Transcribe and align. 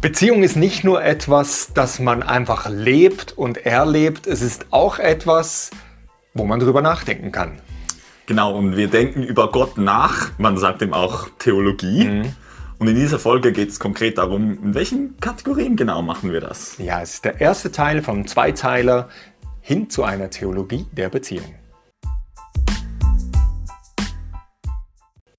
Beziehung 0.00 0.44
ist 0.44 0.54
nicht 0.54 0.84
nur 0.84 1.02
etwas, 1.02 1.72
das 1.74 1.98
man 1.98 2.22
einfach 2.22 2.68
lebt 2.70 3.32
und 3.36 3.66
erlebt, 3.66 4.28
es 4.28 4.42
ist 4.42 4.66
auch 4.70 5.00
etwas, 5.00 5.70
wo 6.34 6.44
man 6.44 6.60
drüber 6.60 6.82
nachdenken 6.82 7.32
kann. 7.32 7.58
Genau, 8.26 8.56
und 8.56 8.76
wir 8.76 8.86
denken 8.86 9.24
über 9.24 9.50
Gott 9.50 9.76
nach, 9.76 10.30
man 10.38 10.56
sagt 10.56 10.82
ihm 10.82 10.94
auch 10.94 11.28
Theologie. 11.40 12.04
Mhm. 12.04 12.32
Und 12.78 12.86
in 12.86 12.94
dieser 12.94 13.18
Folge 13.18 13.50
geht 13.50 13.70
es 13.70 13.80
konkret 13.80 14.18
darum, 14.18 14.62
in 14.62 14.74
welchen 14.74 15.18
Kategorien 15.18 15.74
genau 15.74 16.00
machen 16.00 16.32
wir 16.32 16.40
das? 16.40 16.78
Ja, 16.78 17.02
es 17.02 17.14
ist 17.14 17.24
der 17.24 17.40
erste 17.40 17.72
Teil 17.72 18.00
vom 18.00 18.24
Zweiteiler 18.24 19.08
hin 19.60 19.90
zu 19.90 20.04
einer 20.04 20.30
Theologie 20.30 20.86
der 20.92 21.08
Beziehung. 21.08 21.56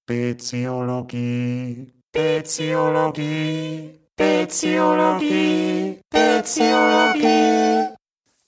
Beziologie, 0.06 1.94
Beziologie, 2.12 4.00
Beziologie, 4.20 6.02
Beziologie. 6.10 7.88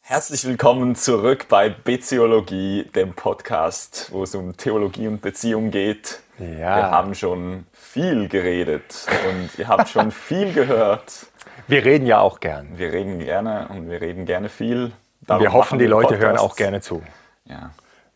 Herzlich 0.02 0.46
willkommen 0.46 0.96
zurück 0.96 1.46
bei 1.48 1.70
Beziologie, 1.70 2.90
dem 2.94 3.14
Podcast, 3.14 4.10
wo 4.12 4.24
es 4.24 4.36
um 4.36 4.58
Theologie 4.58 5.08
und 5.08 5.22
Beziehung 5.22 5.72
geht. 5.72 6.20
Ja. 6.40 6.76
Wir 6.76 6.92
haben 6.92 7.16
schon 7.16 7.68
viel 7.72 8.28
geredet 8.28 9.08
und 9.30 9.58
ihr 9.58 9.70
habt 9.70 9.88
schon 9.88 10.12
viel 10.12 10.52
gehört. 10.52 11.28
Wir 11.68 11.86
reden 11.86 12.06
ja 12.06 12.20
auch 12.20 12.42
gern. 12.42 12.78
Wir 12.78 12.92
reden 12.92 13.20
gerne 13.20 13.70
und 13.70 13.90
wir 13.90 14.02
reden 14.02 14.26
gerne 14.26 14.50
viel. 14.50 14.92
Darum 15.22 15.42
wir 15.42 15.54
hoffen, 15.54 15.80
die 15.80 15.86
Leute 15.86 16.10
Podcasts. 16.10 16.26
hören 16.26 16.38
auch 16.38 16.58
gerne 16.58 16.82
zu. 16.82 17.02
Ja. 17.46 17.72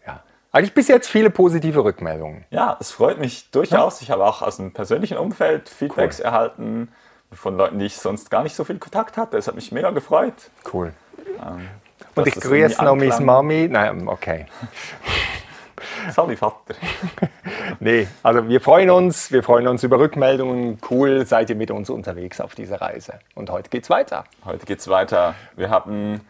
ja. 0.05 0.21
Eigentlich 0.51 0.73
bis 0.73 0.89
jetzt 0.89 1.07
viele 1.07 1.29
positive 1.29 1.85
Rückmeldungen. 1.85 2.43
Ja, 2.49 2.75
es 2.81 2.91
freut 2.91 3.17
mich 3.17 3.49
durchaus. 3.51 4.01
Ja. 4.01 4.03
Ich 4.03 4.11
habe 4.11 4.25
auch 4.25 4.41
aus 4.41 4.57
dem 4.57 4.73
persönlichen 4.73 5.17
Umfeld 5.17 5.69
Feedbacks 5.69 6.19
cool. 6.19 6.25
erhalten 6.25 6.89
von 7.31 7.57
Leuten, 7.57 7.79
die 7.79 7.85
ich 7.85 7.97
sonst 7.97 8.29
gar 8.29 8.43
nicht 8.43 8.55
so 8.55 8.63
viel 8.63 8.77
Kontakt 8.79 9.17
hatte. 9.17 9.37
Es 9.37 9.47
hat 9.47 9.55
mich 9.55 9.71
mega 9.71 9.91
gefreut. 9.91 10.33
Cool. 10.73 10.93
Ähm, 11.27 11.67
und 12.15 12.27
ich 12.27 12.35
grüße 12.35 12.83
noch 12.83 12.95
meine 12.95 13.19
Mami. 13.19 13.67
Nein, 13.69 14.07
okay. 14.07 14.45
Sali 16.11 16.35
Vater. 16.35 16.75
nee, 17.79 18.07
also 18.23 18.47
wir 18.47 18.61
freuen 18.61 18.89
uns, 18.89 19.31
wir 19.31 19.43
freuen 19.43 19.67
uns 19.67 19.83
über 19.83 19.99
Rückmeldungen. 19.99 20.79
Cool, 20.89 21.25
seid 21.25 21.49
ihr 21.49 21.55
mit 21.55 21.71
uns 21.71 21.89
unterwegs 21.89 22.39
auf 22.39 22.55
dieser 22.55 22.81
Reise. 22.81 23.19
Und 23.33 23.49
heute 23.49 23.69
geht's 23.69 23.89
weiter. 23.89 24.23
Heute 24.45 24.65
geht's 24.65 24.87
weiter. 24.87 25.35
Wir 25.55 25.69
hatten 25.69 26.21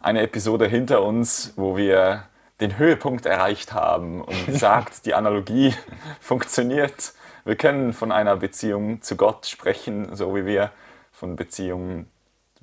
eine 0.00 0.22
Episode 0.22 0.66
hinter 0.66 1.02
uns, 1.02 1.52
wo 1.56 1.76
wir 1.76 2.24
den 2.60 2.78
Höhepunkt 2.78 3.26
erreicht 3.26 3.72
haben 3.72 4.22
und 4.22 4.54
sagt, 4.58 5.06
die 5.06 5.14
Analogie 5.14 5.74
funktioniert. 6.20 7.14
Wir 7.44 7.56
können 7.56 7.92
von 7.92 8.12
einer 8.12 8.36
Beziehung 8.36 9.02
zu 9.02 9.16
Gott 9.16 9.46
sprechen, 9.46 10.14
so 10.14 10.34
wie 10.34 10.46
wir 10.46 10.70
von 11.12 11.36
Beziehungen 11.36 12.10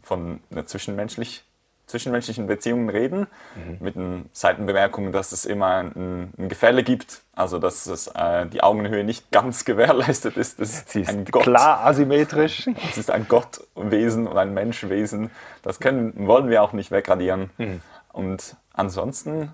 von 0.02 0.39
einer 0.52 0.66
zwischenmenschlich 0.66 1.44
zwischenmenschlichen 1.88 2.47
Beziehungen 2.47 2.89
reden, 2.89 3.28
mhm. 3.55 3.78
mit 3.80 3.95
den 3.95 4.30
Seitenbemerkungen, 4.33 5.14
dass 5.14 5.31
es 5.31 5.45
immer 5.45 5.67
ein, 5.78 6.33
ein 6.38 6.50
Gefälle 6.50 6.83
gibt, 6.83 7.22
also 7.33 7.59
dass 7.59 7.88
es, 7.88 8.08
äh, 8.08 8.45
die 8.45 8.61
Augenhöhe 8.61 9.05
nicht 9.05 9.31
ganz 9.31 9.66
gewährleistet 9.66 10.38
ist. 10.38 10.59
Das 10.59 10.83
Sie 10.88 11.02
ist 11.02 11.09
ein 11.09 11.25
Gott, 11.25 11.44
klar 11.44 11.86
asymmetrisch. 11.86 12.70
Es 12.89 12.98
ist 12.98 13.09
ein 13.09 13.28
Gottwesen 13.28 14.28
und 14.28 14.38
ein 14.38 14.53
Menschwesen. 14.53 15.31
Das 15.64 15.80
können, 15.80 16.28
wollen 16.28 16.50
wir 16.50 16.61
auch 16.61 16.73
nicht 16.73 16.92
wegradieren. 16.92 17.50
Mhm. 17.58 17.81
Und 18.11 18.58
ansonsten 18.73 19.53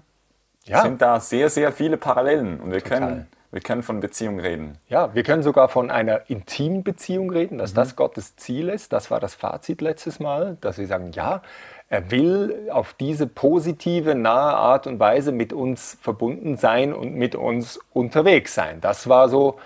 ja. 0.66 0.82
sind 0.82 1.02
da 1.02 1.20
sehr, 1.20 1.50
sehr 1.50 1.72
viele 1.72 1.98
Parallelen 1.98 2.60
und 2.60 2.72
wir 2.72 2.82
können 2.82 3.28
wir 3.54 3.62
können 3.62 3.84
von 3.84 4.00
Beziehung 4.00 4.40
reden. 4.40 4.80
Ja, 4.90 5.14
wir 5.14 5.22
können 5.22 5.44
sogar 5.44 5.70
von 5.70 5.92
einer 5.92 6.28
intimen 6.28 6.84
Beziehung 6.84 7.30
reden, 7.30 7.60
dass 7.60 7.74
mhm. 7.74 7.76
das 7.76 7.96
Gottes 7.96 8.36
Ziel 8.36 8.68
ist. 8.68 8.92
Das 8.92 9.12
war 9.12 9.20
das 9.20 9.36
Fazit 9.36 9.80
letztes 9.80 10.20
Mal, 10.20 10.58
dass 10.60 10.80
wir 10.80 10.88
sagen, 10.88 11.12
ja, 11.12 11.44
er 11.88 12.10
will 12.10 12.70
auf 12.72 12.96
diese 12.96 13.28
positive, 13.28 14.16
nahe 14.16 14.56
Art 14.56 14.88
und 14.88 15.00
Weise 15.00 15.32
mit 15.32 15.54
uns 15.54 16.00
verbunden 16.02 16.58
sein 16.58 16.94
und 16.94 17.14
mit 17.14 17.36
uns 17.36 17.80
unterwegs 17.94 18.56
sein. 18.56 18.82
Das 18.82 19.08
war 19.08 19.30
so 19.30 19.60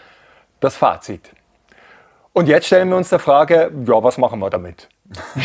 das 0.60 0.76
Fazit. 0.76 1.32
Und 2.34 2.50
jetzt 2.50 2.68
stellen 2.68 2.90
wir 2.90 2.98
uns 2.98 3.10
die 3.10 3.20
Frage, 3.20 3.72
ja, 3.86 4.04
was 4.04 4.18
machen 4.18 4.40
wir 4.40 4.50
damit? 4.50 4.90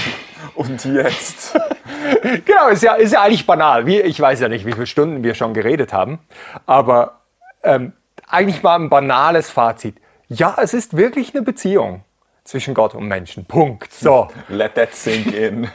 und 0.57 0.85
jetzt? 0.85 1.57
genau, 2.45 2.69
ist 2.71 2.83
ja, 2.83 2.95
ist 2.95 3.13
ja 3.13 3.23
eigentlich 3.23 3.47
banal. 3.47 3.89
Ich 3.89 4.19
weiß 4.19 4.41
ja 4.41 4.49
nicht, 4.49 4.67
wie 4.67 4.73
viele 4.73 4.87
Stunden 4.89 5.23
wir 5.23 5.35
schon 5.35 5.55
geredet 5.55 5.93
haben, 5.93 6.19
aber 6.67 7.21
ähm, 7.63 7.93
eigentlich 8.33 8.63
mal 8.63 8.77
ein 8.77 8.89
banales 8.89 9.51
Fazit. 9.51 9.97
Ja, 10.29 10.57
es 10.61 10.75
ist 10.75 10.97
wirklich 10.97 11.35
eine 11.35 11.43
Beziehung 11.43 12.05
zwischen 12.45 12.75
Gott 12.75 12.95
und 12.95 13.07
Menschen. 13.07 13.45
Punkt. 13.45 13.93
So. 13.93 14.29
Let 14.49 14.75
that 14.75 14.95
sink 14.95 15.33
in. 15.33 15.69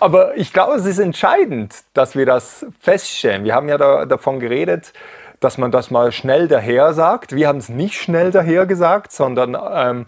Aber 0.00 0.36
ich 0.36 0.52
glaube, 0.52 0.74
es 0.76 0.86
ist 0.86 0.98
entscheidend, 0.98 1.74
dass 1.92 2.16
wir 2.16 2.24
das 2.24 2.66
feststellen. 2.80 3.44
Wir 3.44 3.54
haben 3.54 3.68
ja 3.68 3.76
da, 3.76 4.06
davon 4.06 4.40
geredet, 4.40 4.92
dass 5.40 5.58
man 5.58 5.70
das 5.70 5.90
mal 5.90 6.12
schnell 6.12 6.48
daher 6.48 6.94
sagt. 6.94 7.34
Wir 7.34 7.48
haben 7.48 7.58
es 7.58 7.68
nicht 7.68 8.00
schnell 8.00 8.30
daher 8.30 8.66
gesagt, 8.66 9.12
sondern 9.12 9.56
ähm, 9.74 10.06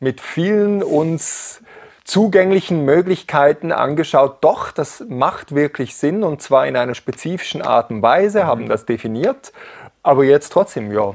mit 0.00 0.20
vielen 0.20 0.82
uns 0.82 1.62
zugänglichen 2.04 2.86
Möglichkeiten 2.86 3.70
angeschaut. 3.70 4.38
Doch, 4.40 4.70
das 4.70 5.04
macht 5.08 5.54
wirklich 5.54 5.94
Sinn 5.96 6.22
und 6.24 6.40
zwar 6.40 6.66
in 6.66 6.76
einer 6.76 6.94
spezifischen 6.94 7.60
Art 7.60 7.90
und 7.90 8.00
Weise, 8.00 8.44
mhm. 8.44 8.46
haben 8.46 8.68
das 8.68 8.86
definiert. 8.86 9.52
Aber 10.02 10.24
jetzt 10.24 10.50
trotzdem, 10.50 10.90
ja, 10.90 11.14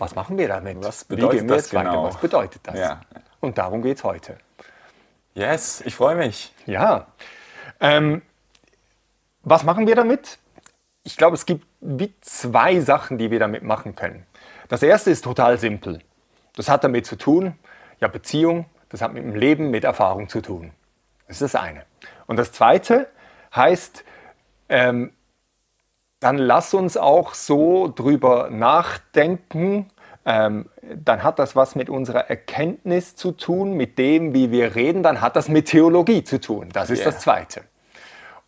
was 0.00 0.14
machen 0.14 0.38
wir 0.38 0.48
damit? 0.48 0.82
Was 0.82 1.04
bedeutet 1.04 1.48
das 1.50 1.70
genau? 1.70 2.04
Was 2.04 2.16
bedeutet 2.16 2.60
das? 2.64 2.78
Ja. 2.78 3.00
Und 3.40 3.58
darum 3.58 3.82
geht 3.82 3.98
es 3.98 4.04
heute. 4.04 4.38
Yes, 5.34 5.82
ich 5.84 5.94
freue 5.94 6.16
mich. 6.16 6.52
Ja. 6.66 7.06
Ähm, 7.80 8.22
was 9.42 9.62
machen 9.62 9.86
wir 9.86 9.94
damit? 9.94 10.38
Ich 11.02 11.16
glaube, 11.16 11.34
es 11.34 11.46
gibt 11.46 11.66
wie 11.80 12.12
zwei 12.20 12.80
Sachen, 12.80 13.18
die 13.18 13.30
wir 13.30 13.38
damit 13.38 13.62
machen 13.62 13.94
können. 13.94 14.26
Das 14.68 14.82
erste 14.82 15.10
ist 15.10 15.22
total 15.22 15.58
simpel. 15.58 16.00
Das 16.56 16.68
hat 16.68 16.84
damit 16.84 17.06
zu 17.06 17.16
tun, 17.16 17.54
ja, 18.00 18.08
Beziehung, 18.08 18.66
das 18.88 19.00
hat 19.02 19.12
mit 19.12 19.22
dem 19.22 19.34
Leben, 19.34 19.70
mit 19.70 19.84
Erfahrung 19.84 20.28
zu 20.28 20.40
tun. 20.40 20.72
Das 21.26 21.40
ist 21.40 21.54
das 21.54 21.60
eine. 21.60 21.84
Und 22.26 22.36
das 22.36 22.52
zweite 22.52 23.08
heißt, 23.54 24.04
ähm, 24.68 25.12
dann 26.20 26.38
lass 26.38 26.74
uns 26.74 26.96
auch 26.96 27.34
so 27.34 27.92
drüber 27.94 28.50
nachdenken, 28.50 29.86
ähm, 30.26 30.66
dann 30.94 31.22
hat 31.22 31.38
das 31.38 31.56
was 31.56 31.74
mit 31.74 31.88
unserer 31.88 32.28
Erkenntnis 32.28 33.16
zu 33.16 33.32
tun, 33.32 33.72
mit 33.72 33.98
dem, 33.98 34.34
wie 34.34 34.50
wir 34.50 34.74
reden, 34.74 35.02
dann 35.02 35.20
hat 35.22 35.34
das 35.34 35.48
mit 35.48 35.66
Theologie 35.66 36.22
zu 36.22 36.40
tun. 36.40 36.68
Das 36.72 36.90
ist 36.90 37.00
yeah. 37.00 37.10
das 37.10 37.20
Zweite. 37.20 37.62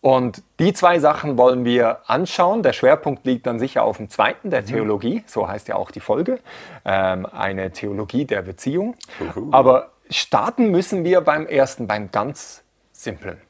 Und 0.02 0.42
die 0.58 0.72
zwei 0.72 0.98
Sachen 0.98 1.38
wollen 1.38 1.64
wir 1.64 2.10
anschauen. 2.10 2.64
Der 2.64 2.72
Schwerpunkt 2.72 3.24
liegt 3.24 3.46
dann 3.46 3.60
sicher 3.60 3.84
auf 3.84 3.98
dem 3.98 4.10
zweiten, 4.10 4.50
der 4.50 4.62
mhm. 4.62 4.66
Theologie. 4.66 5.24
So 5.26 5.48
heißt 5.48 5.68
ja 5.68 5.76
auch 5.76 5.92
die 5.92 6.00
Folge. 6.00 6.40
Ähm, 6.84 7.24
eine 7.24 7.70
Theologie 7.70 8.24
der 8.24 8.42
Beziehung. 8.42 8.96
Uhu. 9.20 9.48
Aber 9.52 9.92
starten 10.10 10.72
müssen 10.72 11.04
wir 11.04 11.20
beim 11.20 11.46
ersten, 11.46 11.86
beim 11.86 12.10
ganz 12.10 12.64
simplen. 12.92 13.40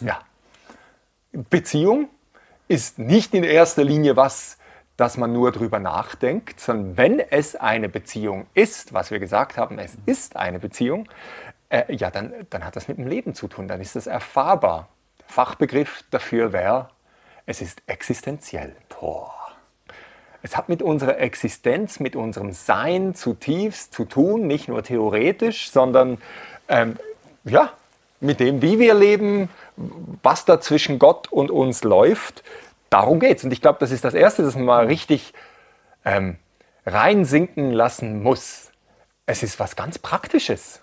Ja. 0.00 0.20
Beziehung 1.32 2.10
ist 2.72 2.98
nicht 2.98 3.34
in 3.34 3.44
erster 3.44 3.84
Linie 3.84 4.16
was, 4.16 4.56
dass 4.96 5.18
man 5.18 5.30
nur 5.30 5.52
drüber 5.52 5.78
nachdenkt, 5.78 6.58
sondern 6.58 6.96
wenn 6.96 7.20
es 7.20 7.54
eine 7.54 7.90
Beziehung 7.90 8.46
ist, 8.54 8.94
was 8.94 9.10
wir 9.10 9.18
gesagt 9.18 9.58
haben, 9.58 9.78
es 9.78 9.98
ist 10.06 10.36
eine 10.36 10.58
Beziehung, 10.58 11.06
äh, 11.68 11.94
ja, 11.94 12.10
dann, 12.10 12.32
dann 12.48 12.64
hat 12.64 12.74
das 12.74 12.88
mit 12.88 12.96
dem 12.96 13.06
Leben 13.06 13.34
zu 13.34 13.46
tun, 13.46 13.68
dann 13.68 13.82
ist 13.82 13.94
das 13.94 14.06
erfahrbar. 14.06 14.88
Fachbegriff 15.26 16.02
dafür 16.10 16.54
wäre, 16.54 16.88
es 17.44 17.60
ist 17.60 17.82
existenziell. 17.86 18.74
Boah. 18.88 19.34
Es 20.42 20.56
hat 20.56 20.70
mit 20.70 20.82
unserer 20.82 21.18
Existenz, 21.18 22.00
mit 22.00 22.16
unserem 22.16 22.52
Sein 22.52 23.14
zutiefst 23.14 23.92
zu 23.92 24.06
tun, 24.06 24.46
nicht 24.46 24.68
nur 24.68 24.82
theoretisch, 24.82 25.70
sondern 25.70 26.16
ähm, 26.68 26.96
ja, 27.44 27.74
mit 28.22 28.40
dem, 28.40 28.62
wie 28.62 28.78
wir 28.78 28.94
leben, 28.94 29.48
was 30.22 30.44
da 30.44 30.60
zwischen 30.60 30.98
Gott 30.98 31.30
und 31.30 31.50
uns 31.50 31.84
läuft 31.84 32.42
darum 32.92 33.20
geht 33.20 33.38
es. 33.38 33.44
Und 33.44 33.52
ich 33.52 33.60
glaube, 33.60 33.78
das 33.80 33.90
ist 33.90 34.04
das 34.04 34.14
Erste, 34.14 34.42
das 34.42 34.54
man 34.54 34.64
mal 34.64 34.86
richtig 34.86 35.32
ähm, 36.04 36.36
reinsinken 36.86 37.72
lassen 37.72 38.22
muss. 38.22 38.70
Es 39.26 39.42
ist 39.42 39.58
was 39.58 39.76
ganz 39.76 39.98
Praktisches. 39.98 40.82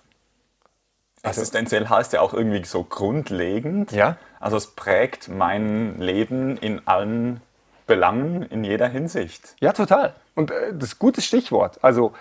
Also, 1.22 1.42
Existenziell 1.42 1.88
heißt 1.88 2.12
ja 2.14 2.20
auch 2.20 2.32
irgendwie 2.32 2.64
so 2.64 2.82
grundlegend. 2.82 3.92
Ja. 3.92 4.16
Also 4.40 4.56
es 4.56 4.68
prägt 4.68 5.28
mein 5.28 6.00
Leben 6.00 6.56
in 6.56 6.86
allen 6.86 7.42
Belangen, 7.86 8.42
in 8.42 8.64
jeder 8.64 8.88
Hinsicht. 8.88 9.54
Ja, 9.60 9.72
total. 9.72 10.14
Und 10.34 10.50
äh, 10.50 10.72
das 10.72 10.90
ist 10.90 10.94
ein 10.94 10.98
gutes 11.00 11.26
Stichwort. 11.26 11.78
Also 11.82 12.12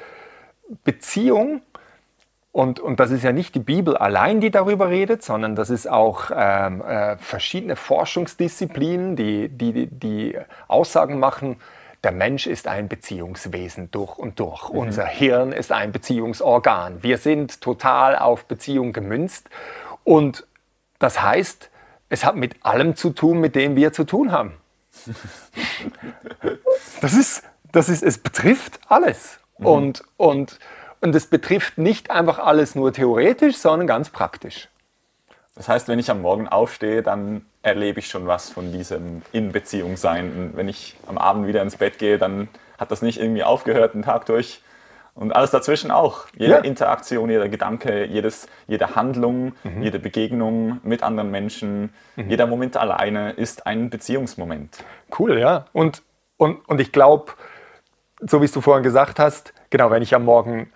Beziehung 0.83 1.61
und, 2.51 2.79
und 2.79 2.99
das 2.99 3.11
ist 3.11 3.23
ja 3.23 3.31
nicht 3.31 3.53
die 3.53 3.59
Bibel 3.59 3.95
allein, 3.95 4.41
die 4.41 4.49
darüber 4.49 4.89
redet, 4.89 5.23
sondern 5.23 5.55
das 5.55 5.69
ist 5.69 5.87
auch 5.87 6.31
ähm, 6.33 6.81
äh, 6.81 7.17
verschiedene 7.17 7.75
Forschungsdisziplinen, 7.75 9.15
die, 9.15 9.49
die, 9.49 9.87
die 9.87 10.37
Aussagen 10.67 11.19
machen, 11.19 11.57
der 12.03 12.11
Mensch 12.11 12.47
ist 12.47 12.67
ein 12.67 12.87
Beziehungswesen 12.87 13.91
durch 13.91 14.17
und 14.17 14.39
durch. 14.39 14.69
Unser 14.69 15.05
Hirn 15.05 15.51
ist 15.51 15.71
ein 15.71 15.91
Beziehungsorgan. 15.91 17.03
Wir 17.03 17.17
sind 17.17 17.59
total 17.61 18.17
auf 18.17 18.45
Beziehung 18.45 18.93
gemünzt. 18.93 19.49
Und 20.05 20.47
das 20.97 21.21
heißt, 21.21 21.69
es 22.07 22.23
hat 22.23 22.35
mit 22.35 22.65
allem 22.65 22.95
zu 22.95 23.09
tun, 23.09 23.39
mit 23.41 23.55
dem 23.55 23.75
wir 23.75 23.93
zu 23.93 24.05
tun 24.05 24.31
haben. 24.31 24.53
Das 27.01 27.13
ist, 27.13 27.43
das 27.71 27.87
ist, 27.87 28.03
es 28.03 28.17
betrifft 28.17 28.81
alles. 28.89 29.39
Und, 29.55 30.03
und, 30.17 30.59
und 31.01 31.15
es 31.15 31.27
betrifft 31.27 31.77
nicht 31.77 32.11
einfach 32.11 32.39
alles 32.39 32.75
nur 32.75 32.91
theoretisch, 32.93 33.57
sondern 33.57 33.87
ganz 33.87 34.09
praktisch. 34.09 34.67
Das 35.55 35.67
heißt, 35.67 35.87
wenn 35.87 35.99
ich 35.99 36.09
am 36.09 36.21
Morgen 36.21 36.47
aufstehe, 36.47 37.03
dann 37.03 37.45
erlebe 37.61 37.99
ich 37.99 38.07
schon 38.07 38.27
was 38.27 38.49
von 38.49 38.71
diesem 38.71 39.23
In-Beziehung 39.33 39.97
sein. 39.97 40.31
Und 40.31 40.57
wenn 40.57 40.69
ich 40.69 40.95
am 41.07 41.17
Abend 41.17 41.47
wieder 41.47 41.61
ins 41.61 41.75
Bett 41.75 41.97
gehe, 41.99 42.17
dann 42.17 42.47
hat 42.77 42.91
das 42.91 43.01
nicht 43.01 43.19
irgendwie 43.19 43.43
aufgehört 43.43 43.93
den 43.93 44.03
Tag 44.03 44.25
durch. 44.25 44.61
Und 45.15 45.35
alles 45.35 45.51
dazwischen 45.51 45.91
auch. 45.91 46.27
Jede 46.37 46.51
Ja. 46.53 46.57
Interaktion, 46.59 47.29
jeder 47.29 47.49
Gedanke, 47.49 48.05
jedes, 48.05 48.47
jede 48.67 48.95
Handlung, 48.95 49.53
jede 49.81 49.99
Begegnung 49.99 50.79
mit 50.83 51.03
anderen 51.03 51.29
Menschen, 51.29 51.93
jeder 52.15 52.47
Moment 52.47 52.77
alleine 52.77 53.31
ist 53.31 53.67
ein 53.67 53.89
Beziehungsmoment. 53.89 54.77
Cool, 55.17 55.37
ja. 55.39 55.65
Und, 55.73 56.03
und, 56.37 56.65
und 56.69 56.79
ich 56.79 56.93
glaube, 56.93 57.33
so 58.21 58.39
wie 58.39 58.45
es 58.45 58.53
du 58.53 58.61
vorhin 58.61 58.83
gesagt 58.83 59.19
hast, 59.19 59.53
genau, 59.69 59.91
wenn 59.91 60.01
ich 60.01 60.15
am 60.15 60.23
Morgen 60.23 60.71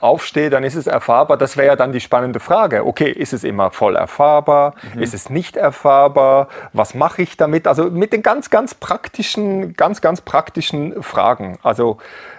aufstehe, 0.00 0.50
dann 0.50 0.62
ist 0.62 0.74
es 0.74 0.86
erfahrbar. 0.86 1.36
Das 1.36 1.56
wäre 1.56 1.68
ja 1.68 1.76
dann 1.76 1.92
die 1.92 2.00
spannende 2.00 2.40
Frage. 2.40 2.86
Okay, 2.86 3.10
ist 3.10 3.32
es 3.32 3.44
immer 3.44 3.70
voll 3.70 3.96
erfahrbar? 3.96 4.74
Ist 4.96 5.14
es 5.14 5.30
nicht 5.30 5.56
erfahrbar? 5.56 6.48
Was 6.72 6.94
mache 6.94 7.22
ich 7.22 7.36
damit? 7.36 7.66
Also 7.66 7.90
mit 7.90 8.12
den 8.12 8.22
ganz, 8.22 8.50
ganz 8.50 8.74
praktischen, 8.74 9.74
ganz, 9.74 10.00
ganz 10.00 10.20
praktischen 10.20 11.02
Fragen. 11.02 11.58
Also 11.62 11.98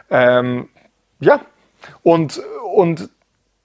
ähm, 0.09 0.69
ja, 1.19 1.39
und, 2.03 2.41
und 2.73 3.09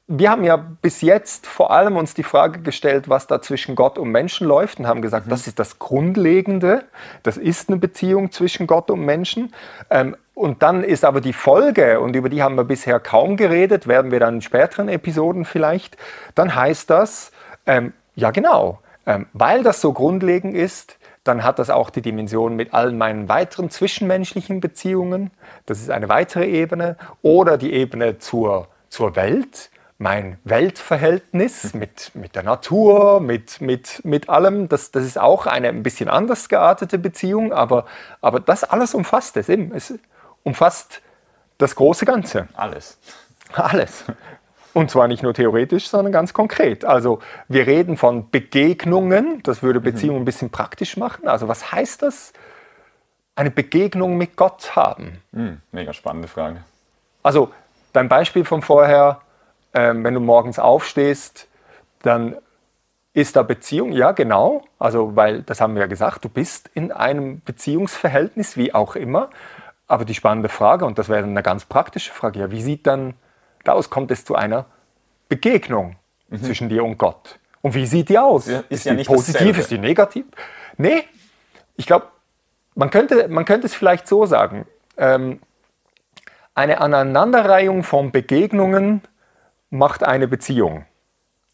wir 0.08 0.30
haben 0.30 0.44
ja 0.44 0.56
bis 0.56 1.00
jetzt 1.00 1.46
vor 1.48 1.72
allem 1.72 1.96
uns 1.96 2.14
die 2.14 2.22
Frage 2.22 2.60
gestellt, 2.60 3.08
was 3.08 3.26
da 3.26 3.42
zwischen 3.42 3.74
Gott 3.74 3.98
und 3.98 4.10
Menschen 4.10 4.46
läuft 4.46 4.78
und 4.78 4.86
haben 4.86 5.02
gesagt, 5.02 5.30
das 5.30 5.48
ist 5.48 5.58
das 5.58 5.80
Grundlegende, 5.80 6.84
das 7.24 7.36
ist 7.36 7.68
eine 7.68 7.78
Beziehung 7.78 8.30
zwischen 8.30 8.68
Gott 8.68 8.90
und 8.90 9.00
Menschen. 9.00 9.52
Ähm, 9.90 10.16
und 10.34 10.62
dann 10.62 10.84
ist 10.84 11.04
aber 11.04 11.20
die 11.20 11.32
Folge, 11.32 11.98
und 11.98 12.14
über 12.14 12.28
die 12.28 12.42
haben 12.42 12.54
wir 12.56 12.64
bisher 12.64 13.00
kaum 13.00 13.36
geredet, 13.36 13.88
werden 13.88 14.12
wir 14.12 14.20
dann 14.20 14.36
in 14.36 14.42
späteren 14.42 14.88
Episoden 14.88 15.44
vielleicht, 15.44 15.96
dann 16.36 16.54
heißt 16.54 16.88
das, 16.88 17.32
ähm, 17.66 17.92
ja 18.14 18.30
genau, 18.30 18.80
ähm, 19.06 19.26
weil 19.32 19.64
das 19.64 19.80
so 19.80 19.92
grundlegend 19.92 20.54
ist, 20.54 20.98
dann 21.24 21.42
hat 21.42 21.58
das 21.58 21.70
auch 21.70 21.90
die 21.90 22.02
Dimension 22.02 22.54
mit 22.54 22.72
allen 22.74 22.96
meinen 22.96 23.28
weiteren 23.28 23.70
zwischenmenschlichen 23.70 24.60
Beziehungen. 24.60 25.32
Das 25.64 25.80
ist 25.80 25.90
eine 25.90 26.08
weitere 26.08 26.46
Ebene. 26.46 26.96
Oder 27.22 27.58
die 27.58 27.72
Ebene 27.72 28.18
zur, 28.18 28.68
zur 28.88 29.16
Welt, 29.16 29.70
mein 29.98 30.38
Weltverhältnis 30.44 31.72
mit, 31.74 32.14
mit 32.14 32.34
der 32.36 32.42
Natur, 32.42 33.20
mit, 33.20 33.60
mit, 33.60 34.04
mit 34.04 34.28
allem. 34.28 34.68
Das, 34.68 34.90
das 34.90 35.04
ist 35.04 35.18
auch 35.18 35.46
eine 35.46 35.68
ein 35.68 35.82
bisschen 35.82 36.08
anders 36.08 36.48
geartete 36.48 36.98
Beziehung, 36.98 37.52
aber, 37.52 37.86
aber 38.20 38.40
das 38.40 38.64
alles 38.64 38.94
umfasst 38.94 39.36
es. 39.36 39.48
Eben. 39.48 39.74
Es 39.74 39.94
umfasst 40.42 41.00
das 41.58 41.74
große 41.74 42.04
Ganze. 42.04 42.48
Alles. 42.54 42.98
Alles. 43.54 44.04
Und 44.74 44.90
zwar 44.90 45.08
nicht 45.08 45.22
nur 45.22 45.32
theoretisch, 45.32 45.88
sondern 45.88 46.12
ganz 46.12 46.34
konkret. 46.34 46.84
Also 46.84 47.20
wir 47.48 47.66
reden 47.66 47.96
von 47.96 48.30
Begegnungen, 48.30 49.42
das 49.42 49.62
würde 49.62 49.80
Beziehungen 49.80 50.20
ein 50.20 50.24
bisschen 50.26 50.50
praktisch 50.50 50.98
machen. 50.98 51.28
Also 51.28 51.48
was 51.48 51.72
heißt 51.72 52.02
das? 52.02 52.34
Eine 53.34 53.50
Begegnung 53.50 54.18
mit 54.18 54.36
Gott 54.36 54.76
haben. 54.76 55.22
Hm, 55.32 55.62
mega 55.72 55.94
spannende 55.94 56.28
Frage. 56.28 56.62
Also 57.22 57.50
dein 57.94 58.10
Beispiel 58.10 58.44
von 58.44 58.60
vorher, 58.60 59.22
ähm, 59.76 60.02
wenn 60.04 60.14
du 60.14 60.20
morgens 60.20 60.58
aufstehst, 60.58 61.48
dann 62.00 62.36
ist 63.12 63.36
da 63.36 63.42
Beziehung, 63.42 63.92
ja 63.92 64.12
genau. 64.12 64.64
Also 64.78 65.14
weil, 65.16 65.42
das 65.42 65.60
haben 65.60 65.74
wir 65.74 65.82
ja 65.82 65.86
gesagt, 65.86 66.24
du 66.24 66.30
bist 66.30 66.70
in 66.72 66.92
einem 66.92 67.42
Beziehungsverhältnis, 67.44 68.56
wie 68.56 68.74
auch 68.74 68.96
immer. 68.96 69.28
Aber 69.86 70.06
die 70.06 70.14
spannende 70.14 70.48
Frage, 70.48 70.86
und 70.86 70.98
das 70.98 71.10
wäre 71.10 71.20
dann 71.20 71.30
eine 71.30 71.42
ganz 71.42 71.66
praktische 71.66 72.12
Frage, 72.12 72.40
ja, 72.40 72.50
wie 72.50 72.62
sieht 72.62 72.86
dann 72.86 73.14
da 73.64 73.72
aus? 73.72 73.90
Kommt 73.90 74.10
es 74.10 74.24
zu 74.24 74.34
einer 74.34 74.64
Begegnung 75.28 75.96
zwischen 76.42 76.70
dir 76.70 76.82
und 76.82 76.96
Gott? 76.96 77.38
Und 77.60 77.74
wie 77.74 77.86
sieht 77.86 78.08
die 78.08 78.18
aus? 78.18 78.46
Mhm. 78.46 78.52
Ja, 78.52 78.58
ist 78.60 78.70
ist 78.70 78.84
ja 78.86 78.92
die 78.92 78.96
nicht 78.98 79.08
positiv, 79.08 79.34
dasselbe. 79.34 79.60
ist 79.60 79.70
die 79.70 79.78
negativ? 79.78 80.24
Nee, 80.78 81.04
ich 81.76 81.86
glaube, 81.86 82.06
man 82.74 82.90
könnte, 82.90 83.28
man 83.28 83.44
könnte 83.44 83.66
es 83.66 83.74
vielleicht 83.74 84.08
so 84.08 84.24
sagen. 84.24 84.66
Ähm, 84.96 85.40
eine 86.54 86.80
Aneinanderreihung 86.80 87.82
von 87.82 88.10
Begegnungen 88.10 89.02
macht 89.70 90.04
eine 90.04 90.28
Beziehung. 90.28 90.84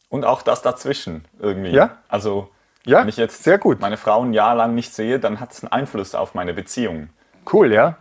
Und 0.09 0.25
auch 0.25 0.43
das 0.43 0.63
dazwischen 0.63 1.25
irgendwie. 1.41 1.71
Ja. 1.71 1.97
Also, 2.09 2.51
Ja, 2.85 3.01
wenn 3.01 3.09
ich 3.09 3.17
jetzt 3.17 3.45
sehr 3.45 3.59
gut. 3.59 3.81
meine 3.81 3.97
Frau 3.97 4.23
ein 4.23 4.33
Jahr 4.33 4.55
lang 4.55 4.75
nicht 4.75 4.93
sehe, 4.95 5.19
dann 5.19 5.41
hat 5.41 5.53
es 5.53 5.63
einen 5.63 5.73
Einfluss 5.73 6.15
auf 6.15 6.35
meine 6.35 6.53
Beziehung. 6.53 7.09
Cool, 7.51 7.73
ja. 7.73 7.97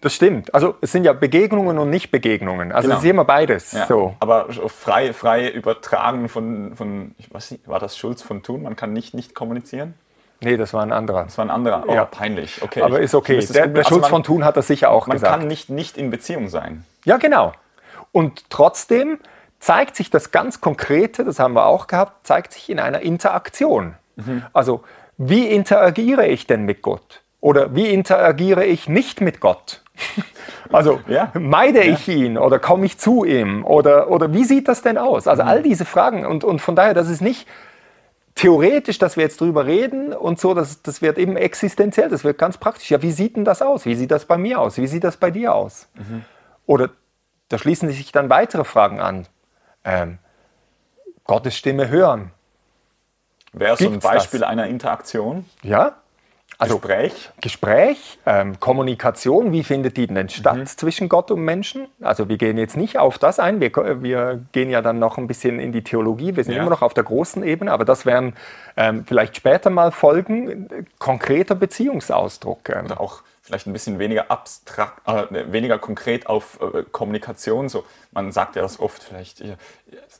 Das 0.00 0.14
stimmt. 0.14 0.52
Also 0.54 0.74
es 0.82 0.92
sind 0.92 1.04
ja 1.04 1.14
Begegnungen 1.14 1.78
und 1.78 1.88
Nicht-Begegnungen. 1.88 2.72
Also 2.72 2.88
Genau. 2.88 2.98
es 2.98 3.04
ist 3.04 3.10
immer 3.10 3.24
beides. 3.24 3.72
Ja. 3.72 3.86
So. 3.86 4.14
Aber 4.20 4.48
frei, 4.68 5.14
frei 5.14 5.48
übertragen 5.48 6.28
von, 6.28 6.76
von, 6.76 7.14
ich 7.18 7.32
weiß 7.32 7.52
nicht, 7.52 7.66
war 7.66 7.80
das 7.80 7.96
Schulz 7.96 8.20
von 8.20 8.42
Thun? 8.42 8.62
Man 8.62 8.76
kann 8.76 8.92
nicht 8.92 9.14
nicht 9.14 9.34
kommunizieren? 9.34 9.94
Nee, 10.40 10.58
das 10.58 10.74
war 10.74 10.82
ein 10.82 10.92
anderer. 10.92 11.24
Das 11.24 11.38
war 11.38 11.46
ein 11.46 11.50
anderer. 11.50 11.84
Oh, 11.88 11.94
Ja. 11.94 12.04
peinlich. 12.04 12.60
Okay. 12.60 12.82
Aber 12.82 13.00
ist 13.00 13.14
okay. 13.14 13.38
Der, 13.40 13.66
der 13.68 13.78
Also 13.78 13.88
Schulz 13.88 14.02
man, 14.02 14.10
von 14.10 14.22
Thun 14.24 14.44
hat 14.44 14.58
das 14.58 14.66
sicher 14.66 14.90
auch 14.90 15.06
Man 15.06 15.14
gesagt. 15.16 15.38
kann 15.38 15.48
nicht 15.48 15.70
nicht 15.70 15.96
in 15.96 16.10
Beziehung 16.10 16.50
sein. 16.50 16.84
Ja, 17.06 17.16
genau. 17.16 17.54
Und 18.14 18.48
trotzdem 18.48 19.18
zeigt 19.58 19.96
sich 19.96 20.08
das 20.08 20.30
ganz 20.30 20.60
Konkrete, 20.60 21.24
das 21.24 21.40
haben 21.40 21.54
wir 21.54 21.66
auch 21.66 21.88
gehabt, 21.88 22.24
zeigt 22.26 22.52
sich 22.52 22.70
in 22.70 22.78
einer 22.78 23.00
Interaktion. 23.00 23.94
Mhm. 24.14 24.44
Also, 24.52 24.84
wie 25.18 25.48
interagiere 25.48 26.26
ich 26.28 26.46
denn 26.46 26.62
mit 26.64 26.80
Gott? 26.80 27.22
Oder 27.40 27.74
wie 27.74 27.88
interagiere 27.90 28.64
ich 28.64 28.88
nicht 28.88 29.20
mit 29.20 29.40
Gott? 29.40 29.82
Also, 30.72 31.00
Ja. 31.06 31.30
meide 31.34 31.82
ich 31.82 32.08
ihn 32.08 32.38
oder 32.38 32.58
komme 32.58 32.86
ich 32.86 32.98
zu 32.98 33.24
ihm? 33.24 33.64
Oder, 33.64 34.10
oder 34.10 34.32
wie 34.32 34.44
sieht 34.44 34.66
das 34.66 34.80
denn 34.82 34.96
aus? 34.98 35.28
Also, 35.28 35.42
Mhm. 35.42 35.48
all 35.48 35.62
diese 35.62 35.84
Fragen. 35.84 36.24
Und, 36.26 36.42
und 36.44 36.60
von 36.60 36.74
daher, 36.74 36.94
das 36.94 37.08
ist 37.10 37.20
nicht 37.20 37.46
theoretisch, 38.34 38.98
dass 38.98 39.16
wir 39.16 39.24
jetzt 39.24 39.40
drüber 39.40 39.66
reden 39.66 40.12
und 40.12 40.40
so, 40.40 40.54
das, 40.54 40.82
das 40.82 41.02
wird 41.02 41.18
eben 41.18 41.36
existenziell, 41.36 42.08
das 42.08 42.24
wird 42.24 42.38
ganz 42.38 42.56
praktisch. 42.58 42.90
Ja, 42.90 43.02
wie 43.02 43.12
sieht 43.12 43.36
denn 43.36 43.44
das 43.44 43.60
aus? 43.62 43.84
Wie 43.86 43.94
sieht 43.94 44.10
das 44.10 44.24
bei 44.24 44.36
mir 44.38 44.58
aus? 44.60 44.78
Wie 44.78 44.86
sieht 44.86 45.04
das 45.04 45.16
bei 45.16 45.30
dir 45.30 45.54
aus? 45.54 45.86
Oder 46.66 46.90
da 47.54 47.58
schließen 47.58 47.88
sich 47.88 48.10
dann 48.10 48.28
weitere 48.30 48.64
Fragen 48.64 48.98
an. 49.00 49.28
Ähm, 49.84 50.18
Gottes 51.24 51.56
Stimme 51.56 51.88
hören. 51.88 52.32
Wäre 53.52 53.76
so 53.76 53.84
ein 53.84 53.92
Gibt's 53.92 54.04
das? 54.04 54.12
Beispiel 54.12 54.42
einer 54.42 54.66
Interaktion? 54.66 55.44
Ja? 55.62 55.94
Also 56.58 56.78
Gespräch? 56.78 57.30
Gespräch, 57.40 58.18
ähm, 58.26 58.58
Kommunikation, 58.58 59.52
wie 59.52 59.62
findet 59.64 59.96
die 59.96 60.06
denn 60.08 60.28
statt 60.28 60.56
Mhm. 60.56 60.66
zwischen 60.66 61.08
Gott 61.08 61.30
und 61.30 61.44
Menschen? 61.44 61.86
Also 62.00 62.28
wir 62.28 62.36
gehen 62.36 62.58
jetzt 62.58 62.76
nicht 62.76 62.98
auf 62.98 63.18
das 63.18 63.38
ein, 63.38 63.60
wir, 63.60 63.72
wir 64.02 64.40
gehen 64.52 64.70
ja 64.70 64.80
dann 64.82 64.98
noch 64.98 65.16
ein 65.18 65.26
bisschen 65.28 65.58
in 65.60 65.70
die 65.72 65.82
Theologie, 65.82 66.34
wir 66.36 66.42
sind 66.44 66.54
Ja. 66.54 66.60
immer 66.62 66.70
noch 66.70 66.82
auf 66.82 66.94
der 66.94 67.04
großen 67.04 67.42
Ebene, 67.44 67.70
aber 67.72 67.84
das 67.84 68.04
wären 68.06 68.34
ähm, 68.76 69.04
vielleicht 69.06 69.36
später 69.36 69.70
mal 69.70 69.92
Folgen, 69.92 70.70
äh, 70.70 70.84
konkreter 70.98 71.54
Beziehungsausdruck. 71.54 72.68
Ähm, 72.68 72.86
Oder 72.86 73.00
auch 73.00 73.22
vielleicht 73.44 73.66
ein 73.66 73.74
bisschen 73.74 73.98
weniger 73.98 74.30
abstrakt, 74.30 75.06
äh, 75.06 75.26
ne, 75.30 75.52
weniger 75.52 75.78
konkret 75.78 76.26
auf 76.26 76.58
äh, 76.62 76.82
Kommunikation. 76.90 77.68
So, 77.68 77.84
man 78.10 78.32
sagt 78.32 78.56
ja 78.56 78.62
das 78.62 78.80
oft 78.80 79.02
vielleicht, 79.02 79.42
äh, 79.42 79.56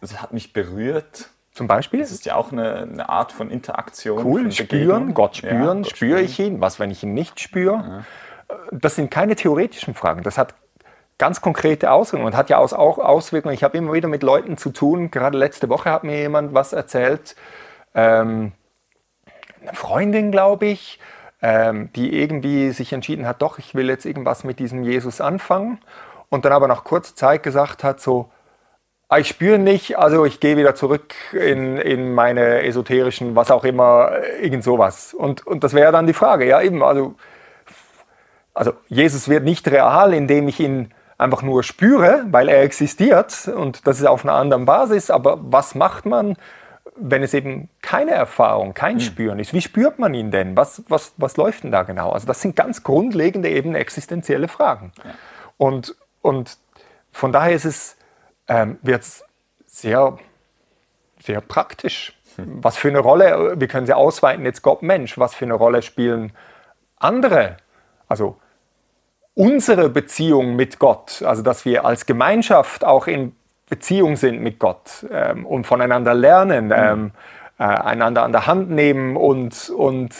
es 0.02 0.20
hat 0.20 0.32
mich 0.34 0.52
berührt. 0.52 1.30
zum 1.52 1.66
Beispiel? 1.66 2.00
Das 2.00 2.10
ist 2.10 2.26
ja 2.26 2.34
auch 2.34 2.52
eine, 2.52 2.82
eine 2.82 3.08
Art 3.08 3.32
von 3.32 3.50
Interaktion. 3.50 4.24
Cool, 4.24 4.42
von 4.42 4.52
spüren. 4.52 5.14
Gott 5.14 5.40
Ja, 5.40 5.48
spüren, 5.48 5.82
Gott 5.82 5.90
spüre 5.90 6.20
ich 6.20 6.38
ihn, 6.38 6.60
was, 6.60 6.78
wenn 6.78 6.90
ich 6.90 7.02
ihn 7.02 7.14
nicht 7.14 7.40
spüre? 7.40 8.04
Das 8.70 8.96
sind 8.96 9.10
keine 9.10 9.36
theoretischen 9.36 9.94
Fragen, 9.94 10.22
das 10.22 10.36
hat 10.36 10.54
ganz 11.16 11.40
konkrete 11.40 11.92
Auswirkungen 11.92 12.26
und 12.26 12.36
hat 12.36 12.50
ja 12.50 12.58
auch 12.58 12.72
Auswirkungen. 12.72 13.54
Ich 13.54 13.64
habe 13.64 13.78
immer 13.78 13.94
wieder 13.94 14.08
mit 14.08 14.22
Leuten 14.22 14.58
zu 14.58 14.70
tun, 14.70 15.10
gerade 15.10 15.38
letzte 15.38 15.70
Woche 15.70 15.90
hat 15.90 16.04
mir 16.04 16.18
jemand 16.18 16.52
was 16.52 16.72
erzählt, 16.72 17.36
ähm, 17.94 18.52
eine 19.62 19.74
Freundin, 19.74 20.30
glaube 20.30 20.66
ich, 20.66 20.98
ähm, 21.44 21.90
die 21.94 22.18
irgendwie 22.18 22.70
sich 22.70 22.94
entschieden 22.94 23.26
hat, 23.26 23.42
doch, 23.42 23.58
ich 23.58 23.74
will 23.74 23.88
jetzt 23.90 24.06
irgendwas 24.06 24.44
mit 24.44 24.58
diesem 24.58 24.82
Jesus 24.82 25.20
anfangen 25.20 25.78
und 26.30 26.46
dann 26.46 26.52
aber 26.52 26.68
nach 26.68 26.84
kurzer 26.84 27.14
Zeit 27.14 27.42
gesagt 27.42 27.84
hat, 27.84 28.00
so, 28.00 28.30
Ah, 29.08 29.18
Ich 29.18 29.28
spüre 29.28 29.58
nicht, 29.58 29.98
also 29.98 30.24
ich 30.24 30.40
gehe 30.40 30.56
wieder 30.56 30.74
zurück 30.74 31.14
in, 31.32 31.76
in 31.76 32.14
meine 32.14 32.62
esoterischen, 32.64 33.36
was 33.36 33.50
auch 33.50 33.64
immer, 33.64 34.12
äh, 34.12 34.42
irgend 34.44 34.64
sowas. 34.64 35.12
Und, 35.14 35.46
und 35.46 35.62
das 35.62 35.74
wäre 35.74 35.92
dann 35.92 36.06
die 36.06 36.14
Frage, 36.14 36.46
ja 36.46 36.62
eben, 36.62 36.82
also, 36.82 37.14
also 38.54 38.72
Jesus 38.88 39.28
wird 39.28 39.44
nicht 39.44 39.68
real, 39.68 40.14
indem 40.14 40.48
ich 40.48 40.60
ihn 40.60 40.92
einfach 41.18 41.42
nur 41.42 41.62
spüre, 41.62 42.24
weil 42.30 42.48
er 42.48 42.62
existiert 42.62 43.48
und 43.48 43.86
das 43.86 44.00
ist 44.00 44.06
auf 44.06 44.24
einer 44.24 44.34
anderen 44.34 44.64
Basis, 44.64 45.10
aber 45.10 45.38
was 45.40 45.74
macht 45.74 46.06
man, 46.06 46.36
wenn 46.96 47.22
es 47.22 47.34
eben 47.34 47.68
keine 47.82 48.12
Erfahrung, 48.12 48.72
kein 48.72 49.00
Spüren 49.00 49.38
ist, 49.38 49.52
wie 49.52 49.60
spürt 49.60 49.98
man 49.98 50.14
ihn 50.14 50.30
denn? 50.30 50.56
Was, 50.56 50.82
was, 50.88 51.12
was 51.16 51.36
läuft 51.36 51.64
denn 51.64 51.72
da 51.72 51.82
genau? 51.82 52.10
Also 52.10 52.26
das 52.26 52.40
sind 52.40 52.54
ganz 52.56 52.82
grundlegende, 52.82 53.48
eben 53.48 53.74
existenzielle 53.74 54.48
Fragen. 54.48 54.92
Und, 55.56 55.96
und 56.22 56.58
von 57.10 57.32
daher 57.32 57.54
ist 57.54 57.64
es, 57.64 57.96
ähm, 58.48 58.78
wird 58.82 59.02
es 59.02 59.24
sehr, 59.66 60.18
sehr 61.20 61.40
praktisch. 61.40 62.18
Was 62.36 62.76
für 62.76 62.88
eine 62.88 62.98
Rolle, 62.98 63.54
wir 63.60 63.68
können 63.68 63.86
sie 63.86 63.96
ausweiten, 63.96 64.44
jetzt 64.44 64.62
Gott, 64.62 64.82
Mensch, 64.82 65.18
was 65.18 65.34
für 65.34 65.44
eine 65.44 65.54
Rolle 65.54 65.82
spielen 65.82 66.32
andere, 66.96 67.58
also 68.08 68.40
unsere 69.34 69.88
Beziehung 69.88 70.56
mit 70.56 70.78
Gott, 70.78 71.22
also 71.22 71.42
dass 71.42 71.64
wir 71.64 71.84
als 71.84 72.06
Gemeinschaft 72.06 72.84
auch 72.84 73.06
in 73.06 73.34
Beziehung 73.74 74.14
sind 74.14 74.40
mit 74.40 74.60
Gott 74.60 75.04
ähm, 75.10 75.44
und 75.44 75.66
voneinander 75.66 76.14
lernen, 76.14 76.72
ähm, 76.72 77.10
äh, 77.58 77.64
einander 77.64 78.22
an 78.22 78.30
der 78.30 78.46
Hand 78.46 78.70
nehmen 78.70 79.16
und, 79.16 79.68
und 79.70 80.14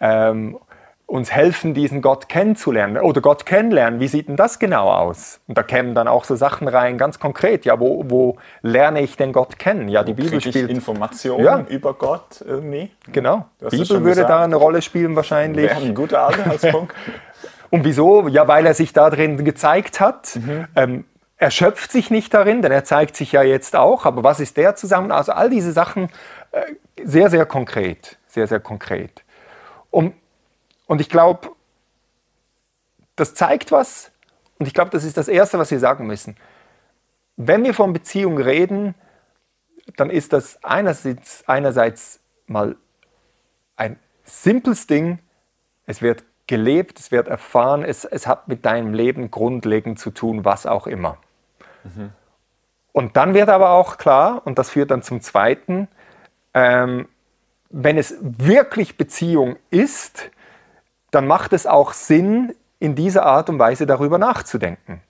ähm, 0.00 0.58
uns 1.06 1.30
helfen, 1.30 1.72
diesen 1.72 2.02
Gott 2.02 2.28
kennenzulernen 2.28 2.98
oder 2.98 3.20
Gott 3.20 3.46
kennenlernen. 3.46 4.00
Wie 4.00 4.08
sieht 4.08 4.26
denn 4.26 4.34
das 4.34 4.58
genau 4.58 4.90
aus? 4.90 5.38
Und 5.46 5.56
da 5.56 5.62
kämen 5.62 5.94
dann 5.94 6.08
auch 6.08 6.24
so 6.24 6.34
Sachen 6.34 6.66
rein, 6.66 6.98
ganz 6.98 7.20
konkret. 7.20 7.64
Ja, 7.64 7.78
wo, 7.78 8.02
wo 8.08 8.38
lerne 8.62 9.02
ich 9.02 9.16
denn 9.16 9.32
Gott 9.32 9.56
kennen? 9.56 9.88
Ja, 9.88 10.02
die 10.02 10.18
Wo 10.18 10.22
Bibel 10.22 10.40
spielt. 10.40 10.68
Informationen 10.68 11.44
Ja. 11.44 11.64
über 11.68 11.94
Gott 11.94 12.44
irgendwie. 12.44 12.90
Genau. 13.12 13.46
Es 13.60 13.70
Bibel 13.70 13.88
würde 14.00 14.22
gesagt. 14.22 14.30
da 14.30 14.42
eine 14.42 14.56
Rolle 14.56 14.82
spielen 14.82 15.14
wahrscheinlich. 15.14 15.70
Wäre 15.70 15.80
ein 15.80 15.94
guter 15.94 16.26
Anhaltspunkt. 16.26 16.92
Und 17.70 17.84
wieso? 17.84 18.26
Ja, 18.26 18.48
weil 18.48 18.66
er 18.66 18.74
sich 18.74 18.92
da 18.92 19.10
drin 19.10 19.44
gezeigt 19.44 20.00
hat. 20.00 20.34
Mhm. 20.34 20.66
Ähm, 20.74 21.04
er 21.38 21.50
schöpft 21.50 21.92
sich 21.92 22.10
nicht 22.10 22.32
darin, 22.32 22.62
denn 22.62 22.72
er 22.72 22.84
zeigt 22.84 23.16
sich 23.16 23.32
ja 23.32 23.42
jetzt 23.42 23.76
auch. 23.76 24.06
Aber 24.06 24.22
was 24.24 24.40
ist 24.40 24.56
der 24.56 24.74
zusammen? 24.74 25.12
Also 25.12 25.32
all 25.32 25.50
diese 25.50 25.72
Sachen 25.72 26.10
äh, 26.52 26.74
sehr, 27.04 27.30
sehr 27.30 27.44
konkret. 27.44 28.18
Sehr, 28.26 28.46
sehr 28.46 28.60
konkret. 28.60 29.22
Und, 29.90 30.14
und 30.86 31.00
ich 31.00 31.08
glaube, 31.08 31.50
das 33.16 33.34
zeigt 33.34 33.70
was. 33.70 34.12
Und 34.58 34.66
ich 34.66 34.74
glaube, 34.74 34.90
das 34.90 35.04
ist 35.04 35.16
das 35.16 35.28
Erste, 35.28 35.58
was 35.58 35.70
wir 35.70 35.78
sagen 35.78 36.06
müssen. 36.06 36.36
Wenn 37.36 37.64
wir 37.64 37.74
von 37.74 37.92
Beziehung 37.92 38.38
reden, 38.38 38.94
dann 39.96 40.08
ist 40.08 40.32
das 40.32 40.62
einerseits, 40.64 41.44
einerseits 41.46 42.20
mal 42.46 42.76
ein 43.76 43.98
simples 44.24 44.86
Ding. 44.86 45.18
Es 45.84 46.00
wird 46.00 46.24
gelebt, 46.46 46.98
es 46.98 47.10
wird 47.10 47.28
erfahren, 47.28 47.84
es, 47.84 48.04
es 48.06 48.26
hat 48.26 48.48
mit 48.48 48.64
deinem 48.64 48.94
Leben 48.94 49.30
grundlegend 49.30 49.98
zu 49.98 50.10
tun, 50.10 50.44
was 50.44 50.64
auch 50.64 50.86
immer. 50.86 51.18
Und 52.92 53.16
dann 53.16 53.34
wird 53.34 53.48
aber 53.48 53.70
auch 53.70 53.98
klar, 53.98 54.42
und 54.44 54.58
das 54.58 54.70
führt 54.70 54.90
dann 54.90 55.02
zum 55.02 55.20
Zweiten, 55.20 55.88
ähm, 56.54 57.08
wenn 57.70 57.98
es 57.98 58.16
wirklich 58.20 58.96
Beziehung 58.96 59.56
ist, 59.70 60.30
dann 61.10 61.26
macht 61.26 61.52
es 61.52 61.66
auch 61.66 61.92
Sinn, 61.92 62.54
in 62.78 62.94
dieser 62.94 63.24
Art 63.24 63.48
und 63.48 63.58
Weise 63.58 63.86
darüber 63.86 64.18
nachzudenken. 64.18 65.00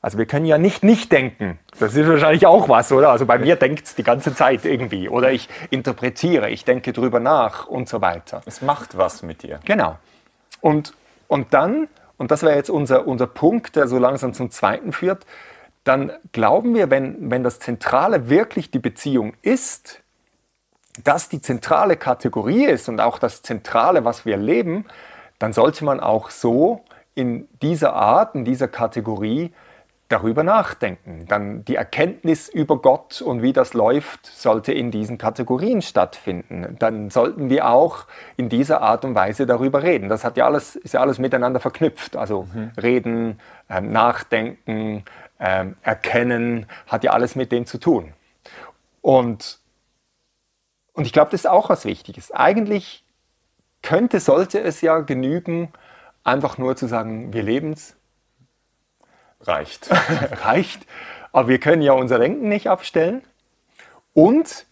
Also 0.00 0.18
wir 0.18 0.26
können 0.26 0.46
ja 0.46 0.58
nicht 0.58 0.82
nicht 0.82 1.12
denken. 1.12 1.60
Das 1.78 1.94
ist 1.94 2.08
wahrscheinlich 2.08 2.46
auch 2.46 2.68
was, 2.68 2.90
oder? 2.90 3.10
Also 3.10 3.24
bei 3.24 3.38
mir 3.38 3.54
denkt 3.54 3.86
es 3.86 3.94
die 3.94 4.02
ganze 4.02 4.34
Zeit 4.34 4.64
irgendwie. 4.64 5.08
Oder 5.08 5.30
ich 5.30 5.48
interpretiere, 5.70 6.50
ich 6.50 6.64
denke 6.64 6.92
drüber 6.92 7.20
nach 7.20 7.68
und 7.68 7.88
so 7.88 8.00
weiter. 8.00 8.42
Es 8.44 8.62
macht 8.62 8.96
was 8.98 9.22
mit 9.22 9.44
dir. 9.44 9.60
Genau. 9.64 9.96
Und, 10.60 10.94
und 11.28 11.54
dann, 11.54 11.86
und 12.16 12.32
das 12.32 12.42
wäre 12.42 12.56
jetzt 12.56 12.68
unser, 12.68 13.06
unser 13.06 13.28
Punkt, 13.28 13.76
der 13.76 13.86
so 13.86 13.98
langsam 13.98 14.34
zum 14.34 14.50
zweiten 14.50 14.92
führt, 14.92 15.24
dann 15.84 16.12
glauben 16.32 16.74
wir, 16.74 16.90
wenn, 16.90 17.30
wenn 17.30 17.42
das 17.42 17.58
Zentrale 17.58 18.28
wirklich 18.28 18.70
die 18.70 18.78
Beziehung 18.78 19.34
ist, 19.42 20.02
das 21.04 21.28
die 21.28 21.40
zentrale 21.40 21.96
Kategorie 21.96 22.66
ist 22.66 22.88
und 22.88 23.00
auch 23.00 23.18
das 23.18 23.42
Zentrale, 23.42 24.04
was 24.04 24.26
wir 24.26 24.36
leben, 24.36 24.84
dann 25.38 25.52
sollte 25.52 25.84
man 25.84 26.00
auch 26.00 26.30
so 26.30 26.84
in 27.14 27.48
dieser 27.60 27.94
Art, 27.94 28.34
in 28.34 28.44
dieser 28.44 28.68
Kategorie 28.68 29.52
darüber 30.12 30.42
nachdenken. 30.42 31.24
Dann 31.26 31.64
die 31.64 31.76
Erkenntnis 31.76 32.48
über 32.48 32.76
Gott 32.76 33.22
und 33.22 33.40
wie 33.40 33.54
das 33.54 33.72
läuft, 33.72 34.26
sollte 34.26 34.72
in 34.72 34.90
diesen 34.90 35.16
Kategorien 35.16 35.80
stattfinden. 35.80 36.76
Dann 36.78 37.08
sollten 37.08 37.48
wir 37.48 37.68
auch 37.68 38.06
in 38.36 38.50
dieser 38.50 38.82
Art 38.82 39.06
und 39.06 39.14
Weise 39.14 39.46
darüber 39.46 39.82
reden. 39.82 40.10
Das 40.10 40.22
hat 40.22 40.36
ja 40.36 40.44
alles, 40.44 40.76
ist 40.76 40.92
ja 40.92 41.00
alles 41.00 41.18
miteinander 41.18 41.60
verknüpft. 41.60 42.16
Also 42.16 42.46
reden, 42.80 43.40
ähm, 43.70 43.90
nachdenken, 43.90 45.04
ähm, 45.42 45.76
erkennen, 45.82 46.66
hat 46.86 47.02
ja 47.02 47.10
alles 47.10 47.34
mit 47.34 47.50
dem 47.50 47.66
zu 47.66 47.78
tun. 47.78 48.14
Und, 49.00 49.58
und 50.92 51.04
ich 51.04 51.12
glaube, 51.12 51.32
das 51.32 51.40
ist 51.40 51.50
auch 51.50 51.68
was 51.68 51.84
Wichtiges. 51.84 52.30
Eigentlich 52.30 53.04
könnte, 53.82 54.20
sollte 54.20 54.60
es 54.60 54.80
ja 54.80 55.00
genügen, 55.00 55.72
einfach 56.22 56.56
nur 56.56 56.76
zu 56.76 56.86
sagen, 56.86 57.32
wir 57.32 57.42
leben 57.42 57.72
es, 57.72 57.96
Reicht. 59.40 59.90
reicht. 60.44 60.86
Aber 61.32 61.48
wir 61.48 61.58
können 61.58 61.82
ja 61.82 61.92
unser 61.92 62.20
Denken 62.20 62.48
nicht 62.48 62.68
abstellen. 62.68 63.22
Und 64.14 64.66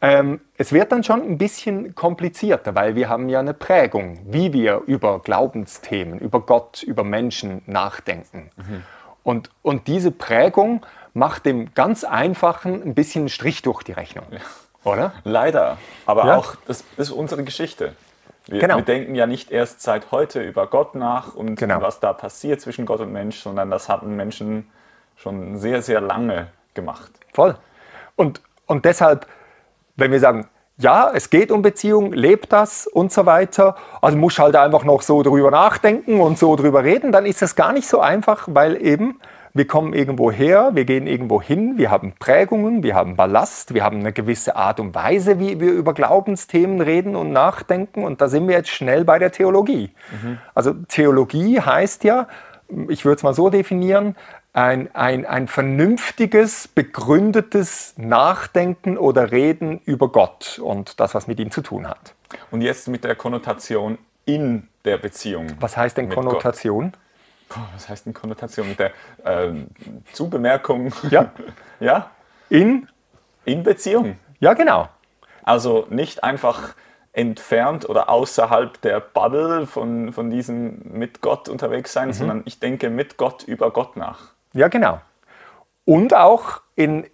ähm, 0.00 0.40
es 0.56 0.72
wird 0.72 0.92
dann 0.92 1.04
schon 1.04 1.20
ein 1.22 1.36
bisschen 1.36 1.94
komplizierter, 1.94 2.74
weil 2.74 2.94
wir 2.94 3.10
haben 3.10 3.28
ja 3.28 3.40
eine 3.40 3.52
Prägung, 3.52 4.18
wie 4.24 4.54
wir 4.54 4.82
über 4.86 5.20
Glaubensthemen, 5.20 6.18
über 6.18 6.40
Gott, 6.40 6.82
über 6.82 7.04
Menschen 7.04 7.60
nachdenken. 7.66 8.50
Und, 9.30 9.48
und 9.62 9.86
diese 9.86 10.10
Prägung 10.10 10.84
macht 11.14 11.46
dem 11.46 11.72
ganz 11.74 12.02
Einfachen 12.02 12.82
ein 12.82 12.94
bisschen 12.96 13.22
einen 13.22 13.28
Strich 13.28 13.62
durch 13.62 13.84
die 13.84 13.92
Rechnung. 13.92 14.26
Oder? 14.82 15.12
Leider. 15.22 15.78
Aber 16.04 16.26
Ja. 16.26 16.36
auch, 16.36 16.56
das 16.66 16.82
ist 16.96 17.10
unsere 17.10 17.44
Geschichte. 17.44 17.94
Wir, 18.46 18.58
Genau. 18.58 18.76
wir 18.78 18.82
denken 18.82 19.14
ja 19.14 19.28
nicht 19.28 19.52
erst 19.52 19.82
seit 19.82 20.10
heute 20.10 20.42
über 20.42 20.66
Gott 20.66 20.96
nach 20.96 21.36
und 21.36 21.54
Genau. 21.54 21.80
was 21.80 22.00
da 22.00 22.12
passiert 22.12 22.60
zwischen 22.60 22.86
Gott 22.86 22.98
und 23.00 23.12
Mensch, 23.12 23.38
sondern 23.38 23.70
das 23.70 23.88
hatten 23.88 24.16
Menschen 24.16 24.68
schon 25.16 25.58
sehr, 25.58 25.80
sehr 25.82 26.00
lange 26.00 26.48
gemacht. 26.74 27.12
Voll. 27.32 27.56
Und, 28.16 28.40
und 28.66 28.84
deshalb, 28.84 29.26
wenn 29.94 30.10
wir 30.10 30.18
sagen, 30.18 30.48
ja, 30.80 31.10
es 31.14 31.28
geht 31.28 31.50
um 31.50 31.62
Beziehung, 31.62 32.12
lebt 32.12 32.52
das 32.52 32.86
und 32.86 33.12
so 33.12 33.26
weiter, 33.26 33.76
also 34.00 34.16
musst 34.16 34.38
halt 34.38 34.56
einfach 34.56 34.84
noch 34.84 35.02
so 35.02 35.22
drüber 35.22 35.50
nachdenken 35.50 36.20
und 36.20 36.38
so 36.38 36.56
drüber 36.56 36.84
reden, 36.84 37.12
dann 37.12 37.26
ist 37.26 37.42
das 37.42 37.54
gar 37.54 37.72
nicht 37.72 37.86
so 37.86 38.00
einfach, 38.00 38.48
weil 38.50 38.80
eben 38.82 39.20
wir 39.52 39.66
kommen 39.66 39.94
irgendwo 39.94 40.30
her, 40.30 40.70
wir 40.74 40.84
gehen 40.84 41.06
irgendwo 41.06 41.42
hin, 41.42 41.76
wir 41.76 41.90
haben 41.90 42.12
Prägungen, 42.18 42.82
wir 42.82 42.94
haben 42.94 43.16
Ballast, 43.16 43.74
wir 43.74 43.84
haben 43.84 43.98
eine 43.98 44.12
gewisse 44.12 44.54
Art 44.54 44.78
und 44.78 44.94
Weise, 44.94 45.40
wie 45.40 45.60
wir 45.60 45.72
über 45.72 45.92
Glaubensthemen 45.92 46.80
reden 46.80 47.16
und 47.16 47.32
nachdenken. 47.32 48.04
Und 48.04 48.20
da 48.20 48.28
sind 48.28 48.46
wir 48.46 48.54
jetzt 48.54 48.70
schnell 48.70 49.04
bei 49.04 49.18
der 49.18 49.32
Theologie. 49.32 49.90
Also 50.54 50.74
Theologie 50.86 51.60
heißt 51.60 52.04
ja, 52.04 52.28
ich 52.88 53.04
würde 53.04 53.16
es 53.16 53.22
mal 53.24 53.34
so 53.34 53.50
definieren, 53.50 54.14
ein, 54.52 54.94
ein, 54.94 55.26
ein 55.26 55.48
vernünftiges, 55.48 56.68
begründetes 56.68 57.94
Nachdenken 57.96 58.98
oder 58.98 59.30
Reden 59.30 59.80
über 59.84 60.08
Gott 60.08 60.58
und 60.58 60.98
das, 60.98 61.14
was 61.14 61.26
mit 61.26 61.38
ihm 61.38 61.50
zu 61.50 61.62
tun 61.62 61.88
hat. 61.88 62.14
Und 62.50 62.62
jetzt 62.62 62.88
mit 62.88 63.04
der 63.04 63.14
Konnotation 63.14 63.98
in 64.24 64.68
der 64.84 64.98
Beziehung. 64.98 65.48
Was 65.60 65.76
heißt 65.76 65.96
denn 65.96 66.08
Konnotation? 66.08 66.92
Gott. 67.48 67.60
Was 67.74 67.88
heißt 67.88 68.06
denn 68.06 68.14
Konnotation? 68.14 68.68
Mit 68.68 68.78
der 68.78 68.92
ähm, 69.24 69.68
Zubemerkung. 70.12 70.92
Ja. 71.10 71.32
ja, 71.80 72.10
In? 72.48 72.88
in 73.44 73.62
Beziehung. 73.62 74.18
Ja, 74.38 74.54
genau. 74.54 74.88
Also 75.42 75.86
nicht 75.90 76.22
einfach 76.22 76.74
entfernt 77.12 77.88
oder 77.88 78.08
außerhalb 78.08 78.80
der 78.82 79.00
Bubble 79.00 79.66
von, 79.66 80.12
von 80.12 80.30
diesem 80.30 80.80
mit 80.92 81.20
Gott 81.20 81.48
unterwegs 81.48 81.92
sein, 81.92 82.12
sondern 82.12 82.42
ich 82.44 82.60
denke 82.60 82.88
mit 82.88 83.16
Gott 83.16 83.42
über 83.42 83.72
Gott 83.72 83.96
nach. 83.96 84.32
Ja, 84.52 84.68
genau. 84.68 85.00
Und 85.84 86.14
auch 86.14 86.60
in, 86.76 87.06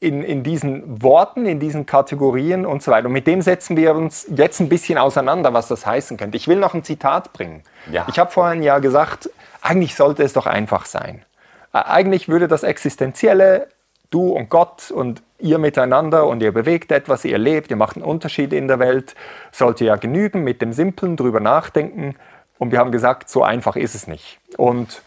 in, 0.00 0.22
in 0.22 0.42
diesen 0.42 1.02
Worten, 1.02 1.46
in 1.46 1.60
diesen 1.60 1.86
Kategorien 1.86 2.66
und 2.66 2.82
so 2.82 2.90
weiter. 2.90 3.06
Und 3.06 3.12
mit 3.12 3.26
dem 3.26 3.42
setzen 3.42 3.76
wir 3.76 3.94
uns 3.94 4.26
jetzt 4.34 4.60
ein 4.60 4.68
bisschen 4.68 4.98
auseinander, 4.98 5.52
was 5.52 5.68
das 5.68 5.86
heißen 5.86 6.16
könnte. 6.16 6.36
Ich 6.36 6.48
will 6.48 6.58
noch 6.58 6.74
ein 6.74 6.84
Zitat 6.84 7.32
bringen. 7.32 7.62
Ja. 7.90 8.06
Ich 8.08 8.18
habe 8.18 8.30
vorhin 8.30 8.62
ja 8.62 8.78
gesagt, 8.78 9.30
eigentlich 9.62 9.94
sollte 9.94 10.22
es 10.22 10.32
doch 10.32 10.46
einfach 10.46 10.86
sein. 10.86 11.24
Eigentlich 11.72 12.28
würde 12.28 12.48
das 12.48 12.62
Existenzielle, 12.62 13.68
du 14.10 14.28
und 14.30 14.48
Gott 14.48 14.90
und 14.90 15.22
ihr 15.38 15.58
miteinander 15.58 16.26
und 16.26 16.42
ihr 16.42 16.52
bewegt 16.52 16.92
etwas, 16.92 17.24
ihr 17.24 17.38
lebt, 17.38 17.70
ihr 17.70 17.76
macht 17.76 17.96
einen 17.96 18.04
Unterschied 18.04 18.52
in 18.52 18.68
der 18.68 18.78
Welt, 18.78 19.14
sollte 19.52 19.84
ja 19.84 19.96
genügen 19.96 20.44
mit 20.44 20.62
dem 20.62 20.72
Simplen 20.72 21.16
drüber 21.16 21.40
nachdenken. 21.40 22.14
Und 22.58 22.72
wir 22.72 22.78
haben 22.78 22.92
gesagt, 22.92 23.28
so 23.28 23.42
einfach 23.42 23.76
ist 23.76 23.94
es 23.94 24.06
nicht. 24.06 24.38
Und 24.56 25.02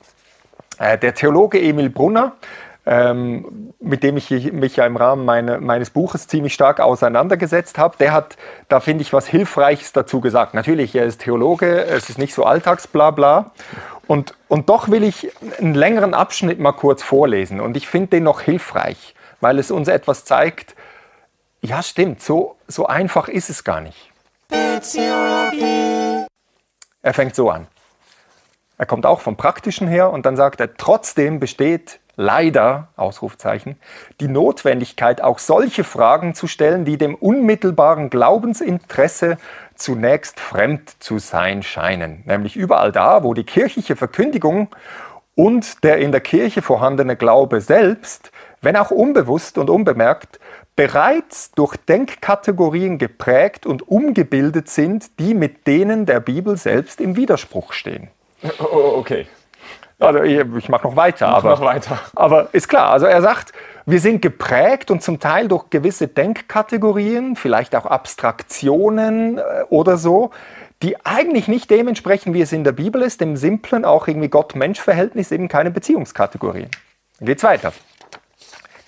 der 0.80 1.14
Theologe 1.14 1.62
Emil 1.62 1.90
Brunner, 1.90 2.34
ähm, 2.86 3.74
mit 3.80 4.02
dem 4.04 4.18
ich 4.18 4.32
mich 4.52 4.76
ja 4.76 4.86
im 4.86 4.96
Rahmen 4.96 5.26
meine, 5.26 5.60
meines 5.60 5.90
Buches 5.90 6.28
ziemlich 6.28 6.54
stark 6.54 6.80
auseinandergesetzt 6.80 7.78
habe, 7.78 7.98
der 8.00 8.14
hat 8.14 8.38
da, 8.68 8.80
finde 8.80 9.04
ich, 9.04 9.14
was 9.14 9.28
Hilfreiches 9.28 9.94
dazu 9.94 10.22
gesagt. 10.22 10.54
Natürlich, 10.54 10.96
er 10.96 11.06
ist 11.06 11.22
Theologe, 11.22 11.86
es 11.86 12.10
ist 12.10 12.18
nicht 12.18 12.34
so 12.34 12.46
Alltagsblabla. 12.46 13.52
Und, 14.08 14.34
und 14.48 14.70
doch 14.70 14.90
will 14.90 15.04
ich 15.04 15.32
einen 15.60 15.76
längeren 15.76 16.16
Abschnitt 16.16 16.60
mal 16.60 16.72
kurz 16.72 17.04
vorlesen. 17.04 17.60
Und 17.60 17.78
ich 17.78 17.88
finde 17.88 18.08
den 18.08 18.24
noch 18.24 18.42
hilfreich, 18.42 19.14
weil 19.40 19.60
es 19.60 19.70
uns 19.70 19.88
etwas 19.88 20.26
zeigt, 20.26 20.74
ja 21.62 21.84
stimmt, 21.84 22.24
so, 22.24 22.56
so 22.68 22.88
einfach 22.88 23.28
ist 23.28 23.52
es 23.52 23.64
gar 23.64 23.82
nicht. 23.82 24.12
Er 27.04 27.14
fängt 27.14 27.36
so 27.36 27.52
an. 27.52 27.68
Er 28.80 28.86
kommt 28.86 29.06
auch 29.06 29.20
vom 29.20 29.36
Praktischen 29.36 29.90
her 29.90 30.10
und 30.10 30.26
dann 30.26 30.38
sagt 30.38 30.62
er, 30.62 30.76
trotzdem 30.78 31.42
besteht 31.42 32.00
leider, 32.16 32.88
Ausrufzeichen, 32.96 33.76
die 34.22 34.30
Notwendigkeit, 34.30 35.22
auch 35.22 35.38
solche 35.38 35.84
Fragen 35.84 36.34
zu 36.34 36.48
stellen, 36.48 36.86
die 36.86 36.98
dem 36.98 37.14
unmittelbaren 37.14 38.10
Glaubensinteresse 38.10 39.38
zunächst 39.76 40.40
fremd 40.40 40.92
zu 41.04 41.20
sein 41.20 41.62
scheinen. 41.62 42.24
Nämlich 42.26 42.56
überall 42.56 42.94
da, 42.94 43.24
wo 43.24 43.34
die 43.34 43.44
kirchliche 43.44 43.98
Verkündigung 43.98 44.70
und 45.36 45.84
der 45.84 45.98
in 45.98 46.14
der 46.14 46.22
Kirche 46.22 46.62
vorhandene 46.62 47.18
Glaube 47.18 47.60
selbst, 47.60 48.32
wenn 48.62 48.78
auch 48.78 48.92
unbewusst 48.92 49.58
und 49.58 49.70
unbemerkt, 49.70 50.40
bereits 50.78 51.52
durch 51.52 51.76
Denkkategorien 51.76 52.98
geprägt 52.98 53.66
und 53.66 53.90
umgebildet 53.90 54.70
sind, 54.70 55.20
die 55.20 55.34
mit 55.34 55.68
denen 55.68 56.06
der 56.06 56.22
Bibel 56.22 56.56
selbst 56.56 57.02
im 57.02 57.18
Widerspruch 57.18 57.74
stehen. 57.74 58.10
Oh, 58.60 58.94
okay. 58.98 59.28
Also 60.00 60.24
ich, 60.24 60.40
ich 60.58 60.70
mache 60.70 60.88
noch 60.88 60.96
weiter, 60.96 61.28
Mach 61.28 61.38
aber, 61.38 61.50
noch 61.50 61.62
weiter. 61.62 62.00
aber 62.16 62.50
ist 62.54 62.70
klar. 62.70 62.92
Also 62.92 63.06
er 63.06 63.22
sagt, 63.22 63.52
wir 63.86 64.00
sind 64.00 64.22
geprägt 64.22 64.92
und 64.92 65.04
zum 65.04 65.20
Teil 65.20 65.48
durch 65.48 65.70
gewisse 65.70 66.08
Denkkategorien, 66.08 67.36
vielleicht 67.36 67.76
auch 67.76 67.86
Abstraktionen 67.86 69.40
äh, 69.40 69.42
oder 69.70 69.98
so, 69.98 70.32
die 70.82 70.96
eigentlich 71.06 71.50
nicht 71.50 71.70
dem 71.70 71.90
entsprechen, 71.90 72.34
wie 72.34 72.42
es 72.42 72.54
in 72.54 72.64
der 72.64 72.72
Bibel 72.72 73.02
ist, 73.02 73.20
dem 73.20 73.36
simplen 73.36 73.84
auch 73.84 74.08
irgendwie 74.08 74.30
Gott-Mensch-Verhältnis, 74.30 75.32
eben 75.32 75.50
keine 75.50 75.72
Beziehungskategorien. 75.72 76.70
Dann 77.20 77.26
geht's 77.26 77.44
weiter. 77.44 77.74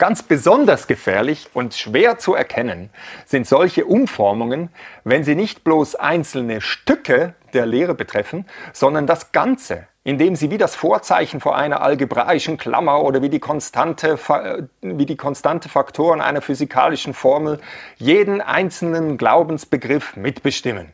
Ganz 0.02 0.24
besonders 0.24 0.88
gefährlich 0.88 1.48
und 1.54 1.76
schwer 1.76 2.18
zu 2.18 2.34
erkennen 2.34 2.90
sind 3.28 3.46
solche 3.46 3.86
Umformungen, 3.86 4.70
wenn 5.04 5.24
sie 5.24 5.36
nicht 5.36 5.64
bloß 5.64 5.94
einzelne 5.94 6.60
Stücke 6.60 7.36
der 7.54 7.68
Lehre 7.68 7.94
betreffen, 7.94 8.48
sondern 8.74 9.06
das 9.06 9.32
Ganze, 9.32 9.86
indem 10.04 10.36
sie 10.36 10.50
wie 10.50 10.58
das 10.58 10.74
Vorzeichen 10.74 11.40
vor 11.40 11.56
einer 11.56 11.84
algebraischen 11.84 12.58
Klammer 12.58 13.04
oder 13.04 13.22
wie 13.22 13.30
die 13.30 13.38
konstante, 13.40 14.18
äh, 14.28 14.64
wie 14.82 15.06
die 15.06 15.18
konstante 15.18 15.70
Faktoren 15.70 16.20
einer 16.20 16.42
physikalischen 16.42 17.14
Formel 17.14 17.60
jeden 17.98 18.42
einzelnen 18.42 19.20
Glaubensbegriff 19.20 20.16
mitbestimmen. 20.16 20.94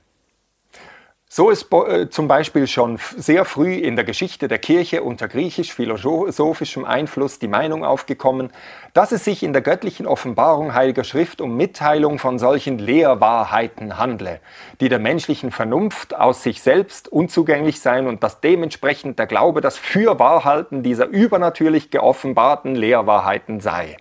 So 1.30 1.50
ist 1.50 1.68
äh, 1.74 2.10
zum 2.10 2.30
Beispiel 2.30 2.68
schon 2.68 3.00
sehr 3.18 3.44
früh 3.44 3.74
in 3.74 3.98
der 3.98 4.06
Geschichte 4.06 4.48
der 4.48 4.60
Kirche 4.60 5.04
unter 5.04 5.28
griechisch-philosophischem 5.28 6.86
Einfluss 6.86 7.38
die 7.38 7.50
Meinung 7.50 7.84
aufgekommen, 7.84 8.50
dass 8.94 9.12
es 9.12 9.26
sich 9.26 9.44
in 9.44 9.52
der 9.52 9.62
göttlichen 9.62 10.08
Offenbarung 10.08 10.74
Heiliger 10.74 11.04
Schrift 11.04 11.42
um 11.42 11.58
Mitteilung 11.58 12.18
von 12.18 12.40
solchen 12.40 12.80
Lehrwahrheiten 12.80 13.98
handle, 13.98 14.40
die 14.80 14.88
der 14.88 15.00
menschlichen 15.00 15.52
Vernunft 15.52 16.16
aus 16.16 16.44
sich 16.44 16.62
selbst 16.62 17.10
unzugänglich 17.10 17.82
seien 17.82 18.08
und 18.08 18.24
dass 18.24 18.40
dementsprechend 18.40 19.20
der 19.20 19.28
Glaube 19.28 19.60
das 19.60 19.78
Fürwahrhalten 19.78 20.82
dieser 20.82 21.08
übernatürlich 21.08 21.92
geoffenbarten 21.92 22.74
Lehrwahrheiten 22.74 23.60
sei. 23.60 23.98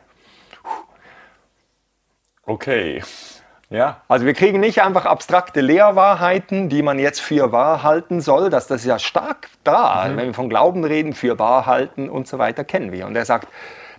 Okay. 2.45 3.03
Ja. 3.69 4.01
Also 4.07 4.27
wir 4.27 4.35
kriegen 4.35 4.61
nicht 4.61 4.83
einfach 4.83 5.07
abstrakte 5.07 5.61
Lehrwahrheiten, 5.61 6.69
die 6.69 6.83
man 6.83 7.01
jetzt 7.01 7.21
für 7.21 7.51
wahr 7.51 7.83
halten 7.83 8.21
soll. 8.21 8.49
Das, 8.49 8.69
das 8.69 8.83
ist 8.83 8.87
ja 8.87 8.99
stark 8.99 9.49
da. 9.65 10.09
Wenn 10.15 10.27
wir 10.27 10.35
von 10.35 10.49
Glauben 10.49 10.85
reden, 10.85 11.15
für 11.15 11.39
wahr 11.39 11.67
halten 11.67 12.09
und 12.09 12.29
so 12.29 12.39
weiter, 12.39 12.63
kennen 12.63 12.93
wir. 12.93 13.07
Und 13.07 13.17
er 13.17 13.25
sagt, 13.25 13.49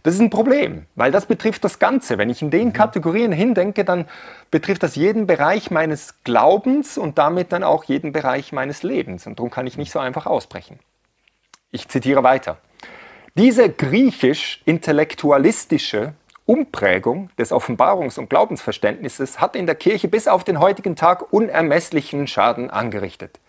das 0.03 0.13
ist 0.13 0.21
ein 0.21 0.29
Problem, 0.29 0.85
weil 0.95 1.11
das 1.11 1.25
betrifft 1.25 1.65
das 1.65 1.79
Ganze. 1.79 2.17
Wenn 2.17 2.29
ich 2.29 2.41
in 2.41 2.49
den 2.49 2.71
Kategorien 2.71 3.33
hindenke, 3.33 3.83
dann 3.83 4.05
betrifft 4.51 4.83
das 4.83 4.95
jeden 4.95 5.27
Bereich 5.27 5.69
meines 5.69 6.23
Glaubens 6.23 6.97
und 6.97 7.17
damit 7.17 7.51
dann 7.51 7.63
auch 7.63 7.83
jeden 7.83 8.13
Bereich 8.13 8.53
meines 8.53 8.83
Lebens. 8.83 9.27
Und 9.27 9.37
darum 9.37 9.51
kann 9.51 9.67
ich 9.67 9.77
nicht 9.77 9.91
so 9.91 9.99
einfach 9.99 10.25
ausbrechen. 10.25 10.79
Ich 11.71 11.89
zitiere 11.89 12.23
weiter. 12.23 12.57
Diese 13.35 13.69
griechisch-intellektualistische 13.69 16.13
Umprägung 16.47 17.29
des 17.37 17.51
Offenbarungs- 17.51 18.17
und 18.17 18.29
Glaubensverständnisses 18.29 19.41
hat 19.41 19.55
in 19.55 19.65
der 19.65 19.75
Kirche 19.75 20.07
bis 20.07 20.29
auf 20.29 20.45
den 20.45 20.59
heutigen 20.59 20.95
Tag 20.95 21.31
unermesslichen 21.33 22.25
Schaden 22.25 22.69
angerichtet. 22.69 23.39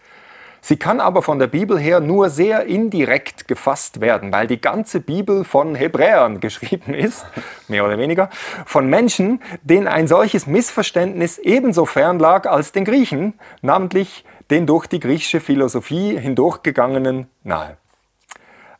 Sie 0.60 0.76
kann 0.76 0.98
aber 0.98 1.22
von 1.22 1.38
der 1.38 1.46
Bibel 1.46 1.78
her 1.78 2.00
nur 2.00 2.28
sehr 2.28 2.66
indirekt 2.66 3.46
gefasst 3.46 4.00
werden, 4.00 4.32
weil 4.32 4.48
die 4.48 4.60
ganze 4.60 4.98
Bibel 4.98 5.44
von 5.44 5.76
Hebräern 5.76 6.40
geschrieben 6.40 6.92
ist, 6.92 7.24
mehr 7.68 7.84
oder 7.84 7.98
weniger, 7.98 8.30
von 8.66 8.90
Menschen, 8.90 9.40
denen 9.62 9.86
ein 9.86 10.08
solches 10.08 10.48
Missverständnis 10.48 11.38
ebenso 11.38 11.86
fern 11.86 12.18
lag 12.18 12.46
als 12.46 12.72
den 12.72 12.84
Griechen, 12.84 13.34
namentlich 13.62 14.24
den 14.50 14.66
durch 14.66 14.88
die 14.88 14.98
griechische 14.98 15.38
Philosophie 15.38 16.18
hindurchgegangenen 16.18 17.28
nahe. 17.44 17.76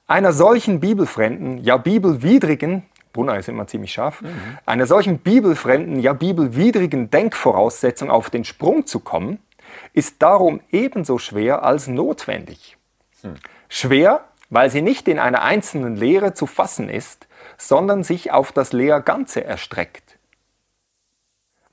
Einer 0.09 0.33
solchen 0.33 0.81
bibelfremden, 0.81 1.59
ja 1.59 1.77
bibelwidrigen, 1.77 2.83
Brunner 3.19 3.37
ist 3.37 3.49
immer 3.49 3.67
ziemlich 3.67 3.93
scharf, 3.93 4.23
einer 4.65 4.87
solchen 4.87 5.19
bibelfremden, 5.19 5.99
ja 5.99 6.13
bibelwidrigen 6.13 7.11
Denkvoraussetzung 7.11 8.13
auf 8.13 8.31
den 8.31 8.45
Sprung 8.45 8.87
zu 8.87 9.01
kommen, 9.01 9.41
ist 9.93 10.23
darum 10.23 10.61
ebenso 10.71 11.19
schwer 11.19 11.65
als 11.65 11.89
notwendig. 11.89 12.77
Schwer, 13.69 14.21
weil 14.51 14.71
sie 14.71 14.83
nicht 14.83 15.09
in 15.09 15.19
einer 15.19 15.43
einzelnen 15.43 15.97
Lehre 15.97 16.33
zu 16.33 16.47
fassen 16.47 16.89
ist, 16.89 17.27
sondern 17.57 18.05
sich 18.05 18.31
auf 18.31 18.53
das 18.53 18.73
Lehrganze 18.73 19.43
erstreckt. 19.43 20.17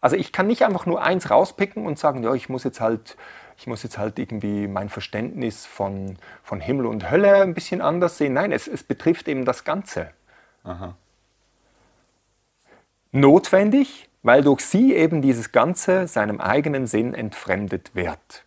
Also 0.02 0.16
ich 0.16 0.32
kann 0.32 0.48
nicht 0.48 0.64
einfach 0.64 0.88
nur 0.88 1.04
eins 1.04 1.30
rauspicken 1.30 1.86
und 1.86 2.00
sagen, 2.00 2.24
ja, 2.24 2.34
ich 2.34 2.50
muss 2.50 2.64
jetzt 2.64 2.82
halt, 2.82 3.18
ich 3.56 3.68
muss 3.68 3.84
jetzt 3.84 4.00
halt 4.00 4.18
irgendwie 4.18 4.68
mein 4.68 4.90
Verständnis 4.90 5.68
von, 5.68 6.18
von 6.42 6.60
Himmel 6.60 6.88
und 6.88 7.12
Hölle 7.12 7.44
ein 7.44 7.54
bisschen 7.54 7.82
anders 7.82 8.18
sehen. 8.18 8.34
Nein, 8.34 8.52
es, 8.52 8.68
es 8.68 8.82
betrifft 8.82 9.28
eben 9.28 9.46
das 9.46 9.64
Ganze. 9.64 10.10
Notwendig, 13.16 14.10
weil 14.24 14.44
durch 14.44 14.62
sie 14.62 14.94
eben 14.94 15.22
dieses 15.22 15.54
Ganze 15.54 16.08
seinem 16.08 16.42
eigenen 16.42 16.86
Sinn 16.86 17.14
entfremdet 17.14 17.96
wird. 17.96 18.44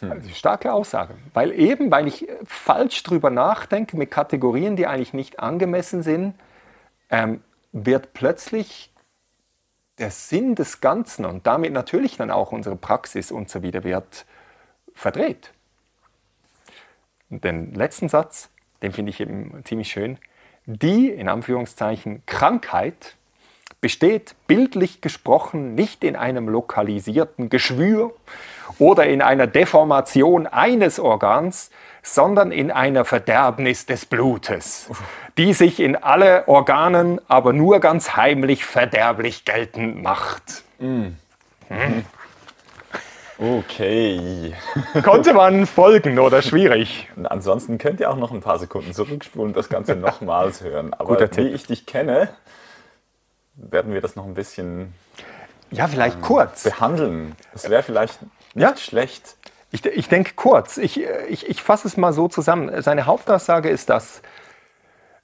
Also 0.00 0.28
starke 0.30 0.72
Aussage. 0.72 1.14
Weil 1.34 1.52
eben, 1.52 1.90
weil 1.90 2.06
ich 2.06 2.28
äh, 2.28 2.36
falsch 2.44 3.02
drüber 3.02 3.30
nachdenke 3.30 3.96
mit 3.96 4.10
Kategorien, 4.10 4.76
die 4.76 4.86
eigentlich 4.86 5.12
nicht 5.14 5.40
angemessen 5.40 6.02
sind, 6.02 6.34
ähm, 7.10 7.42
wird 7.72 8.12
plötzlich 8.12 8.92
der 9.98 10.10
Sinn 10.10 10.54
des 10.54 10.80
Ganzen 10.80 11.24
und 11.24 11.46
damit 11.46 11.72
natürlich 11.72 12.16
dann 12.16 12.30
auch 12.30 12.52
unsere 12.52 12.76
Praxis 12.76 13.30
und 13.30 13.50
so 13.50 13.62
wieder 13.62 13.84
wird 13.84 14.26
verdreht. 14.94 15.52
Und 17.30 17.44
den 17.44 17.74
letzten 17.74 18.08
Satz, 18.08 18.50
den 18.82 18.92
finde 18.92 19.10
ich 19.10 19.20
eben 19.20 19.62
ziemlich 19.64 19.90
schön. 19.90 20.18
Die, 20.66 21.08
in 21.08 21.28
Anführungszeichen, 21.28 22.22
Krankheit 22.26 23.16
besteht 23.80 24.36
bildlich 24.46 25.00
gesprochen 25.00 25.74
nicht 25.74 26.04
in 26.04 26.14
einem 26.14 26.48
lokalisierten 26.48 27.50
Geschwür 27.50 28.12
oder 28.78 29.06
in 29.06 29.22
einer 29.22 29.48
Deformation 29.48 30.46
eines 30.46 31.00
Organs, 31.00 31.70
sondern 32.02 32.52
in 32.52 32.70
einer 32.70 33.04
Verderbnis 33.04 33.86
des 33.86 34.06
Blutes, 34.06 34.88
die 35.36 35.52
sich 35.52 35.80
in 35.80 35.96
alle 35.96 36.46
Organen 36.46 37.20
aber 37.28 37.52
nur 37.52 37.80
ganz 37.80 38.16
heimlich 38.16 38.64
verderblich 38.64 39.44
geltend 39.44 40.02
macht. 40.02 40.62
Okay. 43.42 44.54
Konnte 45.02 45.34
man 45.34 45.66
folgen 45.66 46.20
oder 46.20 46.42
schwierig? 46.42 47.08
Ansonsten 47.24 47.76
könnt 47.78 47.98
ihr 47.98 48.08
auch 48.08 48.16
noch 48.16 48.30
ein 48.30 48.40
paar 48.40 48.58
Sekunden 48.60 48.92
zurückspulen 48.94 49.48
und 49.48 49.56
das 49.56 49.68
Ganze 49.68 49.96
nochmals 49.96 50.60
hören. 50.62 50.94
Aber 50.94 51.14
Guter 51.16 51.26
wie 51.32 51.46
Tipp. 51.46 51.54
ich 51.54 51.66
dich 51.66 51.86
kenne, 51.86 52.28
werden 53.56 53.92
wir 53.92 54.00
das 54.00 54.14
noch 54.14 54.26
ein 54.26 54.34
bisschen 54.34 54.94
Ja, 55.72 55.88
vielleicht 55.88 56.22
kurz. 56.22 56.62
behandeln. 56.62 57.34
Das 57.52 57.68
wäre 57.68 57.82
vielleicht 57.82 58.20
nicht 58.54 58.62
Ja. 58.62 58.76
schlecht. 58.76 59.36
Ich, 59.72 59.84
ich 59.86 60.08
denke 60.08 60.32
kurz. 60.36 60.76
Ich, 60.76 61.00
äh, 61.00 61.26
ich, 61.26 61.48
ich 61.48 61.62
fasse 61.62 61.88
es 61.88 61.96
mal 61.96 62.12
so 62.12 62.28
zusammen. 62.28 62.80
Seine 62.80 63.06
Hauptaussage 63.06 63.70
ist 63.70 63.90
das, 63.90 64.22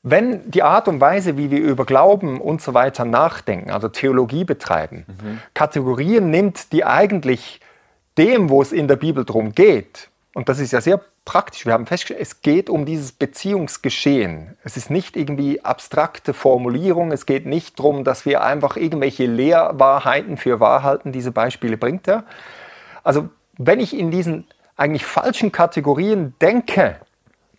wenn 0.02 0.50
die 0.50 0.64
Art 0.64 0.88
und 0.88 1.00
Weise, 1.00 1.36
wie 1.36 1.52
wir 1.52 1.60
über 1.60 1.84
Glauben 1.84 2.40
und 2.40 2.62
so 2.62 2.74
weiter 2.74 3.04
nachdenken, 3.04 3.70
also 3.70 3.88
Theologie 3.88 4.42
betreiben, 4.44 5.06
Kategorien 5.54 6.30
nimmt, 6.30 6.72
die 6.72 6.84
eigentlich 6.84 7.60
dem, 8.18 8.50
wo 8.50 8.60
es 8.60 8.72
in 8.72 8.88
der 8.88 8.96
Bibel 8.96 9.24
drum 9.24 9.52
geht, 9.52 10.10
und 10.34 10.48
das 10.48 10.58
ist 10.58 10.72
ja 10.72 10.80
sehr 10.80 11.00
praktisch, 11.24 11.66
wir 11.66 11.72
haben 11.72 11.86
festgestellt, 11.86 12.20
es 12.20 12.42
geht 12.42 12.70
um 12.70 12.84
dieses 12.86 13.12
Beziehungsgeschehen. 13.12 14.56
Es 14.62 14.76
ist 14.76 14.90
nicht 14.90 15.16
irgendwie 15.16 15.64
abstrakte 15.64 16.32
Formulierung, 16.32 17.12
es 17.12 17.26
geht 17.26 17.44
nicht 17.44 17.78
darum, 17.78 18.04
dass 18.04 18.24
wir 18.24 18.42
einfach 18.42 18.76
irgendwelche 18.76 19.26
Lehrwahrheiten 19.26 20.36
für 20.36 20.60
wahr 20.60 20.82
halten, 20.82 21.12
diese 21.12 21.32
Beispiele 21.32 21.76
bringt 21.76 22.08
er. 22.08 22.24
Also 23.02 23.28
wenn 23.56 23.80
ich 23.80 23.96
in 23.96 24.10
diesen 24.10 24.46
eigentlich 24.76 25.04
falschen 25.04 25.50
Kategorien 25.50 26.34
denke, 26.40 26.96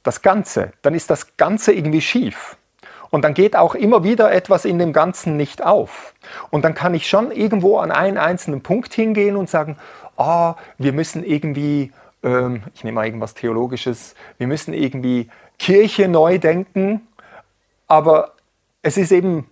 das 0.03 0.21
Ganze, 0.21 0.71
dann 0.81 0.95
ist 0.95 1.09
das 1.09 1.35
Ganze 1.37 1.73
irgendwie 1.73 2.01
schief. 2.01 2.55
Und 3.11 3.23
dann 3.23 3.33
geht 3.33 3.55
auch 3.55 3.75
immer 3.75 4.03
wieder 4.03 4.31
etwas 4.31 4.65
in 4.65 4.79
dem 4.79 4.93
Ganzen 4.93 5.35
nicht 5.35 5.63
auf. 5.65 6.13
Und 6.51 6.63
dann 6.63 6.75
kann 6.75 6.93
ich 6.93 7.07
schon 7.07 7.31
irgendwo 7.31 7.77
an 7.79 7.91
einen 7.91 8.17
einzelnen 8.17 8.61
Punkt 8.61 8.93
hingehen 8.93 9.35
und 9.35 9.49
sagen, 9.49 9.77
ah, 10.19 10.55
wir 10.77 10.93
müssen 10.93 11.23
irgendwie, 11.23 11.91
ähm, 12.23 12.63
ich 12.73 12.83
nehme 12.83 12.95
mal 12.95 13.05
irgendwas 13.05 13.33
Theologisches, 13.33 14.15
wir 14.37 14.47
müssen 14.47 14.73
irgendwie 14.73 15.29
Kirche 15.57 16.07
neu 16.07 16.37
denken, 16.37 17.07
aber 17.87 18.33
es 18.81 18.97
ist 18.97 19.11
eben 19.11 19.49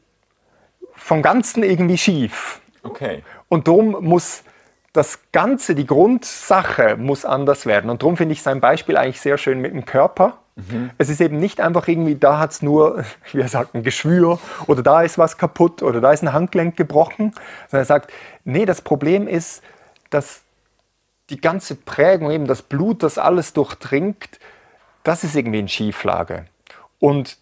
vom 0.94 1.22
Ganzen 1.22 1.64
irgendwie 1.64 1.98
schief. 1.98 2.62
Okay. 2.84 3.24
Und 3.50 3.68
darum 3.68 4.04
muss 4.04 4.44
das 4.94 5.20
Ganze, 5.32 5.76
die 5.76 5.86
Grundsache 5.86 6.98
muss 6.98 7.24
anders 7.24 7.66
werden. 7.66 7.90
Und 7.90 8.02
darum 8.02 8.18
finde 8.18 8.34
ich 8.34 8.42
sein 8.42 8.62
Beispiel 8.62 8.98
eigentlich 8.98 9.22
sehr 9.22 9.38
schön 9.38 9.60
mit 9.60 9.74
dem 9.74 9.86
Körper. 9.86 10.40
Es 10.98 11.10
ist 11.10 11.22
eben 11.22 11.38
nicht 11.38 11.62
einfach 11.62 11.88
irgendwie, 11.88 12.16
da 12.16 12.40
hat 12.40 12.52
es 12.52 12.62
nur, 12.64 13.04
wie 13.32 13.42
er 13.42 13.48
sagt, 13.48 13.76
ein 13.76 13.84
Geschwür 13.84 14.40
oder 14.66 14.82
da 14.82 15.04
ist 15.04 15.20
was 15.20 15.38
kaputt 15.38 15.84
oder 15.84 16.02
da 16.02 16.12
ist 16.12 16.24
ein 16.24 16.34
Handgelenk 16.34 16.76
gebrochen, 16.76 17.34
sondern 17.70 17.84
er 17.84 17.86
sagt, 17.86 18.12
nee, 18.44 18.66
das 18.66 18.82
Problem 18.82 19.28
ist, 19.28 19.62
dass 20.10 20.42
die 21.30 21.42
ganze 21.42 21.76
Prägung, 21.76 22.32
eben 22.32 22.48
das 22.48 22.62
Blut, 22.62 23.04
das 23.04 23.18
alles 23.18 23.54
durchdringt, 23.54 24.40
das 25.04 25.24
ist 25.24 25.36
irgendwie 25.36 25.60
in 25.60 25.68
Schieflage. 25.68 26.46
Und 27.00 27.38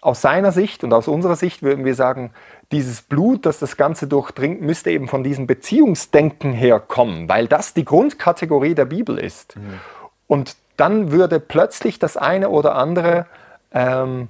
aus 0.00 0.20
seiner 0.20 0.52
Sicht 0.52 0.84
und 0.84 0.92
aus 0.92 1.08
unserer 1.08 1.36
Sicht 1.36 1.62
würden 1.62 1.84
wir 1.84 1.94
sagen, 1.94 2.30
dieses 2.70 3.02
Blut, 3.02 3.46
das 3.46 3.58
das 3.58 3.76
Ganze 3.76 4.06
durchdringt, 4.06 4.60
müsste 4.60 4.90
eben 4.90 5.08
von 5.08 5.24
diesem 5.24 5.46
Beziehungsdenken 5.46 6.52
herkommen, 6.52 7.28
weil 7.28 7.48
das 7.48 7.74
die 7.74 7.84
Grundkategorie 7.84 8.74
der 8.74 8.84
Bibel 8.84 9.18
ist. 9.18 9.56
Und 10.26 10.56
dann 10.76 11.10
würde 11.10 11.40
plötzlich 11.40 11.98
das 11.98 12.16
eine 12.16 12.50
oder 12.50 12.76
andere 12.76 13.26
ähm, 13.72 14.28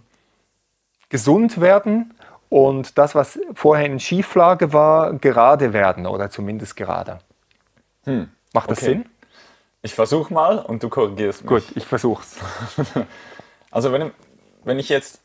gesund 1.11 1.61
werden 1.61 2.14
und 2.49 2.97
das, 2.97 3.14
was 3.14 3.38
vorher 3.55 3.87
in 3.87 4.01
Schieflage 4.01 4.73
war, 4.73 5.12
gerade 5.14 5.73
werden 5.73 6.07
oder 6.07 6.31
zumindest 6.31 6.77
gerade. 6.77 7.18
Macht 8.52 8.70
das 8.70 8.78
Okay. 8.78 8.87
Sinn? 8.87 9.06
Ich 9.82 9.94
versuche 9.94 10.32
mal 10.32 10.58
und 10.58 10.82
du 10.82 10.88
korrigierst 10.88 11.42
mich. 11.44 11.66
Gut, 11.66 11.76
ich 11.76 11.87
versuch's. 11.87 12.37
Also 13.70 13.92
wenn, 13.92 14.12
wenn 14.64 14.78
ich 14.78 14.88
jetzt 14.88 15.20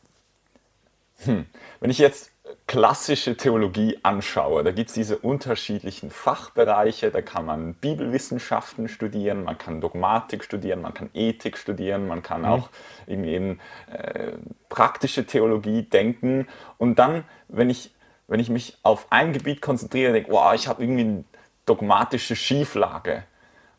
hm, 1.24 1.46
wenn 1.80 1.90
ich 1.90 1.98
jetzt 1.98 2.30
klassische 2.66 3.36
Theologie 3.36 3.98
anschaue, 4.02 4.64
da 4.64 4.70
gibt 4.70 4.88
es 4.90 4.94
diese 4.94 5.18
unterschiedlichen 5.18 6.10
Fachbereiche, 6.10 7.10
da 7.10 7.22
kann 7.22 7.46
man 7.46 7.74
Bibelwissenschaften 7.74 8.88
studieren, 8.88 9.44
man 9.44 9.58
kann 9.58 9.80
Dogmatik 9.80 10.44
studieren, 10.44 10.82
man 10.82 10.94
kann 10.94 11.10
Ethik 11.14 11.56
studieren, 11.56 12.06
man 12.06 12.22
kann 12.22 12.44
auch 12.44 12.70
irgendwie 13.06 13.32
eben 13.32 13.60
äh, 13.92 14.32
praktische 14.68 15.26
Theologie 15.26 15.82
denken 15.82 16.46
und 16.78 16.98
dann, 16.98 17.24
wenn 17.48 17.70
ich, 17.70 17.94
wenn 18.28 18.40
ich 18.40 18.50
mich 18.50 18.78
auf 18.82 19.06
ein 19.10 19.32
Gebiet 19.32 19.62
konzentriere, 19.62 20.12
denke, 20.12 20.30
wow, 20.30 20.54
ich 20.54 20.68
habe 20.68 20.82
irgendwie 20.82 21.02
eine 21.02 21.24
dogmatische 21.66 22.36
Schieflage. 22.36 23.24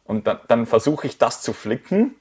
Und 0.03 0.27
dann, 0.27 0.39
dann 0.47 0.65
versuche 0.65 1.07
ich 1.07 1.17
das 1.17 1.41
zu 1.41 1.53
flicken 1.53 2.15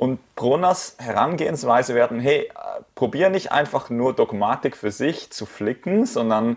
und 0.00 0.34
Brunners 0.34 0.96
Herangehensweise 0.98 1.94
werden, 1.94 2.20
hey, 2.20 2.44
äh, 2.44 2.82
probier 2.94 3.28
nicht 3.28 3.52
einfach 3.52 3.90
nur 3.90 4.14
Dogmatik 4.14 4.74
für 4.74 4.90
sich 4.90 5.30
zu 5.30 5.44
flicken, 5.44 6.06
sondern 6.06 6.56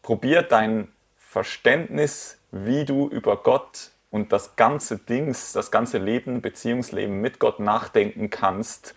probier 0.00 0.40
dein 0.40 0.88
Verständnis, 1.18 2.38
wie 2.50 2.86
du 2.86 3.06
über 3.08 3.36
Gott 3.36 3.90
und 4.10 4.32
das 4.32 4.56
ganze 4.56 4.96
Dings, 4.96 5.52
das 5.52 5.70
ganze 5.70 5.98
Leben, 5.98 6.40
Beziehungsleben 6.40 7.20
mit 7.20 7.38
Gott 7.38 7.60
nachdenken 7.60 8.30
kannst, 8.30 8.94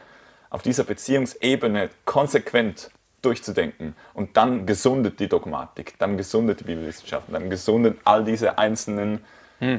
auf 0.50 0.62
dieser 0.62 0.86
Beziehungsebene 0.86 1.90
konsequent 2.06 2.92
durchzudenken. 3.22 3.96
Und 4.14 4.38
dann 4.38 4.66
gesundet 4.66 5.20
die 5.20 5.28
Dogmatik, 5.28 5.96
dann 6.00 6.18
gesundet 6.18 6.62
die 6.62 6.64
Bibelwissenschaften, 6.66 7.34
dann 7.34 7.50
gesundet 7.50 8.00
all 8.04 8.24
diese 8.24 8.58
einzelnen 8.58 9.24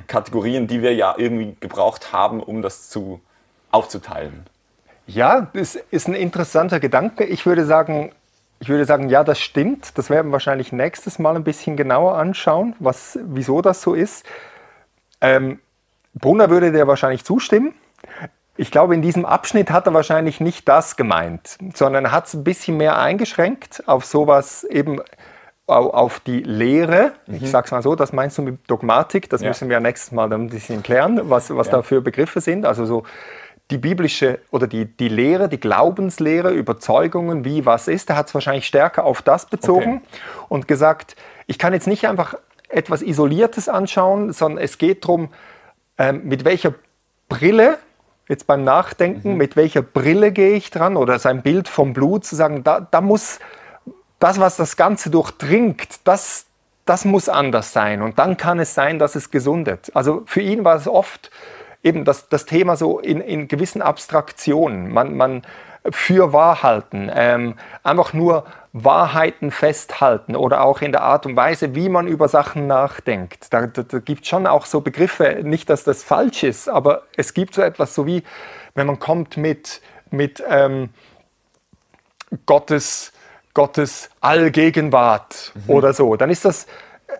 Kategorien, 0.06 0.68
die 0.68 0.80
wir 0.80 0.94
ja 0.94 1.14
irgendwie 1.18 1.56
gebraucht 1.58 2.12
haben, 2.12 2.40
um 2.40 2.62
das 2.62 2.88
zu 2.88 3.20
aufzuteilen. 3.72 4.44
Ja, 5.08 5.48
das 5.52 5.74
ist 5.74 6.06
ein 6.06 6.14
interessanter 6.14 6.78
Gedanke. 6.78 7.24
Ich 7.24 7.46
würde 7.46 7.64
sagen, 7.64 8.12
ich 8.60 8.68
würde 8.68 8.84
sagen, 8.84 9.08
ja, 9.08 9.24
das 9.24 9.40
stimmt. 9.40 9.98
Das 9.98 10.08
werden 10.08 10.28
wir 10.28 10.34
wahrscheinlich 10.34 10.70
nächstes 10.70 11.18
Mal 11.18 11.34
ein 11.34 11.42
bisschen 11.42 11.76
genauer 11.76 12.16
anschauen, 12.16 12.76
was, 12.78 13.18
wieso 13.24 13.60
das 13.60 13.82
so 13.82 13.94
ist. 13.94 14.24
Ähm, 15.20 15.58
Brunner 16.14 16.48
würde 16.48 16.70
dir 16.70 16.86
wahrscheinlich 16.86 17.24
zustimmen. 17.24 17.74
Ich 18.62 18.70
glaube, 18.70 18.94
in 18.94 19.02
diesem 19.02 19.24
Abschnitt 19.26 19.72
hat 19.72 19.86
er 19.86 19.92
wahrscheinlich 19.94 20.38
nicht 20.38 20.68
das 20.68 20.94
gemeint, 20.94 21.58
sondern 21.74 22.12
hat 22.12 22.26
es 22.28 22.34
ein 22.34 22.44
bisschen 22.44 22.76
mehr 22.76 22.96
eingeschränkt 22.96 23.82
auf 23.88 24.04
sowas 24.04 24.62
eben 24.62 25.00
au- 25.66 25.90
auf 25.90 26.20
die 26.20 26.44
Lehre. 26.44 27.10
Ich 27.26 27.50
sage 27.50 27.64
es 27.64 27.72
mal 27.72 27.82
so, 27.82 27.96
das 27.96 28.12
meinst 28.12 28.38
du 28.38 28.42
mit 28.42 28.70
Dogmatik, 28.70 29.28
das 29.28 29.40
Ja. 29.42 29.48
müssen 29.48 29.68
wir 29.68 29.80
nächstes 29.80 30.12
Mal 30.12 30.28
dann 30.28 30.42
ein 30.42 30.48
bisschen 30.48 30.80
klären, 30.84 31.22
was, 31.24 31.52
was 31.56 31.66
Ja. 31.66 31.72
da 31.72 31.82
für 31.82 32.00
Begriffe 32.02 32.40
sind. 32.40 32.64
Also 32.64 32.86
so 32.86 33.02
die 33.72 33.78
biblische 33.78 34.38
oder 34.52 34.68
die, 34.68 34.84
die 34.84 35.08
Lehre, 35.08 35.48
die 35.48 35.58
Glaubenslehre, 35.58 36.52
Überzeugungen, 36.52 37.44
wie 37.44 37.66
was 37.66 37.88
ist, 37.88 38.10
er 38.10 38.16
hat 38.16 38.28
es 38.28 38.34
wahrscheinlich 38.34 38.68
stärker 38.68 39.02
auf 39.04 39.22
das 39.22 39.46
bezogen 39.46 40.02
und 40.48 40.68
gesagt, 40.68 41.16
ich 41.48 41.58
kann 41.58 41.72
jetzt 41.72 41.88
nicht 41.88 42.06
einfach 42.06 42.36
etwas 42.68 43.02
Isoliertes 43.02 43.68
anschauen, 43.68 44.32
sondern 44.32 44.62
es 44.62 44.78
geht 44.78 45.02
darum, 45.02 45.30
ähm, 45.98 46.20
mit 46.28 46.44
welcher 46.44 46.74
Brille, 47.28 47.78
jetzt 48.32 48.46
beim 48.46 48.64
Nachdenken, 48.64 49.36
mit 49.36 49.56
welcher 49.56 49.82
Brille 49.82 50.32
gehe 50.32 50.54
ich 50.54 50.70
dran 50.70 50.96
oder 50.96 51.18
sein 51.18 51.42
Bild 51.42 51.68
vom 51.68 51.92
Blut 51.92 52.24
zu 52.24 52.34
sagen, 52.34 52.64
da, 52.64 52.80
da 52.80 53.00
muss 53.00 53.38
das, 54.18 54.40
was 54.40 54.56
das 54.56 54.76
Ganze 54.76 55.10
durchdringt, 55.10 56.00
das, 56.04 56.46
das 56.84 57.04
muss 57.04 57.28
anders 57.28 57.72
sein. 57.72 58.02
Und 58.02 58.18
dann 58.18 58.36
kann 58.36 58.58
es 58.58 58.74
sein, 58.74 58.98
dass 58.98 59.14
es 59.14 59.30
gesundet. 59.30 59.90
Also 59.94 60.22
für 60.26 60.40
ihn 60.40 60.64
war 60.64 60.76
es 60.76 60.88
oft 60.88 61.30
eben 61.82 62.04
das, 62.04 62.28
das 62.28 62.46
Thema 62.46 62.76
so 62.76 62.98
in, 62.98 63.20
in 63.20 63.48
gewissen 63.48 63.82
Abstraktionen. 63.82 64.92
Man, 64.92 65.16
man 65.16 65.42
für 65.90 66.32
wahr 66.32 66.62
halten, 66.62 67.10
ähm, 67.12 67.54
einfach 67.82 68.12
nur 68.12 68.44
Wahrheiten 68.72 69.50
festhalten 69.50 70.36
oder 70.36 70.62
auch 70.62 70.80
in 70.80 70.92
der 70.92 71.02
Art 71.02 71.26
und 71.26 71.36
Weise, 71.36 71.74
wie 71.74 71.88
man 71.88 72.06
über 72.06 72.28
Sachen 72.28 72.66
nachdenkt. 72.66 73.52
Da, 73.52 73.66
da, 73.66 73.82
da 73.82 73.98
gibt 73.98 74.22
es 74.22 74.28
schon 74.28 74.46
auch 74.46 74.66
so 74.66 74.80
Begriffe, 74.80 75.40
nicht, 75.42 75.68
dass 75.68 75.84
das 75.84 76.02
falsch 76.02 76.42
ist, 76.44 76.68
aber 76.68 77.02
es 77.16 77.34
gibt 77.34 77.54
so 77.54 77.62
etwas 77.62 77.94
so 77.94 78.06
wie, 78.06 78.22
wenn 78.74 78.86
man 78.86 78.98
kommt 78.98 79.36
mit, 79.36 79.82
mit 80.10 80.42
ähm, 80.48 80.90
Gottes, 82.46 83.12
Gottes 83.52 84.08
Allgegenwart 84.20 85.52
oder 85.66 85.92
so, 85.92 86.16
dann 86.16 86.30
ist 86.30 86.44
das 86.44 86.66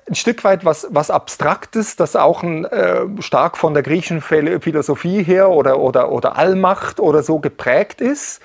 ein 0.09 0.15
Stück 0.15 0.45
weit 0.45 0.65
was, 0.65 0.87
was 0.91 1.11
Abstraktes, 1.11 1.97
das 1.97 2.17
auch 2.17 2.43
ein, 2.43 2.65
äh, 2.65 3.07
stark 3.21 3.57
von 3.59 3.75
der 3.75 3.83
griechischen 3.83 4.21
Phil- 4.21 4.61
Philosophie 4.61 5.23
her 5.23 5.51
oder, 5.51 5.79
oder, 5.79 6.11
oder 6.11 6.37
Allmacht 6.37 7.01
oder 7.01 7.23
so 7.23 7.39
geprägt 7.39 8.01
ist. 8.01 8.41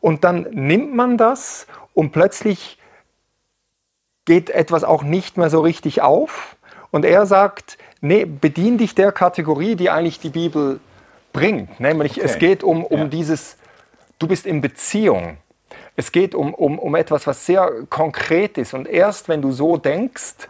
Und 0.00 0.24
dann 0.24 0.46
nimmt 0.50 0.94
man 0.94 1.16
das 1.16 1.66
und 1.94 2.12
plötzlich 2.12 2.78
geht 4.24 4.50
etwas 4.50 4.84
auch 4.84 5.02
nicht 5.02 5.36
mehr 5.36 5.50
so 5.50 5.60
richtig 5.60 6.02
auf. 6.02 6.56
Und 6.90 7.04
er 7.04 7.26
sagt, 7.26 7.78
nee, 8.00 8.24
bedien 8.24 8.78
dich 8.78 8.94
der 8.94 9.12
Kategorie, 9.12 9.76
die 9.76 9.90
eigentlich 9.90 10.20
die 10.20 10.30
Bibel 10.30 10.80
bringt. 11.32 11.80
Nämlich 11.80 12.18
es 12.18 12.32
Okay. 12.32 12.48
geht 12.48 12.62
um, 12.64 12.84
um 12.84 13.00
Ja. 13.00 13.06
dieses, 13.06 13.56
du 14.18 14.28
bist 14.28 14.46
in 14.46 14.60
Beziehung. 14.60 15.38
Es 15.96 16.12
geht 16.12 16.34
um, 16.34 16.54
um, 16.54 16.78
um 16.78 16.94
etwas, 16.94 17.26
was 17.26 17.46
sehr 17.46 17.70
konkret 17.90 18.58
ist. 18.58 18.74
Und 18.74 18.86
erst 18.88 19.28
wenn 19.28 19.42
du 19.42 19.52
so 19.52 19.76
denkst, 19.76 20.48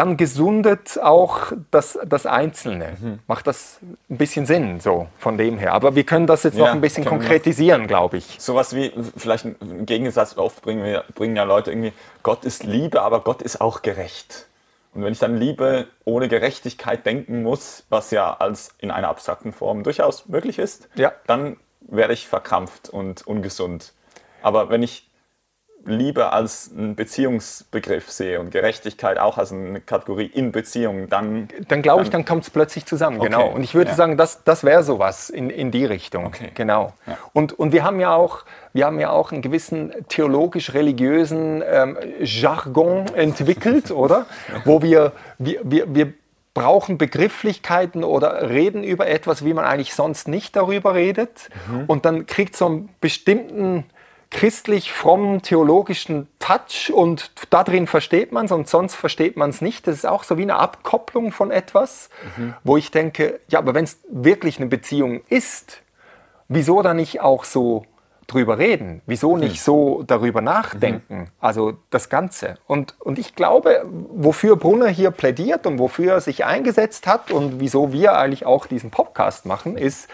dann 0.00 0.16
gesundet 0.16 0.98
auch 1.02 1.52
das, 1.70 1.98
das 2.06 2.24
Einzelne. 2.24 2.96
Mhm. 2.98 3.18
Macht 3.26 3.46
das 3.46 3.80
ein 4.08 4.16
bisschen 4.16 4.46
Sinn, 4.46 4.80
so 4.80 5.08
von 5.18 5.36
dem 5.36 5.58
her. 5.58 5.74
Aber 5.74 5.94
wir 5.94 6.04
können 6.04 6.26
das 6.26 6.42
jetzt 6.42 6.56
Ja, 6.56 6.64
noch 6.64 6.72
ein 6.72 6.80
bisschen 6.80 7.04
konkretisieren, 7.04 7.86
glaube 7.86 8.16
ich. 8.16 8.36
Sowas 8.40 8.74
wie, 8.74 8.94
vielleicht 9.18 9.44
ein 9.44 9.84
Gegensatz, 9.84 10.38
oft 10.38 10.62
bringen, 10.62 10.82
wir, 10.84 11.04
bringen 11.14 11.36
ja 11.36 11.42
Leute 11.42 11.70
irgendwie, 11.70 11.92
Gott 12.22 12.46
ist 12.46 12.64
Liebe, 12.64 13.02
aber 13.02 13.20
Gott 13.20 13.42
ist 13.42 13.60
auch 13.60 13.82
gerecht. 13.82 14.46
Und 14.94 15.04
wenn 15.04 15.12
ich 15.12 15.18
dann 15.18 15.36
Liebe 15.36 15.86
ohne 16.06 16.28
Gerechtigkeit 16.28 17.04
denken 17.04 17.42
muss, 17.42 17.84
was 17.90 18.10
ja 18.10 18.32
als 18.32 18.70
in 18.78 18.90
einer 18.90 19.10
abstrakten 19.10 19.52
Form 19.52 19.82
durchaus 19.84 20.28
möglich 20.28 20.58
ist, 20.58 20.88
Ja. 20.94 21.12
dann 21.26 21.58
werde 21.82 22.14
ich 22.14 22.26
verkrampft 22.26 22.88
und 22.88 23.26
ungesund. 23.26 23.92
Aber 24.40 24.70
wenn 24.70 24.82
ich 24.82 25.09
Liebe 25.84 26.32
als 26.32 26.70
einen 26.76 26.94
Beziehungsbegriff 26.94 28.10
sehe 28.10 28.40
und 28.40 28.50
Gerechtigkeit 28.50 29.18
auch 29.18 29.38
als 29.38 29.52
eine 29.52 29.80
Kategorie 29.80 30.26
in 30.26 30.52
Beziehungen, 30.52 31.08
dann 31.08 31.48
Dann 31.68 31.82
glaube 31.82 32.02
ich, 32.02 32.10
dann 32.10 32.24
kommt 32.24 32.44
es 32.44 32.50
plötzlich 32.50 32.86
zusammen. 32.86 33.20
Genau. 33.20 33.48
Und 33.48 33.62
ich 33.62 33.74
würde 33.74 33.90
ja. 33.90 33.96
sagen, 33.96 34.16
das, 34.16 34.44
das 34.44 34.64
wäre 34.64 34.82
sowas 34.82 35.30
in, 35.30 35.50
in 35.50 35.70
die 35.70 35.84
Richtung. 35.84 36.26
Okay. 36.26 36.50
Genau. 36.54 36.92
Ja. 37.06 37.18
Und, 37.32 37.58
und 37.58 37.72
wir 37.72 37.84
haben 37.84 38.00
ja 38.00 38.14
auch, 38.14 38.44
wir 38.72 38.86
haben 38.86 39.00
ja 39.00 39.10
auch 39.10 39.32
einen 39.32 39.42
gewissen 39.42 39.92
theologisch-religiösen 40.08 41.62
ähm, 41.66 41.98
Jargon 42.20 43.06
entwickelt, 43.14 43.90
oder? 43.90 44.26
Wo 44.64 44.82
wir, 44.82 45.12
wir, 45.38 45.60
wir, 45.64 45.94
wir 45.94 46.12
brauchen 46.52 46.98
Begrifflichkeiten 46.98 48.04
oder 48.04 48.50
reden 48.50 48.82
über 48.84 49.06
etwas, 49.06 49.44
wie 49.44 49.54
man 49.54 49.64
eigentlich 49.64 49.94
sonst 49.94 50.28
nicht 50.28 50.56
darüber 50.56 50.94
redet. 50.94 51.48
Und 51.86 52.04
dann 52.04 52.26
kriegt 52.26 52.56
so 52.56 52.66
einen 52.66 52.88
bestimmten 53.00 53.84
christlich 54.30 54.92
frommen 54.92 55.42
theologischen 55.42 56.28
Touch 56.38 56.92
und 56.92 57.32
da 57.50 57.64
drin 57.64 57.86
versteht 57.86 58.32
man 58.32 58.46
es 58.46 58.52
und 58.52 58.68
sonst 58.68 58.94
versteht 58.94 59.36
man 59.36 59.50
es 59.50 59.60
nicht. 59.60 59.86
Das 59.86 59.96
ist 59.96 60.06
auch 60.06 60.22
so 60.22 60.38
wie 60.38 60.42
eine 60.42 60.56
Abkopplung 60.56 61.32
von 61.32 61.50
etwas, 61.50 62.10
wo 62.64 62.76
ich 62.76 62.90
denke, 62.90 63.40
ja, 63.48 63.58
aber 63.58 63.74
wenn 63.74 63.84
es 63.84 63.98
wirklich 64.08 64.58
eine 64.58 64.66
Beziehung 64.66 65.22
ist, 65.28 65.82
wieso 66.48 66.80
dann 66.82 66.96
nicht 66.96 67.20
auch 67.20 67.44
so 67.44 67.84
drüber 68.30 68.58
reden? 68.58 69.02
Wieso 69.06 69.36
nicht 69.36 69.62
so 69.62 70.04
darüber 70.06 70.40
nachdenken? 70.40 71.28
Also 71.40 71.74
das 71.90 72.08
Ganze. 72.08 72.58
Und, 72.66 72.94
und 73.00 73.18
ich 73.18 73.34
glaube, 73.34 73.84
wofür 73.84 74.56
Brunner 74.56 74.88
hier 74.88 75.10
plädiert 75.10 75.66
und 75.66 75.78
wofür 75.78 76.14
er 76.14 76.20
sich 76.20 76.44
eingesetzt 76.44 77.06
hat 77.06 77.30
und 77.32 77.60
wieso 77.60 77.92
wir 77.92 78.16
eigentlich 78.16 78.46
auch 78.46 78.66
diesen 78.66 78.90
Podcast 78.90 79.46
machen, 79.46 79.76
ist, 79.76 80.08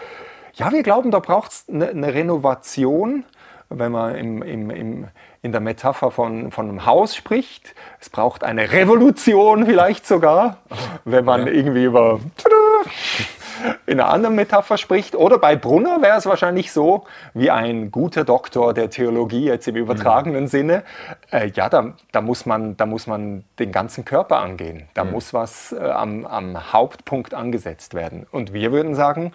ja, 0.53 0.71
wir 0.71 0.81
glauben, 0.81 1.11
da 1.11 1.19
braucht 1.19 1.51
es 1.51 1.65
eine, 1.69 1.89
eine 1.89 2.13
Renovation, 2.13 3.23
wenn 3.69 3.91
man 3.91 4.15
im, 4.15 4.41
im, 4.41 4.69
im, 4.69 5.07
in 5.41 5.51
der 5.51 5.61
Metapher 5.61 6.11
von, 6.11 6.51
von 6.51 6.69
einem 6.69 6.85
Haus 6.85 7.15
spricht. 7.15 7.75
Es 7.99 8.09
braucht 8.09 8.43
eine 8.43 8.71
Revolution 8.71 9.65
vielleicht 9.65 10.05
sogar, 10.07 10.57
wenn 11.05 11.25
man 11.25 11.47
Ja. 11.47 11.53
irgendwie 11.53 11.83
über 11.83 12.19
in 13.85 13.99
einer 13.99 14.09
anderen 14.09 14.35
Metapher 14.35 14.77
spricht. 14.77 15.15
Oder 15.15 15.39
bei 15.39 15.55
Brunner 15.55 16.01
wäre 16.01 16.17
es 16.17 16.25
wahrscheinlich 16.25 16.71
so, 16.71 17.05
wie 17.33 17.49
ein 17.49 17.91
guter 17.91 18.23
Doktor 18.23 18.73
der 18.73 18.89
Theologie 18.89 19.45
jetzt 19.45 19.67
im 19.67 19.75
übertragenen 19.75 20.47
Sinne. 20.47 20.83
Äh, 21.31 21.49
ja, 21.55 21.67
da, 21.67 21.93
da, 22.11 22.21
muss 22.21 22.45
man, 22.45 22.77
da 22.77 22.85
muss 22.85 23.07
man 23.07 23.43
den 23.59 23.71
ganzen 23.71 24.05
Körper 24.05 24.37
angehen. 24.37 24.87
Da 24.93 25.03
muss 25.03 25.33
was 25.33 25.71
äh, 25.71 25.79
am, 25.79 26.25
am 26.25 26.71
Hauptpunkt 26.71 27.33
angesetzt 27.33 27.93
werden. 27.95 28.27
Und 28.31 28.53
wir 28.53 28.71
würden 28.71 28.93
sagen, 28.95 29.33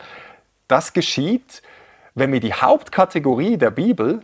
das 0.69 0.93
geschieht, 0.93 1.63
wenn 2.15 2.33
wir 2.33 2.41
die 2.41 2.55
Hauptkategorie 2.55 3.57
der 3.57 3.71
Bibel, 3.71 4.23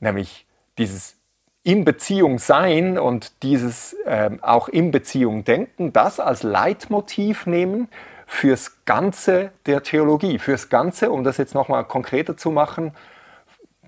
nämlich 0.00 0.46
dieses 0.78 1.16
in 1.64 1.84
Beziehung 1.84 2.38
sein 2.38 2.98
und 2.98 3.42
dieses 3.42 3.96
ähm, 4.04 4.42
auch 4.42 4.68
in 4.68 4.90
Beziehung 4.90 5.44
denken, 5.44 5.92
das 5.92 6.18
als 6.18 6.42
Leitmotiv 6.42 7.46
nehmen 7.46 7.88
fürs 8.26 8.84
Ganze 8.84 9.52
der 9.66 9.82
Theologie, 9.82 10.38
fürs 10.38 10.68
Ganze, 10.70 11.10
um 11.10 11.22
das 11.22 11.36
jetzt 11.36 11.54
nochmal 11.54 11.84
konkreter 11.84 12.36
zu 12.36 12.50
machen, 12.50 12.92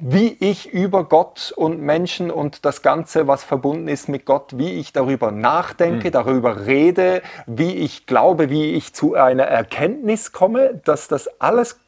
wie 0.00 0.36
ich 0.40 0.72
über 0.72 1.04
Gott 1.04 1.52
und 1.56 1.80
Menschen 1.80 2.30
und 2.30 2.64
das 2.64 2.82
Ganze, 2.82 3.28
was 3.28 3.44
verbunden 3.44 3.88
ist 3.88 4.08
mit 4.08 4.24
Gott, 4.24 4.58
wie 4.58 4.72
ich 4.72 4.92
darüber 4.92 5.30
nachdenke, 5.30 6.10
darüber 6.10 6.66
rede, 6.66 7.22
wie 7.46 7.74
ich 7.74 8.06
glaube, 8.06 8.50
wie 8.50 8.72
ich 8.72 8.92
zu 8.92 9.14
einer 9.14 9.44
Erkenntnis 9.44 10.32
komme, 10.32 10.80
dass 10.84 11.06
das 11.06 11.40
alles 11.40 11.78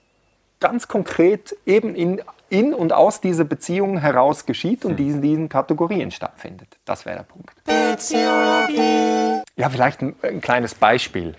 ganz 0.61 0.89
konkret 0.89 1.57
eben 1.67 1.95
in, 1.95 2.23
in 2.49 2.73
und 2.75 2.93
aus 2.93 3.21
dieser 3.21 3.45
Beziehung 3.45 3.99
heraus 3.99 4.47
geschieht 4.47 4.85
und 4.85 4.97
diesen, 4.97 5.21
diesen 5.23 5.49
Kategorien 5.49 6.11
stattfindet. 6.11 6.77
Das 6.85 7.05
wäre 7.05 7.19
der 7.19 7.25
Punkt. 7.25 7.53
Beziologie. 7.65 9.43
Ja, 9.57 9.69
vielleicht 9.71 10.03
ein, 10.03 10.15
ein 10.23 10.41
kleines 10.41 10.75
Beispiel. 10.75 11.35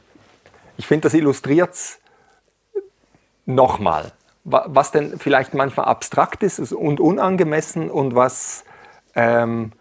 Ich 0.77 0.85
finde, 0.87 1.03
das 1.03 1.13
illustriert 1.13 1.73
es 1.73 1.99
nochmal, 3.45 4.11
wa- 4.43 4.65
was 4.67 4.91
denn 4.91 5.17
vielleicht 5.17 5.53
manchmal 5.53 5.87
abstrakt 5.87 6.43
ist 6.43 6.59
und 6.71 6.99
unangemessen 6.99 7.89
und 7.89 8.15
was 8.15 8.63
ähm, 9.15 9.71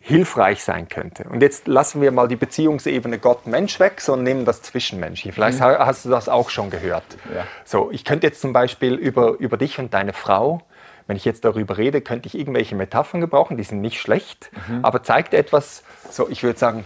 hilfreich 0.00 0.62
sein 0.62 0.88
könnte. 0.88 1.24
Und 1.24 1.42
jetzt 1.42 1.66
lassen 1.66 2.00
wir 2.00 2.12
mal 2.12 2.28
die 2.28 2.36
Beziehungsebene 2.36 3.18
Gott-Mensch 3.18 3.78
weg, 3.80 4.00
sondern 4.00 4.24
nehmen 4.24 4.44
das 4.44 4.62
Zwischenmenschliche. 4.62 5.32
Vielleicht 5.34 5.60
ha- 5.60 5.84
hast 5.84 6.04
du 6.04 6.08
das 6.08 6.28
auch 6.28 6.50
schon 6.50 6.70
gehört. 6.70 7.04
Ja. 7.34 7.44
So, 7.64 7.90
ich 7.90 8.04
könnte 8.04 8.26
jetzt 8.26 8.40
zum 8.40 8.52
Beispiel 8.52 8.94
über, 8.94 9.32
über 9.38 9.56
dich 9.56 9.78
und 9.78 9.92
deine 9.92 10.12
Frau, 10.12 10.62
wenn 11.06 11.16
ich 11.16 11.24
jetzt 11.24 11.44
darüber 11.44 11.76
rede, 11.78 12.00
könnte 12.00 12.26
ich 12.28 12.38
irgendwelche 12.38 12.74
Metaphern 12.74 13.20
gebrauchen, 13.20 13.56
die 13.56 13.62
sind 13.64 13.80
nicht 13.80 13.98
schlecht, 14.00 14.50
aber 14.82 15.02
zeigt 15.02 15.34
etwas, 15.34 15.82
so 16.10 16.28
ich 16.28 16.42
würde 16.42 16.58
sagen, 16.58 16.84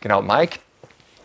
genau, 0.00 0.22
Mike, 0.22 0.58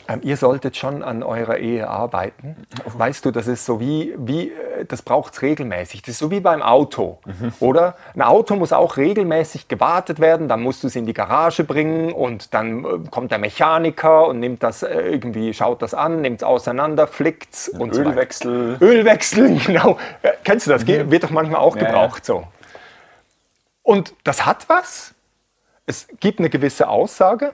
ähm, 0.10 0.22
ihr 0.24 0.36
solltet 0.38 0.76
schon 0.76 1.04
an 1.04 1.22
eurer 1.24 1.58
Ehe 1.58 1.88
arbeiten. 1.88 2.56
Weißt 2.86 3.24
du, 3.26 3.32
das 3.32 3.48
ist 3.48 3.65
so 3.65 3.80
wie, 3.80 4.13
wie 4.17 4.50
äh, 4.50 4.86
das 4.88 5.02
braucht 5.04 5.34
es 5.34 5.41
regelmäßig. 5.43 6.02
Das 6.02 6.10
ist 6.10 6.19
so 6.19 6.32
wie 6.32 6.39
beim 6.39 6.62
Auto, 6.62 7.19
oder? 7.60 7.95
Ein 8.15 8.24
Auto 8.24 8.56
muss 8.56 8.74
auch 8.74 8.98
regelmäßig 8.98 9.67
gewartet 9.67 10.19
werden, 10.19 10.48
dann 10.48 10.62
musst 10.62 10.84
du 10.84 10.88
es 10.88 10.95
in 10.95 11.06
die 11.06 11.13
Garage 11.13 11.63
bringen 11.63 12.12
und 12.12 12.54
dann 12.54 12.84
äh, 12.84 12.88
kommt 13.12 13.32
der 13.32 13.38
Mechaniker 13.38 14.28
und 14.28 14.39
nimmt 14.39 14.63
das 14.63 14.84
äh, 14.84 15.00
irgendwie, 15.00 15.54
schaut 15.54 15.82
das 15.82 15.93
an, 15.93 16.22
nimmt 16.22 16.38
es 16.41 16.43
auseinander, 16.43 17.06
flickt 17.08 17.54
es 17.54 17.69
und 17.69 17.93
so 17.93 18.02
weiter. 18.02 18.12
Ölwechsel. 18.12 18.78
Ölwechsel, 18.82 19.60
genau. 19.65 19.98
Äh, 20.24 20.32
Kennst 20.43 20.65
du 20.67 20.72
das? 20.72 20.84
Ge- 20.86 21.12
Wird 21.12 21.24
doch 21.24 21.30
manchmal 21.32 21.62
auch 21.62 21.76
Ja, 21.76 21.84
gebraucht 21.86 22.26
so. 22.26 22.45
Und 23.84 24.13
das 24.24 24.45
hat 24.45 24.67
was. 24.69 25.13
Es 25.86 26.08
gibt 26.19 26.39
eine 26.39 26.50
gewisse 26.50 26.88
Aussage, 26.88 27.54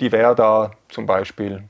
die 0.00 0.10
wäre 0.12 0.34
da 0.34 0.70
zum 0.88 1.04
Beispiel, 1.06 1.64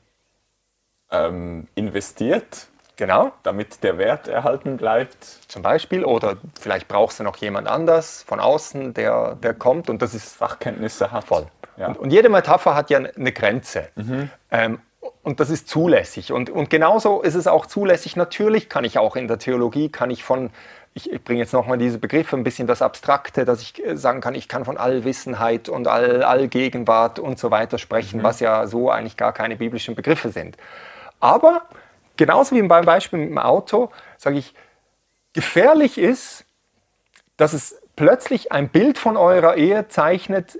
Ähm, 1.15 1.67
investiert, 1.75 2.67
genau, 2.95 3.31
damit 3.43 3.83
der 3.83 3.97
Wert 3.97 4.27
erhalten 4.27 4.77
bleibt. 4.77 5.23
zum 5.47 5.61
Beispiel, 5.61 6.03
oder 6.03 6.37
vielleicht 6.59 6.87
brauchst 6.87 7.19
du 7.19 7.23
noch 7.23 7.37
jemand 7.37 7.67
anders 7.67 8.23
von 8.27 8.39
außen, 8.39 8.93
der, 8.93 9.35
der 9.35 9.53
kommt 9.53 9.89
und 9.89 10.01
das 10.01 10.13
ist 10.13 10.35
Fachkenntnisse 10.35 11.11
hat. 11.11 11.25
voll. 11.25 11.47
Ja. 11.77 11.87
Und, 11.87 11.97
und 11.97 12.11
jede 12.11 12.29
Metapher 12.29 12.75
hat 12.75 12.89
ja 12.89 12.99
eine 12.99 13.31
Grenze. 13.31 13.89
Ähm, 14.51 14.79
und 15.23 15.39
das 15.39 15.49
ist 15.49 15.67
zulässig. 15.67 16.31
Und, 16.31 16.49
und 16.49 16.69
genauso 16.69 17.21
ist 17.21 17.35
es 17.35 17.47
auch 17.47 17.65
zulässig. 17.65 18.15
Natürlich 18.15 18.69
kann 18.69 18.83
ich 18.83 18.97
auch 18.97 19.15
in 19.15 19.27
der 19.27 19.39
Theologie, 19.39 19.89
kann 19.89 20.09
ich 20.09 20.23
von, 20.23 20.51
ich, 20.93 21.11
ich 21.11 21.23
bringe 21.23 21.39
jetzt 21.39 21.53
nochmal 21.53 21.77
diese 21.77 21.97
Begriffe, 21.97 22.35
ein 22.35 22.43
bisschen 22.43 22.67
das 22.67 22.81
Abstrakte, 22.81 23.43
dass 23.45 23.61
ich 23.61 23.83
äh, 23.85 23.97
sagen 23.97 24.21
kann, 24.21 24.35
ich 24.35 24.47
kann 24.47 24.65
von 24.65 24.77
Allwissenheit 24.77 25.67
und 25.67 25.87
All, 25.87 26.23
Allgegenwart 26.23 27.19
und 27.19 27.39
so 27.39 27.51
weiter 27.51 27.77
sprechen, 27.77 28.23
was 28.23 28.39
ja 28.39 28.67
so 28.67 28.89
eigentlich 28.89 29.17
gar 29.17 29.33
keine 29.33 29.57
biblischen 29.57 29.95
Begriffe 29.95 30.29
sind. 30.29 30.57
Aber 31.19 31.63
genauso 32.17 32.55
wie 32.55 32.61
beim 32.61 32.85
Beispiel 32.85 33.19
mit 33.19 33.29
dem 33.29 33.37
Auto, 33.37 33.89
sage 34.17 34.37
ich, 34.37 34.53
gefährlich 35.33 35.97
ist, 35.97 36.45
dass 37.37 37.53
es 37.53 37.81
plötzlich 37.95 38.51
ein 38.51 38.69
Bild 38.69 38.97
von 38.97 39.17
eurer 39.17 39.55
Ehe 39.55 39.87
zeichnet, 39.87 40.59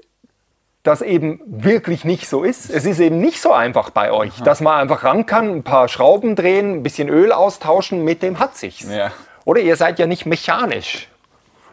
das 0.83 1.01
eben 1.01 1.41
wirklich 1.45 2.05
nicht 2.05 2.29
so 2.29 2.43
ist. 2.43 2.69
Es 2.69 2.85
ist 2.85 2.99
eben 2.99 3.19
nicht 3.19 3.41
so 3.41 3.51
einfach 3.51 3.89
bei 3.89 4.11
euch, 4.11 4.41
dass 4.41 4.61
man 4.61 4.79
einfach 4.81 5.03
ran 5.03 5.25
kann, 5.25 5.49
ein 5.49 5.63
paar 5.63 5.87
Schrauben 5.87 6.35
drehen, 6.35 6.75
ein 6.75 6.83
bisschen 6.83 7.09
Öl 7.09 7.31
austauschen, 7.31 8.03
mit 8.03 8.21
dem 8.21 8.37
hat 8.37 8.55
sich's. 8.55 8.87
Ja. 8.89 9.11
Oder 9.45 9.61
ihr 9.61 9.75
seid 9.77 9.97
ja 9.97 10.05
nicht 10.05 10.25
mechanisch. 10.25 11.07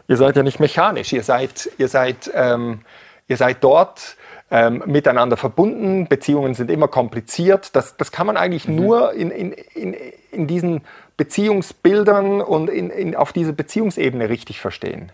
Ihr 0.07 0.17
seid 0.17 0.35
ja 0.35 0.43
nicht 0.43 0.59
mechanisch. 0.59 1.13
Ihr 1.13 1.23
seid, 1.23 1.69
ihr 1.77 1.87
seid, 1.87 2.31
ähm, 2.33 2.81
ihr 3.27 3.37
seid 3.37 3.63
dort 3.63 4.17
ähm, 4.53 4.83
miteinander 4.85 5.35
verbunden. 5.35 6.07
Beziehungen 6.07 6.53
sind 6.53 6.69
immer 6.69 6.87
kompliziert. 6.87 7.75
Das, 7.75 7.97
das 7.97 8.11
kann 8.11 8.27
man 8.27 8.37
eigentlich 8.37 8.67
nur 8.67 9.11
in, 9.13 9.31
in, 9.31 9.51
in, 9.51 9.95
in 10.31 10.45
diesen 10.45 10.81
Beziehungsbildern 11.17 12.39
und 12.39 12.69
in, 12.69 12.91
in, 12.91 13.15
auf 13.15 13.33
dieser 13.33 13.51
Beziehungsebene 13.51 14.29
richtig 14.29 14.61
verstehen. 14.61 15.11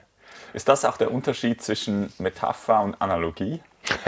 Ist 0.53 0.67
das 0.67 0.83
auch 0.83 0.97
der 0.97 1.11
Unterschied 1.11 1.61
zwischen 1.61 2.11
Metapher 2.17 2.81
und 2.81 3.01
Analogie? 3.01 3.61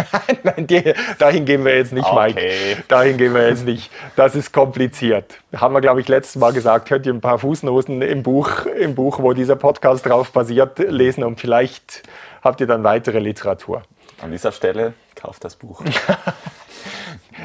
Nein, 0.43 0.67
die, 0.67 0.93
dahin 1.17 1.45
gehen 1.45 1.63
wir 1.63 1.77
jetzt 1.77 1.93
nicht, 1.93 2.05
Okay. 2.05 2.33
Mike. 2.33 2.83
Dahin 2.89 3.15
gehen 3.15 3.33
wir 3.33 3.47
jetzt 3.47 3.65
nicht. 3.65 3.89
Das 4.17 4.35
ist 4.35 4.51
kompliziert. 4.51 5.37
Haben 5.55 5.73
wir, 5.73 5.79
glaube 5.79 6.01
ich, 6.01 6.09
letztes 6.09 6.35
Mal 6.35 6.51
gesagt. 6.51 6.89
Könnt 6.89 7.05
ihr 7.05 7.13
ein 7.13 7.21
paar 7.21 7.39
Fußnoten 7.39 8.01
im 8.01 8.21
Buch, 8.21 8.65
im 8.65 8.95
Buch, 8.95 9.19
wo 9.19 9.31
dieser 9.31 9.55
Podcast 9.55 10.05
drauf 10.05 10.33
basiert, 10.33 10.77
lesen 10.79 11.23
und 11.23 11.39
vielleicht 11.39 12.03
habt 12.43 12.59
ihr 12.59 12.67
dann 12.67 12.83
weitere 12.83 13.19
Literatur. 13.19 13.83
An 14.21 14.31
dieser 14.31 14.51
Stelle 14.51 14.93
kauft 15.21 15.43
das 15.43 15.55
Buch. 15.55 15.83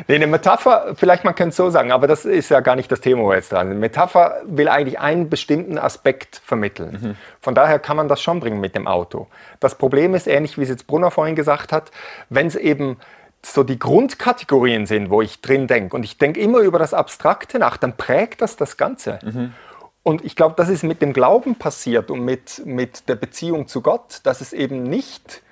Nee, 0.08 0.16
eine 0.16 0.26
Metapher, 0.26 0.94
vielleicht 0.94 1.24
man 1.24 1.34
könnte 1.34 1.50
es 1.50 1.56
so 1.56 1.70
sagen, 1.70 1.90
aber 1.90 2.06
das 2.06 2.24
ist 2.24 2.50
ja 2.50 2.60
gar 2.60 2.76
nicht 2.76 2.90
das 2.92 3.00
Thema, 3.00 3.22
wo 3.22 3.28
wir 3.30 3.36
jetzt 3.36 3.52
dran 3.52 3.68
sind. 3.68 3.78
Metapher 3.78 4.42
will 4.44 4.68
eigentlich 4.68 4.98
einen 4.98 5.30
bestimmten 5.30 5.78
Aspekt 5.78 6.40
vermitteln. 6.44 7.16
Von 7.40 7.54
daher 7.54 7.78
kann 7.78 7.96
man 7.96 8.08
das 8.08 8.20
schon 8.20 8.40
bringen 8.40 8.60
mit 8.60 8.74
dem 8.74 8.86
Auto. 8.86 9.26
Das 9.58 9.76
Problem 9.76 10.14
ist 10.14 10.26
ähnlich, 10.26 10.58
wie 10.58 10.62
es 10.62 10.68
jetzt 10.68 10.86
Brunner 10.86 11.10
vorhin 11.10 11.34
gesagt 11.34 11.72
hat, 11.72 11.90
wenn 12.28 12.46
es 12.46 12.56
eben 12.56 12.98
so 13.42 13.62
die 13.62 13.78
Grundkategorien 13.78 14.86
sind, 14.86 15.08
wo 15.08 15.22
ich 15.22 15.40
drin 15.40 15.66
denke 15.66 15.96
und 15.96 16.04
ich 16.04 16.18
denke 16.18 16.40
immer 16.40 16.58
über 16.58 16.78
das 16.78 16.92
Abstrakte 16.92 17.58
nach, 17.58 17.76
dann 17.76 17.96
prägt 17.96 18.42
das 18.42 18.56
das 18.56 18.76
Ganze. 18.76 19.18
Und 20.02 20.24
ich 20.24 20.36
glaube, 20.36 20.54
das 20.56 20.68
ist 20.68 20.84
mit 20.84 21.00
dem 21.00 21.12
Glauben 21.12 21.56
passiert 21.56 22.10
und 22.10 22.20
mit, 22.20 22.62
mit 22.66 23.08
der 23.08 23.16
Beziehung 23.16 23.66
zu 23.66 23.82
Gott, 23.82 24.20
dass 24.24 24.40
es 24.40 24.52
eben 24.52 24.82
nicht 24.82 25.42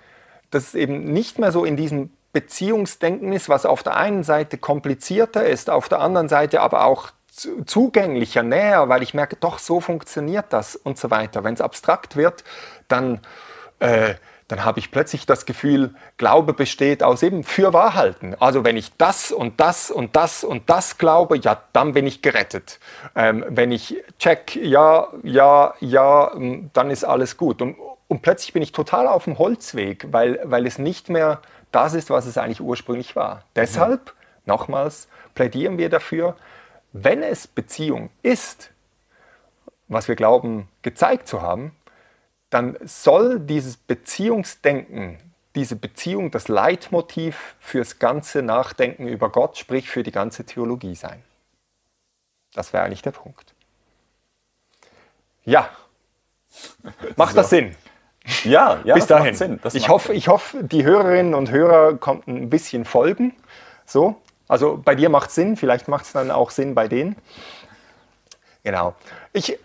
dass 0.55 0.69
es 0.69 0.75
eben 0.75 1.13
nicht 1.13 1.39
mehr 1.39 1.53
so 1.53 1.65
in 1.65 1.77
diesem 1.77 2.11
Beziehungsdenken 2.33 3.33
ist, 3.33 3.49
was 3.49 3.65
auf 3.65 3.83
der 3.83 3.97
einen 3.97 4.25
Seite 4.25 4.59
komplizierter 4.59 5.47
ist, 5.47 5.71
auf 5.71 5.89
der 5.89 6.01
anderen 6.01 6.29
Seite 6.29 6.61
aber 6.61 6.85
auch 6.85 7.11
zu- 7.29 7.65
zugänglicher, 7.65 8.43
näher, 8.43 8.89
weil 8.89 9.03
ich 9.03 9.15
merke, 9.15 9.37
doch, 9.37 9.59
so 9.59 9.81
funktioniert 9.81 10.47
das 10.51 10.77
und 10.77 10.99
so 10.99 11.11
weiter. 11.11 11.45
Wenn 11.45 11.55
es 11.55 11.61
abstrakt 11.61 12.17
wird, 12.17 12.45
dann, 12.89 13.21
äh, 13.79 14.15
dann 14.49 14.65
habe 14.65 14.79
ich 14.79 14.91
plötzlich 14.91 15.27
das 15.27 15.47
Gefühl, 15.47 15.95
Glaube 16.17 16.53
besteht 16.55 17.03
aus 17.03 17.23
eben 17.23 17.45
Fürwahrhalten. 17.45 18.37
Also 18.41 18.65
wenn 18.65 18.77
ich 18.77 18.97
das 18.97 19.33
und 19.33 19.61
das 19.61 19.91
und 19.91 20.17
das 20.17 20.45
und 20.45 20.69
das 20.69 20.99
glaube, 20.99 21.39
ja, 21.39 21.63
dann 21.73 21.93
bin 21.93 22.07
ich 22.07 22.21
gerettet. 22.21 22.79
Ähm, 23.15 23.45
wenn 23.49 23.73
ich 23.73 24.03
check, 24.19 24.55
ja, 24.57 25.09
ja, 25.23 25.75
ja, 25.81 26.33
dann 26.73 26.91
ist 26.91 27.05
alles 27.05 27.37
gut. 27.37 27.63
Und, 27.63 27.77
und 28.09 28.23
plötzlich 28.23 28.53
bin 28.53 28.63
ich 28.63 28.73
total 28.73 29.07
auf 29.07 29.25
dem 29.25 29.39
Holzweg, 29.39 30.13
weil, 30.13 30.41
weil 30.45 30.67
es 30.67 30.79
nicht 30.79 31.09
mehr 31.09 31.41
das 31.73 31.95
ist, 31.95 32.11
was 32.11 32.27
es 32.27 32.39
eigentlich 32.39 32.61
ursprünglich 32.61 33.17
war. 33.17 33.45
Deshalb, 33.57 34.15
nochmals, 34.45 35.09
plädieren 35.35 35.79
wir 35.79 35.89
dafür, 35.89 36.37
wenn 36.93 37.23
es 37.23 37.47
Beziehung 37.47 38.11
ist, 38.23 38.71
was 39.89 40.09
wir 40.09 40.15
glauben 40.15 40.69
gezeigt 40.83 41.27
zu 41.27 41.43
haben, 41.43 41.75
dann 42.51 42.77
soll 42.85 43.41
dieses 43.41 43.77
Beziehungsdenken, 43.77 45.19
diese 45.57 45.75
Beziehung 45.77 46.31
das 46.31 46.49
Leitmotiv 46.49 47.57
fürs 47.59 47.99
ganze 47.99 48.43
Nachdenken 48.43 49.09
über 49.09 49.31
Gott, 49.31 49.59
sprich 49.59 49.91
für 49.91 50.03
die 50.03 50.13
ganze 50.13 50.45
Theologie 50.45 50.95
sein. 50.95 51.23
Das 52.53 52.73
wäre 52.73 52.85
eigentlich 52.85 53.03
der 53.03 53.11
Punkt. 53.11 53.55
Ja, 55.45 55.69
macht 57.17 57.37
das 57.37 57.51
So. 57.51 57.57
Sinn? 57.57 57.77
Ja, 58.45 58.81
ja 58.85 58.95
Bis 58.95 59.07
dahin. 59.07 59.35
Sinn. 59.35 59.61
Das 59.63 59.75
ich, 59.75 59.89
hoffe, 59.89 60.09
Sinn. 60.09 60.17
ich 60.17 60.29
hoffe, 60.29 60.65
die 60.65 60.85
Hörerinnen 60.85 61.35
und 61.35 61.51
Hörer 61.51 61.97
konnten 61.97 62.37
ein 62.37 62.51
bisschen 62.51 62.85
folgen. 62.85 63.35
So, 63.87 64.17
also 64.49 64.81
bei 64.83 64.95
dir 64.95 65.09
macht 65.09 65.29
es 65.29 65.35
Sinn, 65.35 65.57
vielleicht 65.57 65.89
macht 65.89 66.07
es 66.07 66.13
dann 66.13 66.31
auch 66.31 66.51
Sinn 66.51 66.75
bei 66.75 66.89
denen. 66.89 67.17
Genau. 68.63 68.95
Ich, 69.33 69.59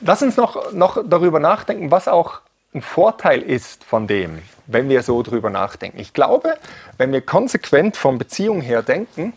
lass 0.00 0.22
uns 0.22 0.36
noch, 0.36 0.72
noch 0.72 1.02
darüber 1.06 1.38
nachdenken, 1.38 1.90
was 1.90 2.08
auch 2.08 2.40
ein 2.74 2.82
Vorteil 2.82 3.42
ist 3.42 3.84
von 3.84 4.06
dem, 4.06 4.42
wenn 4.66 4.88
wir 4.88 5.02
so 5.02 5.22
drüber 5.22 5.50
nachdenken. 5.50 6.00
Ich 6.00 6.14
glaube, 6.14 6.54
wenn 6.96 7.12
wir 7.12 7.20
konsequent 7.20 7.96
von 7.96 8.18
Beziehung 8.18 8.60
her 8.60 8.82
denken, 8.82 9.34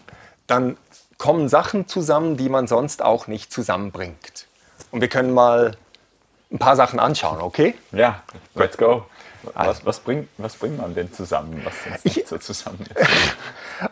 dann 0.48 0.78
kommen 1.18 1.50
Sachen 1.50 1.88
zusammen, 1.88 2.38
die 2.38 2.50
man 2.50 2.68
sonst 2.68 3.02
auch 3.04 3.28
nicht 3.28 3.52
zusammenbringt. 3.52 4.48
Und 4.92 5.02
wir 5.02 5.10
können 5.10 5.34
mal 5.34 5.76
ein 6.52 6.60
paar 6.60 6.76
Sachen 6.76 7.00
anschauen, 7.00 7.42
okay? 7.42 7.76
Ja, 7.92 8.24
let's 8.56 8.78
go. 8.78 9.06
Was, 9.54 9.86
was, 9.86 10.00
bringt, 10.00 10.28
was 10.38 10.56
bringt 10.56 10.80
man 10.80 10.96
denn 10.96 11.14
zusammen, 11.14 11.62
was 11.64 12.04
nicht 12.04 12.28
so 12.28 12.38
zusammen 12.38 12.80
ist? 12.96 13.08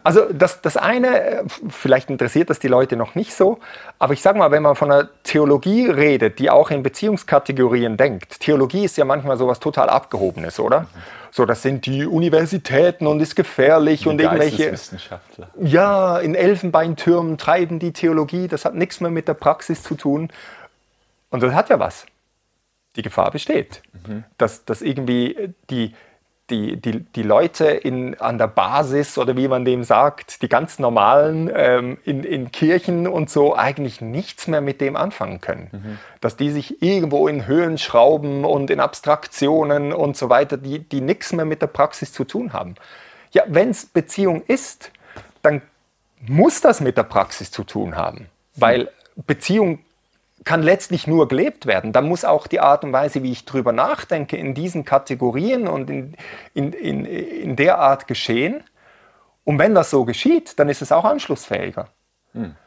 Also 0.01 0.21
das, 0.31 0.61
das 0.61 0.77
eine, 0.77 1.19
äh, 1.19 1.43
vielleicht 1.67 2.09
interessiert 2.09 2.49
das 2.49 2.59
die 2.59 2.69
Leute 2.69 2.95
noch 2.95 3.15
nicht 3.15 3.33
so, 3.33 3.59
aber 3.99 4.13
ich 4.13 4.21
sage 4.21 4.39
mal, 4.39 4.49
wenn 4.49 4.63
man 4.63 4.77
von 4.77 4.89
einer 4.89 5.09
Theologie 5.23 5.87
redet, 5.87 6.39
die 6.39 6.49
auch 6.49 6.71
in 6.71 6.83
Beziehungskategorien 6.83 7.97
denkt, 7.97 8.39
Theologie 8.39 8.85
ist 8.85 8.97
ja 8.97 9.03
manchmal 9.03 9.37
sowas 9.37 9.59
total 9.59 9.89
Abgehobenes, 9.89 10.57
oder? 10.59 10.87
So, 11.31 11.45
das 11.45 11.63
sind 11.63 11.85
die 11.85 12.05
Universitäten 12.05 13.07
und 13.07 13.19
ist 13.19 13.35
gefährlich 13.35 14.07
und 14.07 14.21
irgendwelche... 14.21 14.69
Geisteswissenschaftler. 14.69 15.49
Ja, 15.59 16.17
in 16.19 16.35
Elfenbeintürmen 16.35 17.37
treiben 17.37 17.79
die 17.79 17.91
Theologie, 17.91 18.47
das 18.47 18.63
hat 18.63 18.75
nichts 18.75 19.01
mehr 19.01 19.11
mit 19.11 19.27
der 19.27 19.33
Praxis 19.33 19.83
zu 19.83 19.95
tun. 19.95 20.29
Und 21.29 21.43
das 21.43 21.53
hat 21.53 21.69
ja 21.69 21.79
was. 21.79 22.05
Die 22.95 23.01
Gefahr 23.01 23.31
besteht, 23.31 23.81
dass, 24.37 24.65
dass 24.65 24.81
irgendwie 24.81 25.53
die, 25.69 25.93
die, 26.49 26.77
die, 26.77 26.99
die 26.99 27.23
Leute 27.23 27.65
in, 27.65 28.19
an 28.19 28.37
der 28.37 28.47
Basis 28.47 29.17
oder 29.17 29.35
wie 29.37 29.47
man 29.47 29.65
dem 29.65 29.83
sagt, 29.83 30.41
die 30.41 30.49
ganz 30.49 30.77
normalen 30.77 31.49
ähm, 31.53 31.97
in, 32.03 32.23
in 32.23 32.51
Kirchen 32.51 33.07
und 33.07 33.29
so 33.29 33.55
eigentlich 33.55 34.01
nichts 34.01 34.47
mehr 34.47 34.61
mit 34.61 34.81
dem 34.81 34.95
anfangen 34.95 35.41
können. 35.41 35.99
Dass 36.21 36.35
die 36.35 36.51
sich 36.51 36.83
irgendwo 36.83 37.27
in 37.27 37.47
Höhen 37.47 37.77
schrauben 37.77 38.45
und 38.45 38.69
in 38.69 38.79
Abstraktionen 38.79 39.93
und 39.93 40.17
so 40.17 40.29
weiter, 40.29 40.57
die, 40.57 40.79
die 40.79 41.01
nichts 41.01 41.33
mehr 41.33 41.45
mit 41.45 41.61
der 41.61 41.67
Praxis 41.67 42.11
zu 42.13 42.25
tun 42.25 42.53
haben. 42.53 42.75
Ja, 43.31 43.43
wenn 43.47 43.69
es 43.69 43.85
Beziehung 43.85 44.43
ist, 44.45 44.91
dann 45.41 45.61
muss 46.21 46.61
das 46.61 46.81
mit 46.81 46.97
der 46.97 47.03
Praxis 47.03 47.51
zu 47.51 47.63
tun 47.63 47.95
haben, 47.95 48.27
weil 48.55 48.89
Beziehung 49.15 49.79
kann 50.43 50.61
letztlich 50.61 51.07
nur 51.07 51.27
gelebt 51.27 51.65
werden. 51.65 51.91
Dann 51.91 52.05
muss 52.07 52.25
auch 52.25 52.47
die 52.47 52.59
Art 52.59 52.83
und 52.83 52.93
Weise, 52.93 53.23
wie 53.23 53.31
ich 53.31 53.45
drüber 53.45 53.71
nachdenke, 53.71 54.37
in 54.37 54.53
diesen 54.53 54.85
Kategorien 54.85 55.67
und 55.67 55.89
in, 55.89 56.15
in, 56.53 56.73
in, 56.73 57.05
in 57.05 57.55
der 57.55 57.79
Art 57.79 58.07
geschehen. 58.07 58.63
Und 59.43 59.59
wenn 59.59 59.75
das 59.75 59.89
so 59.89 60.05
geschieht, 60.05 60.57
dann 60.59 60.69
ist 60.69 60.81
es 60.81 60.91
auch 60.91 61.05
anschlussfähiger. 61.05 61.87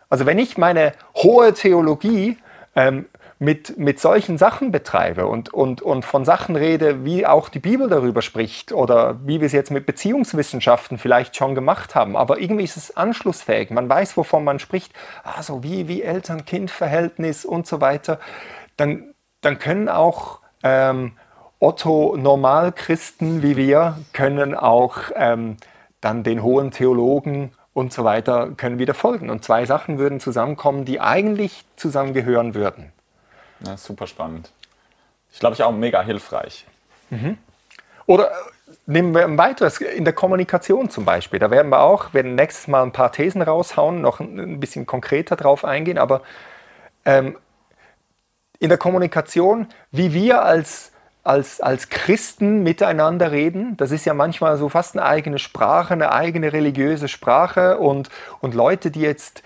Also 0.08 0.26
wenn 0.26 0.38
ich 0.38 0.56
meine 0.58 0.92
hohe 1.14 1.52
Theologie 1.54 2.38
ähm, 2.74 3.06
mit, 3.38 3.77
mit 3.77 4.01
solchen 4.01 4.38
Sachen 4.38 4.72
betreibe 4.72 5.27
und, 5.27 5.53
und, 5.53 5.83
und 5.83 6.05
von 6.05 6.25
Sachen 6.25 6.57
rede, 6.57 7.05
wie 7.05 7.27
auch 7.27 7.49
die 7.51 7.59
Bibel 7.59 7.88
darüber 7.88 8.22
spricht 8.22 8.72
oder 8.72 9.18
wie 9.27 9.40
wir 9.40 9.46
es 9.46 9.53
jetzt 9.53 9.70
mit 9.70 9.85
Beziehungswissenschaften 9.85 10.96
vielleicht 10.96 11.37
schon 11.37 11.55
gemacht 11.55 11.94
haben, 11.94 12.16
aber 12.16 12.40
irgendwie 12.40 12.64
ist 12.64 12.79
es 12.79 12.96
anschlussfähig. 12.96 13.70
Man 13.70 13.88
weiß, 13.88 14.16
wovon 14.16 14.42
man 14.42 14.59
spricht, 14.59 14.92
also 15.22 15.62
wie, 15.62 15.87
wie 15.87 16.03
Eltern-Kind-Verhältnis 16.03 17.44
und 17.44 17.66
so 17.66 17.81
weiter, 17.83 18.20
dann, 18.79 19.14
dann 19.42 19.59
können 19.59 19.90
auch 19.90 20.40
ähm, 20.62 21.12
Otto-Normalchristen 21.59 23.42
wie 23.42 23.57
wir, 23.57 23.99
können 24.12 24.55
auch 24.55 24.96
ähm, 25.14 25.57
dann 26.01 26.22
den 26.22 26.42
hohen 26.42 26.70
Theologen 26.70 27.53
und 27.75 27.92
so 27.92 28.05
weiter, 28.05 28.53
können 28.57 28.79
wieder 28.79 28.94
folgen. 28.94 29.29
Und 29.29 29.44
zwei 29.44 29.66
Sachen 29.66 29.99
würden 29.99 30.20
zusammenkommen, 30.20 30.87
die 30.87 31.01
eigentlich 31.01 31.64
zusammengehören 31.77 32.55
würden. 32.55 32.92
Ja, 33.60 33.76
super 33.76 34.06
spannend. 34.06 34.50
Ich 35.32 35.40
glaube, 35.40 35.54
ich 35.54 35.62
auch 35.62 35.72
mega 35.72 36.02
hilfreich. 36.02 36.66
Oder 38.06 38.30
äh, 38.30 38.34
nehmen 38.86 39.14
wir 39.14 39.24
ein 39.24 39.38
weiteres, 39.38 39.80
in 39.80 40.04
der 40.04 40.14
Kommunikation 40.14 40.90
zum 40.90 41.04
Beispiel. 41.04 41.38
Da 41.38 41.50
werden 41.50 41.68
wir 41.70 41.80
auch, 41.80 42.14
werden 42.14 42.34
nächstes 42.34 42.68
Mal 42.68 42.82
ein 42.82 42.92
paar 42.92 43.12
Thesen 43.12 43.42
raushauen, 43.42 44.00
noch 44.00 44.20
ein 44.20 44.38
ein 44.38 44.60
bisschen 44.60 44.86
konkreter 44.86 45.36
drauf 45.36 45.64
eingehen, 45.64 45.98
aber 45.98 46.22
ähm, 47.04 47.36
in 48.58 48.68
der 48.68 48.78
Kommunikation, 48.78 49.68
wie 49.90 50.12
wir 50.14 50.42
als, 50.42 50.92
als, 51.22 51.60
als 51.60 51.88
Christen 51.88 52.62
miteinander 52.62 53.32
reden, 53.32 53.76
das 53.76 53.90
ist 53.90 54.06
ja 54.06 54.14
manchmal 54.14 54.56
so 54.56 54.68
fast 54.68 54.96
eine 54.96 55.04
eigene 55.04 55.38
Sprache, 55.38 55.92
eine 55.92 56.12
eigene 56.12 56.52
religiöse 56.52 57.08
Sprache 57.08 57.78
und, 57.78 58.08
und 58.40 58.54
Leute, 58.54 58.90
die 58.90 59.00
jetzt 59.00 59.42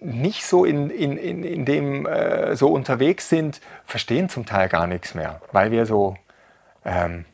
nicht 0.00 0.44
so 0.46 0.64
in, 0.64 0.90
in, 0.90 1.16
in, 1.16 1.42
in 1.42 1.64
dem 1.64 2.06
äh, 2.06 2.54
so 2.56 2.68
unterwegs 2.68 3.28
sind, 3.28 3.60
verstehen 3.84 4.28
zum 4.28 4.46
Teil 4.46 4.68
gar 4.68 4.86
nichts 4.86 5.14
mehr, 5.14 5.40
weil 5.52 5.70
wir 5.70 5.86
so, 5.86 6.16
ähm, 6.84 7.24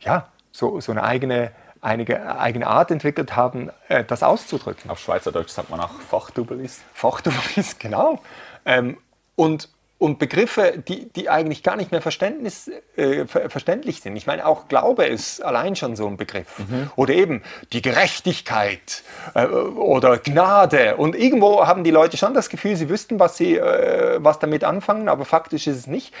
ja, 0.00 0.28
so, 0.50 0.80
so 0.80 0.92
eine 0.92 1.04
eigene, 1.04 1.52
einige, 1.80 2.38
eigene 2.38 2.66
Art 2.66 2.90
entwickelt 2.90 3.36
haben, 3.36 3.70
äh, 3.88 4.04
das 4.04 4.22
auszudrücken. 4.22 4.90
Auf 4.90 4.98
Schweizerdeutsch 4.98 5.50
sagt 5.50 5.70
man 5.70 5.80
auch 5.80 6.00
Fachdubelist. 6.00 6.82
Fachterweise, 6.92 7.76
genau. 7.78 8.20
Ähm, 8.64 8.98
und, 9.36 9.68
und 10.00 10.18
Begriffe, 10.18 10.82
die, 10.88 11.10
die 11.10 11.28
eigentlich 11.28 11.62
gar 11.62 11.76
nicht 11.76 11.92
mehr 11.92 12.00
Verständnis, 12.00 12.70
äh, 12.96 13.26
ver 13.26 13.50
verständlich 13.50 14.00
sind. 14.00 14.16
Ich 14.16 14.26
meine, 14.26 14.46
auch 14.46 14.66
Glaube 14.66 15.04
ist 15.04 15.42
allein 15.42 15.76
schon 15.76 15.94
so 15.94 16.06
ein 16.06 16.16
Begriff. 16.16 16.58
Oder 16.96 17.12
eben 17.12 17.42
die 17.74 17.82
Gerechtigkeit 17.82 19.02
äh, 19.34 19.44
oder 19.44 20.16
Gnade. 20.16 20.96
Und 20.96 21.14
irgendwo 21.14 21.66
haben 21.66 21.84
die 21.84 21.90
Leute 21.90 22.16
schon 22.16 22.32
das 22.32 22.48
Gefühl, 22.48 22.76
sie 22.76 22.88
wüssten, 22.88 23.20
was, 23.20 23.36
sie, 23.36 23.58
äh, 23.58 24.16
was 24.20 24.38
damit 24.38 24.64
anfangen, 24.64 25.10
aber 25.10 25.26
faktisch 25.26 25.66
ist 25.66 25.76
es 25.76 25.86
nicht. 25.86 26.14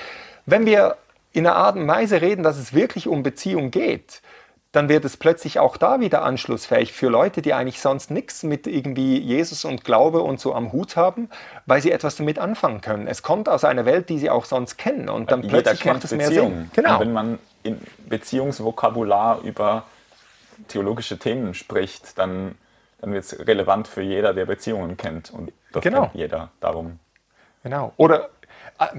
Wenn 0.44 0.66
wir 0.66 0.98
in 1.32 1.46
einer 1.46 1.56
Art 1.56 1.76
und 1.76 1.88
Weise 1.88 2.20
reden, 2.20 2.42
dass 2.42 2.58
es 2.58 2.74
wirklich 2.74 3.08
um 3.08 3.22
Beziehung 3.22 3.70
geht, 3.70 4.20
dann 4.72 4.88
wird 4.88 5.04
es 5.04 5.16
plötzlich 5.16 5.58
auch 5.58 5.76
da 5.76 5.98
wieder 5.98 6.22
anschlussfähig 6.22 6.92
für 6.92 7.08
Leute, 7.08 7.42
die 7.42 7.54
eigentlich 7.54 7.80
sonst 7.80 8.10
nichts 8.10 8.44
mit 8.44 8.68
irgendwie 8.68 9.18
Jesus 9.18 9.64
und 9.64 9.82
Glaube 9.84 10.20
und 10.20 10.38
so 10.38 10.54
am 10.54 10.72
Hut 10.72 10.96
haben, 10.96 11.28
weil 11.66 11.80
sie 11.82 11.90
etwas 11.90 12.16
damit 12.16 12.38
anfangen 12.38 12.80
können. 12.80 13.08
Es 13.08 13.22
kommt 13.22 13.48
aus 13.48 13.64
einer 13.64 13.84
Welt, 13.84 14.08
die 14.08 14.18
sie 14.18 14.30
auch 14.30 14.44
sonst 14.44 14.76
kennen 14.76 15.08
und 15.08 15.32
dann 15.32 15.42
Jeder 15.42 15.62
plötzlich 15.62 15.84
macht 15.86 16.04
es 16.04 16.12
mehr. 16.12 16.28
Sinn. 16.28 16.70
Genau. 16.72 16.94
Und 16.94 17.00
wenn 17.00 17.12
man 17.12 17.38
in 17.64 17.80
Beziehungsvokabular 18.08 19.40
über 19.42 19.84
theologische 20.68 21.18
Themen 21.18 21.54
spricht, 21.54 22.16
dann, 22.18 22.54
dann 23.00 23.12
wird 23.12 23.24
es 23.24 23.38
relevant 23.46 23.88
für 23.88 24.02
jeder, 24.02 24.34
der 24.34 24.46
Beziehungen 24.46 24.96
kennt. 24.96 25.30
Und 25.32 25.52
das 25.72 25.82
Genau. 25.82 26.02
kennt 26.02 26.14
jeder. 26.14 26.50
Darum. 26.60 27.00
Genau. 27.64 27.92
Oder 27.96 28.30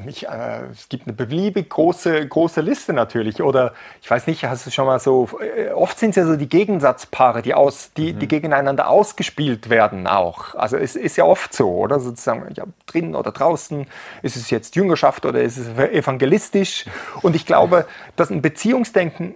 ich, 0.08 0.28
äh, 0.28 0.64
es 0.72 0.90
gibt 0.90 1.08
eine 1.08 1.14
beliebig 1.14 1.70
große, 1.70 2.28
große 2.28 2.62
Liste 2.62 2.94
natürlich. 2.94 3.42
Oder 3.42 3.74
ich 4.02 4.10
weiß 4.10 4.28
nicht, 4.28 4.44
hast 4.46 4.66
du 4.66 4.72
schon 4.72 4.86
mal 4.86 5.00
so, 5.00 5.30
äh, 5.40 5.72
oft 5.72 5.98
sind 5.98 6.12
es 6.12 6.16
ja 6.18 6.26
so 6.26 6.36
die 6.36 6.50
Gegensatzpaare, 6.50 7.42
die, 7.42 7.54
aus, 7.54 7.92
die, 7.98 8.14
die 8.14 8.28
gegeneinander 8.28 8.90
ausgespielt 8.90 9.70
werden 9.70 10.08
auch. 10.08 10.56
Also 10.56 10.78
es 10.78 10.96
ist 10.96 11.18
ja 11.18 11.26
oft 11.26 11.54
so, 11.54 11.70
oder? 11.70 12.00
Sozusagen, 12.00 12.54
ja, 12.54 12.66
drinnen 12.86 13.16
oder 13.16 13.32
draußen, 13.32 13.88
ist 14.22 14.36
es 14.36 14.50
jetzt 14.50 14.76
Jüngerschaft 14.76 15.26
oder 15.26 15.42
ist 15.42 15.58
es 15.58 15.68
evangelistisch? 15.78 16.86
Und 17.22 17.36
ich 17.36 17.46
glaube, 17.46 17.88
dass 18.16 18.30
ein 18.30 18.42
Beziehungsdenken 18.42 19.36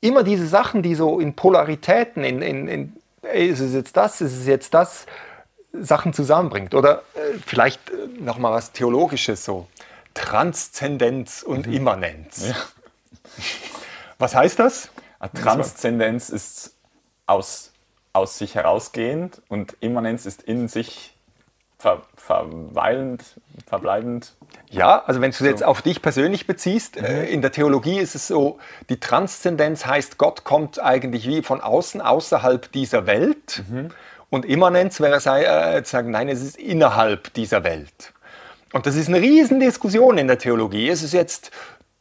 immer 0.00 0.22
diese 0.22 0.46
Sachen, 0.46 0.82
die 0.82 0.94
so 0.94 1.20
in 1.20 1.34
Polaritäten, 1.34 2.24
in, 2.24 2.42
in, 2.42 2.68
in 2.68 2.92
ist 3.32 3.60
es 3.60 3.74
jetzt 3.74 3.96
das, 3.96 4.20
ist 4.20 4.36
es 4.36 4.46
jetzt 4.46 4.74
das, 4.74 5.06
Sachen 5.72 6.12
zusammenbringt. 6.12 6.74
Oder 6.74 7.02
äh, 7.14 7.38
vielleicht 7.44 7.90
äh, 7.90 7.94
nochmal 8.20 8.52
was 8.52 8.72
Theologisches, 8.72 9.44
so 9.44 9.68
Transzendenz 10.14 11.42
und 11.42 11.66
Immanenz. 11.66 12.52
Was 14.18 14.34
heißt 14.34 14.58
das? 14.58 14.90
Transzendenz 15.34 16.28
ist 16.28 16.74
aus, 17.26 17.72
aus 18.12 18.38
sich 18.38 18.54
herausgehend 18.56 19.42
und 19.48 19.76
Immanenz 19.80 20.26
ist 20.26 20.42
in 20.42 20.66
sich 20.66 21.14
ver, 21.78 22.02
verweilend, 22.16 23.22
verbleibend. 23.66 24.34
Ja, 24.70 25.02
also 25.04 25.20
wenn 25.20 25.30
du 25.30 25.36
es 25.36 25.40
jetzt 25.40 25.64
auf 25.64 25.82
dich 25.82 26.02
persönlich 26.02 26.46
beziehst, 26.46 26.96
äh, 26.96 27.26
in 27.26 27.42
der 27.42 27.52
Theologie 27.52 27.98
ist 27.98 28.14
es 28.14 28.26
so, 28.26 28.58
die 28.88 28.98
Transzendenz 28.98 29.86
heißt, 29.86 30.18
Gott 30.18 30.44
kommt 30.44 30.82
eigentlich 30.82 31.26
wie 31.26 31.42
von 31.42 31.60
außen, 31.60 32.00
außerhalb 32.00 32.70
dieser 32.72 33.06
Welt. 33.06 33.62
Und 34.30 34.44
Immanenz 34.44 35.00
wäre 35.00 35.20
sei- 35.20 35.44
äh, 35.44 35.82
zu 35.82 35.92
sagen, 35.92 36.10
nein, 36.10 36.28
es 36.28 36.42
ist 36.42 36.56
innerhalb 36.58 37.32
dieser 37.34 37.64
Welt. 37.64 38.12
Und 38.72 38.86
das 38.86 38.96
ist 38.96 39.08
eine 39.08 39.20
Riesendiskussion 39.20 40.18
in 40.18 40.26
der 40.26 40.38
Theologie. 40.38 40.88
Ist 40.88 41.02
es 41.02 41.12
jetzt, 41.12 41.50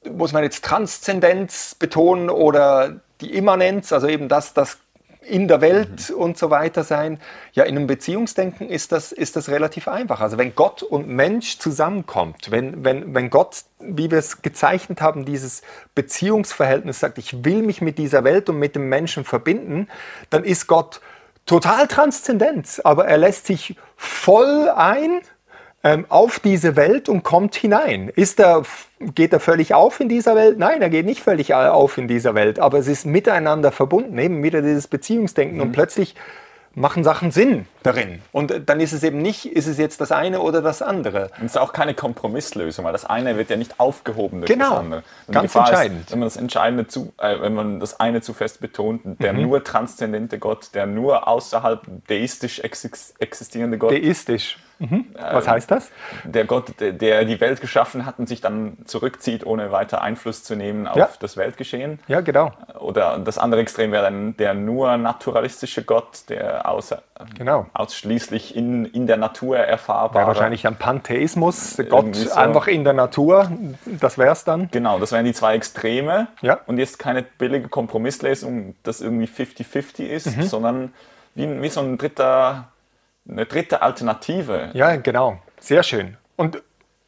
muss 0.10 0.34
man 0.34 0.44
jetzt 0.44 0.66
Transzendenz 0.66 1.76
betonen 1.76 2.30
oder 2.30 3.00
die 3.22 3.34
Immanenz, 3.36 3.94
also 3.94 4.08
eben 4.08 4.28
das, 4.28 4.54
das 4.54 4.78
in 5.22 5.48
der 5.48 5.62
Welt 5.62 6.10
und 6.10 6.38
so 6.38 6.50
weiter 6.50 6.84
sein? 6.84 7.22
Ja, 7.54 7.64
in 7.64 7.78
einem 7.78 7.88
Beziehungsdenken 7.88 8.70
ist 8.70 8.92
das, 8.92 9.14
ist 9.14 9.38
das 9.38 9.48
relativ 9.48 9.88
einfach. 9.88 10.20
Also 10.20 10.38
wenn 10.38 10.54
Gott 10.56 10.84
und 10.84 11.08
Mensch 11.08 11.60
zusammenkommt, 11.60 12.52
wenn, 12.52 12.84
wenn, 12.84 13.16
wenn 13.16 13.30
Gott, 13.30 13.64
wie 13.80 14.12
wir 14.12 14.18
es 14.18 14.42
gezeichnet 14.42 15.00
haben, 15.02 15.24
dieses 15.24 15.62
Beziehungsverhältnis 15.96 17.00
sagt, 17.00 17.18
ich 17.18 17.46
will 17.46 17.62
mich 17.62 17.80
mit 17.80 17.98
dieser 17.98 18.26
Welt 18.26 18.50
und 18.50 18.60
mit 18.60 18.76
dem 18.76 18.90
Menschen 18.90 19.24
verbinden, 19.24 19.88
dann 20.30 20.44
ist 20.44 20.68
Gott 20.68 21.00
total 21.48 21.88
transzendent, 21.88 22.82
aber 22.84 23.08
er 23.08 23.18
lässt 23.18 23.48
sich 23.48 23.76
voll 23.96 24.70
ein 24.70 25.22
ähm, 25.84 26.06
auf 26.10 26.40
diese 26.40 26.76
Welt 26.76 27.10
und 27.10 27.24
kommt 27.24 27.56
hinein. 27.56 28.10
Ist 28.10 28.40
er, 28.40 28.64
geht 29.00 29.34
er 29.34 29.40
völlig 29.40 29.74
auf 29.74 30.00
in 30.00 30.10
dieser 30.10 30.36
Welt? 30.36 30.60
Nein, 30.60 30.82
er 30.82 30.90
geht 30.90 31.06
nicht 31.06 31.22
völlig 31.22 31.54
auf 31.54 31.98
in 31.98 32.08
dieser 32.08 32.36
Welt, 32.36 32.60
aber 32.60 32.78
es 32.78 32.88
ist 32.88 33.06
miteinander 33.06 33.72
verbunden, 33.72 34.18
eben 34.20 34.44
wieder 34.44 34.62
dieses 34.62 34.88
Beziehungsdenken 34.88 35.62
und 35.62 35.72
plötzlich 35.72 36.16
machen 36.76 37.04
Sachen 37.04 37.32
Sinn 37.32 37.66
darin. 37.88 38.22
Und 38.32 38.52
äh, 38.52 38.62
dann 38.62 38.80
ist 38.80 38.94
es 38.94 39.04
eben 39.04 39.22
nicht, 39.22 39.46
ist 39.46 39.68
es 39.68 39.78
jetzt 39.78 40.00
das 40.02 40.12
eine 40.12 40.42
oder 40.42 40.62
das 40.62 40.82
andere. 40.82 41.32
Und 41.40 41.46
es 41.46 41.52
ist 41.52 41.58
auch 41.58 41.74
keine 41.74 41.94
Kompromisslösung, 41.94 42.86
weil 42.86 42.92
das 42.94 43.06
eine 43.06 43.38
wird 43.38 43.50
ja 43.50 43.56
nicht 43.58 43.80
aufgehoben 43.80 44.42
durch 44.42 44.52
Genau. 44.52 44.70
das 44.72 44.80
andere. 44.80 45.04
Und 45.28 45.34
Ganz 45.34 45.56
entscheidend. 45.56 46.02
Ist, 46.02 46.12
wenn 46.12 46.20
man 46.20 46.28
das 46.28 46.38
Entscheidende 46.38 46.88
zu, 46.88 47.14
äh, 47.18 47.42
wenn 47.42 47.54
man 47.54 47.80
das 47.80 48.00
eine 48.00 48.22
zu 48.22 48.34
fest 48.34 48.60
betont, 48.62 49.02
der 49.22 49.34
Mhm. 49.34 49.42
nur 49.42 49.64
transzendente 49.64 50.40
Gott, 50.40 50.70
der 50.74 50.86
nur 50.86 51.28
außerhalb 51.28 51.82
deistisch 52.08 52.60
exis- 52.64 53.14
existierende 53.20 53.78
Gott, 53.78 53.92
Deistisch. 53.92 54.58
Mhm. 54.80 55.06
Was 55.20 55.48
heißt 55.48 55.72
das? 55.72 55.90
der 56.24 56.46
Gott, 56.46 56.80
der, 56.80 56.92
der 56.92 57.26
die 57.26 57.40
Welt 57.42 57.62
geschaffen 57.62 58.06
hat 58.06 58.20
und 58.20 58.28
sich 58.30 58.42
dann 58.42 58.78
zurückzieht, 58.86 59.44
ohne 59.44 59.72
weiter 59.72 60.04
Einfluss 60.04 60.44
zu 60.44 60.56
nehmen 60.56 60.86
auf 60.88 60.96
Ja. 60.98 61.10
das 61.20 61.36
Weltgeschehen. 61.36 62.00
Ja, 62.08 62.22
genau. 62.22 62.52
Oder 62.80 63.18
das 63.18 63.40
andere 63.40 63.62
Extrem 63.62 63.92
wäre 63.92 64.04
dann 64.04 64.38
der 64.38 64.54
nur 64.54 64.96
naturalistische 64.98 65.84
Gott, 65.84 66.30
der 66.30 66.70
außer, 66.70 67.02
Genau. 67.36 67.66
Ausschließlich 67.78 68.56
in, 68.56 68.86
in 68.86 69.08
der 69.08 69.18
Natur 69.18 69.58
erfahrbar 69.58 70.24
Ja, 70.24 70.28
wahrscheinlich 70.28 70.64
dann 70.64 70.78
Pantheismus, 70.78 71.78
Gott 71.78 71.88
Irgendwie 71.88 72.20
so. 72.22 72.34
einfach 72.34 72.68
in 72.68 72.84
der 72.84 72.94
Natur, 72.94 73.52
das 73.86 74.18
wäre 74.18 74.32
es 74.32 74.44
dann. 74.44 74.70
Genau, 74.72 75.00
das 75.00 75.12
wären 75.12 75.26
die 75.26 75.34
zwei 75.34 75.56
Extreme. 75.56 76.28
Ja. 76.42 76.60
Und 76.66 76.78
jetzt 76.80 76.98
keine 77.00 77.22
billige 77.24 77.68
Kompromisslesung, 77.70 78.76
das 78.84 79.02
irgendwie 79.02 79.28
50-50 79.28 80.04
ist, 80.06 80.38
Mhm. 80.38 80.42
sondern 80.44 80.94
wie, 81.36 81.62
wie 81.62 81.70
so 81.70 81.82
ein 81.82 81.98
dritter, 81.98 82.70
eine 83.30 83.46
dritte 83.46 83.82
Alternative. 83.82 84.72
Ja, 84.74 84.96
genau. 84.96 85.38
Sehr 85.60 85.84
schön. 85.84 86.18
Und, 86.36 86.62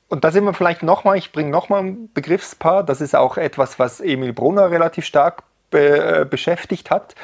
und 0.09 0.24
da 0.24 0.32
sind 0.32 0.43
wir 0.43 0.53
vielleicht 0.53 0.84
nochmal, 0.84 1.17
ich 1.17 1.32
bringe 1.32 1.49
nochmal 1.49 1.84
ein 1.84 2.11
Begriffspaar, 2.13 2.84
das 2.84 3.01
ist 3.01 3.15
auch 3.15 3.38
etwas, 3.38 3.80
was 3.80 3.99
Emil 4.01 4.34
Brunner 4.34 4.70
relativ 4.72 5.05
stark 5.05 5.43
be, 5.72 6.22
äh, 6.22 6.26
beschäftigt 6.26 6.91
hat. 6.91 7.15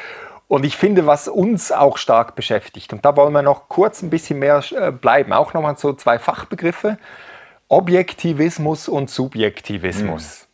Und 0.48 0.64
ich 0.64 0.78
finde, 0.78 1.08
was 1.08 1.28
uns 1.28 1.72
auch 1.72 1.98
stark 1.98 2.36
beschäftigt, 2.36 2.94
und 2.94 3.04
da 3.04 3.16
wollen 3.16 3.34
wir 3.34 3.42
noch 3.42 3.68
kurz 3.68 4.04
ein 4.04 4.10
bisschen 4.10 4.40
mehr 4.40 4.64
äh, 4.72 4.92
bleiben, 4.92 5.34
auch 5.34 5.54
nochmal 5.54 5.78
so 5.78 5.94
zwei 5.94 6.20
Fachbegriffe, 6.20 6.98
Objektivismus 7.68 8.88
und 8.88 9.10
Subjektivismus. 9.10 10.48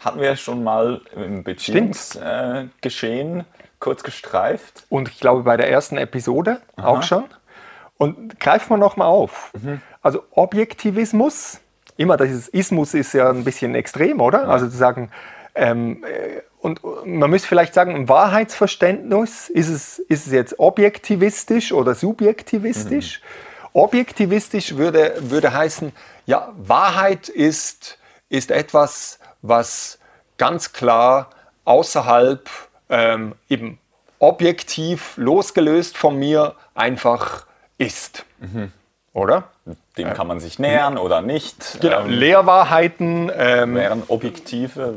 Hatten 0.00 0.20
wir 0.20 0.34
schon 0.36 0.64
mal 0.64 1.02
im 1.14 1.44
Beziehungsgeschehen 1.44 2.66
äh, 2.66 2.68
Geschehen 2.80 3.44
kurz 3.78 4.02
gestreift. 4.02 4.84
Und 4.88 5.08
ich 5.08 5.20
glaube 5.20 5.42
bei 5.42 5.56
der 5.56 5.70
ersten 5.70 5.98
Episode 5.98 6.60
auch 6.76 7.02
schon. 7.02 7.24
Und 7.98 8.40
greifen 8.40 8.70
wir 8.70 8.78
nochmal 8.78 9.08
auf. 9.08 9.52
Also 10.00 10.24
Objektivismus, 10.30 11.60
immer 11.96 12.16
dieses 12.16 12.48
Ismus 12.48 12.94
ist 12.94 13.12
ja 13.12 13.28
ein 13.28 13.44
bisschen 13.44 13.74
extrem, 13.74 14.20
oder? 14.20 14.48
Also 14.48 14.68
zu 14.68 14.76
sagen, 14.76 15.10
ähm, 15.54 16.02
äh, 16.04 16.40
und 16.62 16.80
man 17.04 17.28
müsste 17.28 17.48
vielleicht 17.48 17.74
sagen, 17.74 17.96
im 17.96 18.08
Wahrheitsverständnis 18.08 19.48
ist 19.48 19.68
es, 19.68 19.98
ist 19.98 20.28
es 20.28 20.32
jetzt 20.32 20.60
objektivistisch 20.60 21.72
oder 21.72 21.96
subjektivistisch. 21.96 23.20
Objektivistisch 23.72 24.76
würde, 24.76 25.14
würde 25.18 25.52
heißen, 25.52 25.92
ja, 26.24 26.52
Wahrheit 26.56 27.28
ist, 27.28 27.98
ist 28.28 28.52
etwas, 28.52 29.18
was 29.42 29.98
ganz 30.38 30.72
klar 30.72 31.30
außerhalb 31.64 32.48
ähm, 32.88 33.34
eben 33.48 33.80
objektiv 34.20 35.16
losgelöst 35.16 35.96
von 35.96 36.16
mir 36.16 36.54
einfach 36.74 37.44
ist. 37.76 38.24
Oder? 39.12 39.50
Dem 39.98 40.14
kann 40.14 40.26
man 40.26 40.40
sich 40.40 40.58
nähern 40.58 40.96
oder 40.96 41.20
nicht. 41.20 41.78
Genau. 41.80 42.00
Ähm, 42.00 42.10
Lehrwahrheiten, 42.10 43.30
ähm, 43.36 43.74
wären 43.74 44.02
objektive 44.08 44.94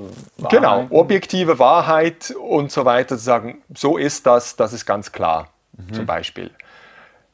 genau, 0.50 0.70
Wahrheiten. 0.70 0.96
objektive 0.96 1.60
Wahrheit 1.60 2.34
und 2.42 2.72
so 2.72 2.86
weiter, 2.86 3.18
zu 3.18 3.24
sagen, 3.24 3.62
so 3.74 3.98
ist 3.98 4.26
das, 4.26 4.56
das 4.56 4.72
ist 4.72 4.86
ganz 4.86 5.12
klar, 5.12 5.50
zum 5.92 6.06
Beispiel. 6.06 6.52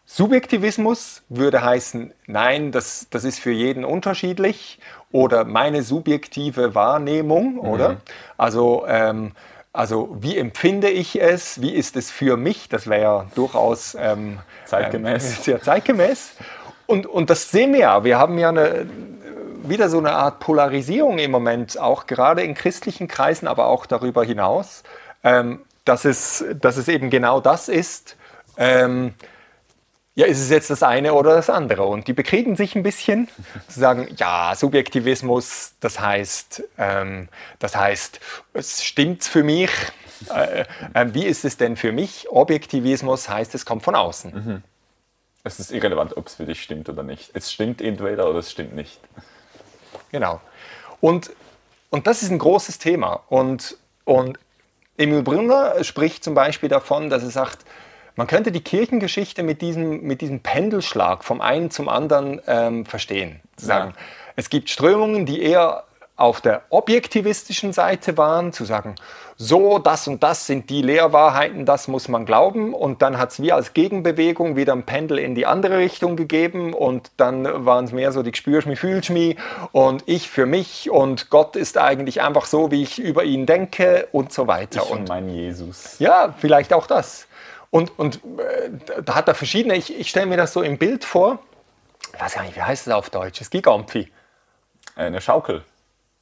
Subjektivismus 0.05 1.23
würde 1.29 1.63
heißen, 1.63 2.13
nein, 2.25 2.71
das, 2.71 3.07
das 3.11 3.23
ist 3.23 3.39
für 3.39 3.51
jeden 3.51 3.85
unterschiedlich 3.85 4.79
oder 5.11 5.45
meine 5.45 5.83
subjektive 5.83 6.75
Wahrnehmung, 6.75 7.59
oder? 7.59 7.97
Also, 8.37 8.85
ähm, 8.87 9.33
also 9.71 10.17
wie 10.19 10.37
empfinde 10.37 10.89
ich 10.89 11.21
es, 11.21 11.61
wie 11.61 11.71
ist 11.71 11.95
es 11.95 12.11
für 12.11 12.35
mich, 12.35 12.67
das 12.67 12.87
wäre 12.87 13.01
ja 13.01 13.25
durchaus 13.35 13.95
ähm, 13.97 14.39
Zeitgemäß. 14.65 15.37
Ähm, 15.37 15.43
sehr 15.43 15.61
zeitgemäß. 15.61 16.33
Und, 16.85 17.05
und 17.05 17.29
das 17.29 17.51
sehen 17.51 17.73
wir 17.73 17.79
ja, 17.79 18.03
wir 18.03 18.17
haben 18.17 18.37
ja 18.37 18.49
eine, 18.49 18.87
wieder 19.63 19.89
so 19.89 19.97
eine 19.97 20.13
Art 20.13 20.39
Polarisierung 20.39 21.19
im 21.19 21.31
Moment, 21.31 21.79
auch 21.79 22.07
gerade 22.07 22.43
in 22.43 22.53
christlichen 22.53 23.07
Kreisen, 23.07 23.47
aber 23.47 23.67
auch 23.67 23.85
darüber 23.85 24.23
hinaus, 24.23 24.83
ähm, 25.23 25.61
dass, 25.85 26.05
es, 26.05 26.43
dass 26.59 26.77
es 26.77 26.87
eben 26.87 27.09
genau 27.09 27.39
das 27.39 27.69
ist. 27.69 28.17
Ähm, 28.57 29.13
ja, 30.13 30.25
ist 30.25 30.39
es 30.39 30.49
jetzt 30.49 30.69
das 30.69 30.83
eine 30.83 31.13
oder 31.13 31.35
das 31.35 31.49
andere? 31.49 31.83
Und 31.83 32.07
die 32.07 32.13
bekriegen 32.13 32.57
sich 32.57 32.75
ein 32.75 32.83
bisschen, 32.83 33.29
sagen, 33.69 34.09
ja, 34.17 34.53
Subjektivismus, 34.55 35.75
das 35.79 35.99
heißt, 36.01 36.63
ähm, 36.77 37.29
das 37.59 37.75
heißt, 37.75 38.19
es 38.53 38.83
stimmt 38.83 39.23
für 39.23 39.43
mich. 39.43 39.71
Äh, 40.29 40.65
äh, 40.93 41.07
wie 41.13 41.25
ist 41.25 41.45
es 41.45 41.57
denn 41.57 41.77
für 41.77 41.91
mich? 41.91 42.29
Objektivismus 42.29 43.29
heißt, 43.29 43.55
es 43.55 43.65
kommt 43.65 43.83
von 43.83 43.95
außen. 43.95 44.63
Es 45.43 45.59
ist 45.59 45.71
irrelevant, 45.71 46.15
ob 46.17 46.27
es 46.27 46.35
für 46.35 46.45
dich 46.45 46.61
stimmt 46.61 46.87
oder 46.89 47.03
nicht. 47.03 47.31
Es 47.33 47.51
stimmt 47.51 47.81
entweder 47.81 48.29
oder 48.29 48.39
es 48.39 48.51
stimmt 48.51 48.75
nicht. 48.75 48.99
Genau. 50.11 50.39
Und, 50.99 51.31
und 51.89 52.05
das 52.07 52.21
ist 52.21 52.29
ein 52.31 52.37
großes 52.39 52.77
Thema. 52.77 53.21
Und, 53.29 53.77
und 54.05 54.37
Emil 54.97 55.23
Brunner 55.23 55.83
spricht 55.83 56.23
zum 56.23 56.35
Beispiel 56.35 56.69
davon, 56.69 57.09
dass 57.09 57.23
er 57.23 57.31
sagt, 57.31 57.59
man 58.15 58.27
könnte 58.27 58.51
die 58.51 58.61
Kirchengeschichte 58.61 59.41
mit 59.41 59.61
diesem, 59.61 60.01
mit 60.03 60.21
diesem 60.21 60.41
Pendelschlag 60.41 61.23
vom 61.23 61.41
einen 61.41 61.71
zum 61.71 61.89
anderen 61.89 62.41
ähm, 62.45 62.85
verstehen. 62.85 63.39
Sagen, 63.57 63.91
Ja. 63.95 64.01
es 64.35 64.49
gibt 64.49 64.69
Strömungen, 64.69 65.25
die 65.25 65.41
eher 65.41 65.85
auf 66.21 66.39
der 66.39 66.61
objektivistischen 66.69 67.73
Seite 67.73 68.15
waren, 68.17 68.53
zu 68.53 68.63
sagen, 68.63 68.95
so, 69.37 69.79
das 69.79 70.07
und 70.07 70.21
das 70.21 70.45
sind 70.45 70.69
die 70.69 70.83
Lehrwahrheiten, 70.83 71.65
das 71.65 71.87
muss 71.87 72.07
man 72.07 72.27
glauben. 72.27 72.75
Und 72.75 73.01
dann 73.01 73.17
hat 73.17 73.31
es 73.31 73.41
wie 73.41 73.51
als 73.51 73.73
Gegenbewegung 73.73 74.55
wieder 74.55 74.73
ein 74.73 74.83
Pendel 74.83 75.17
in 75.17 75.33
die 75.33 75.47
andere 75.47 75.79
Richtung 75.79 76.15
gegeben. 76.15 76.73
Und 76.75 77.09
dann 77.17 77.65
waren 77.65 77.85
es 77.85 77.91
mehr 77.91 78.11
so, 78.11 78.21
die 78.21 78.31
mich, 78.67 78.79
fühlst 78.79 79.09
mich 79.09 79.37
und 79.71 80.03
ich 80.05 80.29
für 80.29 80.45
mich. 80.45 80.91
Und 80.91 81.31
Gott 81.31 81.55
ist 81.55 81.79
eigentlich 81.79 82.21
einfach 82.21 82.45
so, 82.45 82.69
wie 82.69 82.83
ich 82.83 82.99
über 82.99 83.23
ihn 83.23 83.47
denke 83.47 84.07
und 84.11 84.31
so 84.31 84.45
weiter. 84.45 84.83
Ich 84.83 84.91
und 84.91 85.09
mein 85.09 85.27
Jesus. 85.27 85.97
ja, 85.97 86.35
vielleicht 86.37 86.71
auch 86.71 86.85
das. 86.85 87.27
Und, 87.71 87.97
und 87.97 88.17
äh, 88.37 89.01
da 89.03 89.15
hat 89.15 89.27
er 89.27 89.33
verschiedene, 89.33 89.75
ich, 89.75 89.97
ich 89.97 90.09
stelle 90.09 90.27
mir 90.27 90.37
das 90.37 90.53
so 90.53 90.61
im 90.61 90.77
Bild 90.77 91.03
vor, 91.03 91.39
ich 92.13 92.21
weiß 92.21 92.35
gar 92.35 92.43
nicht, 92.43 92.55
wie 92.55 92.61
heißt 92.61 92.85
es 92.85 92.93
auf 92.93 93.09
Deutsch? 93.09 93.39
Das 93.39 93.49
Gigampfi. 93.49 94.11
Äh, 94.95 95.05
Eine 95.05 95.19
Schaukel. 95.19 95.63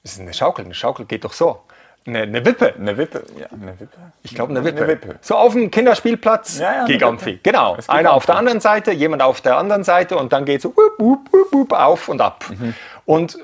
Das 0.03 0.13
ist 0.13 0.21
eine 0.21 0.33
Schaukel, 0.33 0.65
eine 0.65 0.73
Schaukel 0.73 1.05
geht 1.05 1.23
doch 1.23 1.33
so. 1.33 1.61
Eine, 2.07 2.21
eine 2.21 2.45
Wippe. 2.45 2.73
Eine 2.75 2.97
Wippe. 2.97 3.23
Ja, 3.37 3.47
eine 3.51 3.79
Wippe. 3.79 3.97
Ich 4.23 4.33
glaube, 4.33 4.51
eine 4.51 4.63
Wippe. 4.63 4.83
Eine 4.83 4.87
Wippe. 4.87 5.19
So 5.21 5.35
auf 5.35 5.53
dem 5.53 5.69
Kinderspielplatz, 5.69 6.59
Ja, 6.59 6.73
ja, 6.73 6.85
Gigampfi. 6.85 7.39
Genau. 7.43 7.77
Einer 7.87 8.13
auf 8.13 8.25
der 8.25 8.35
anderen 8.35 8.61
Seite, 8.61 8.91
jemand 8.91 9.21
auf 9.21 9.41
der 9.41 9.57
anderen 9.57 9.83
Seite 9.83 10.17
und 10.17 10.31
dann 10.31 10.45
geht 10.45 10.61
so 10.61 10.69
wup, 10.69 10.97
wup, 10.97 11.33
wup, 11.33 11.53
wup, 11.53 11.73
auf 11.73 12.07
und 12.07 12.21
ab. 12.21 12.45
Mhm. 12.49 12.73
Und, 13.05 13.37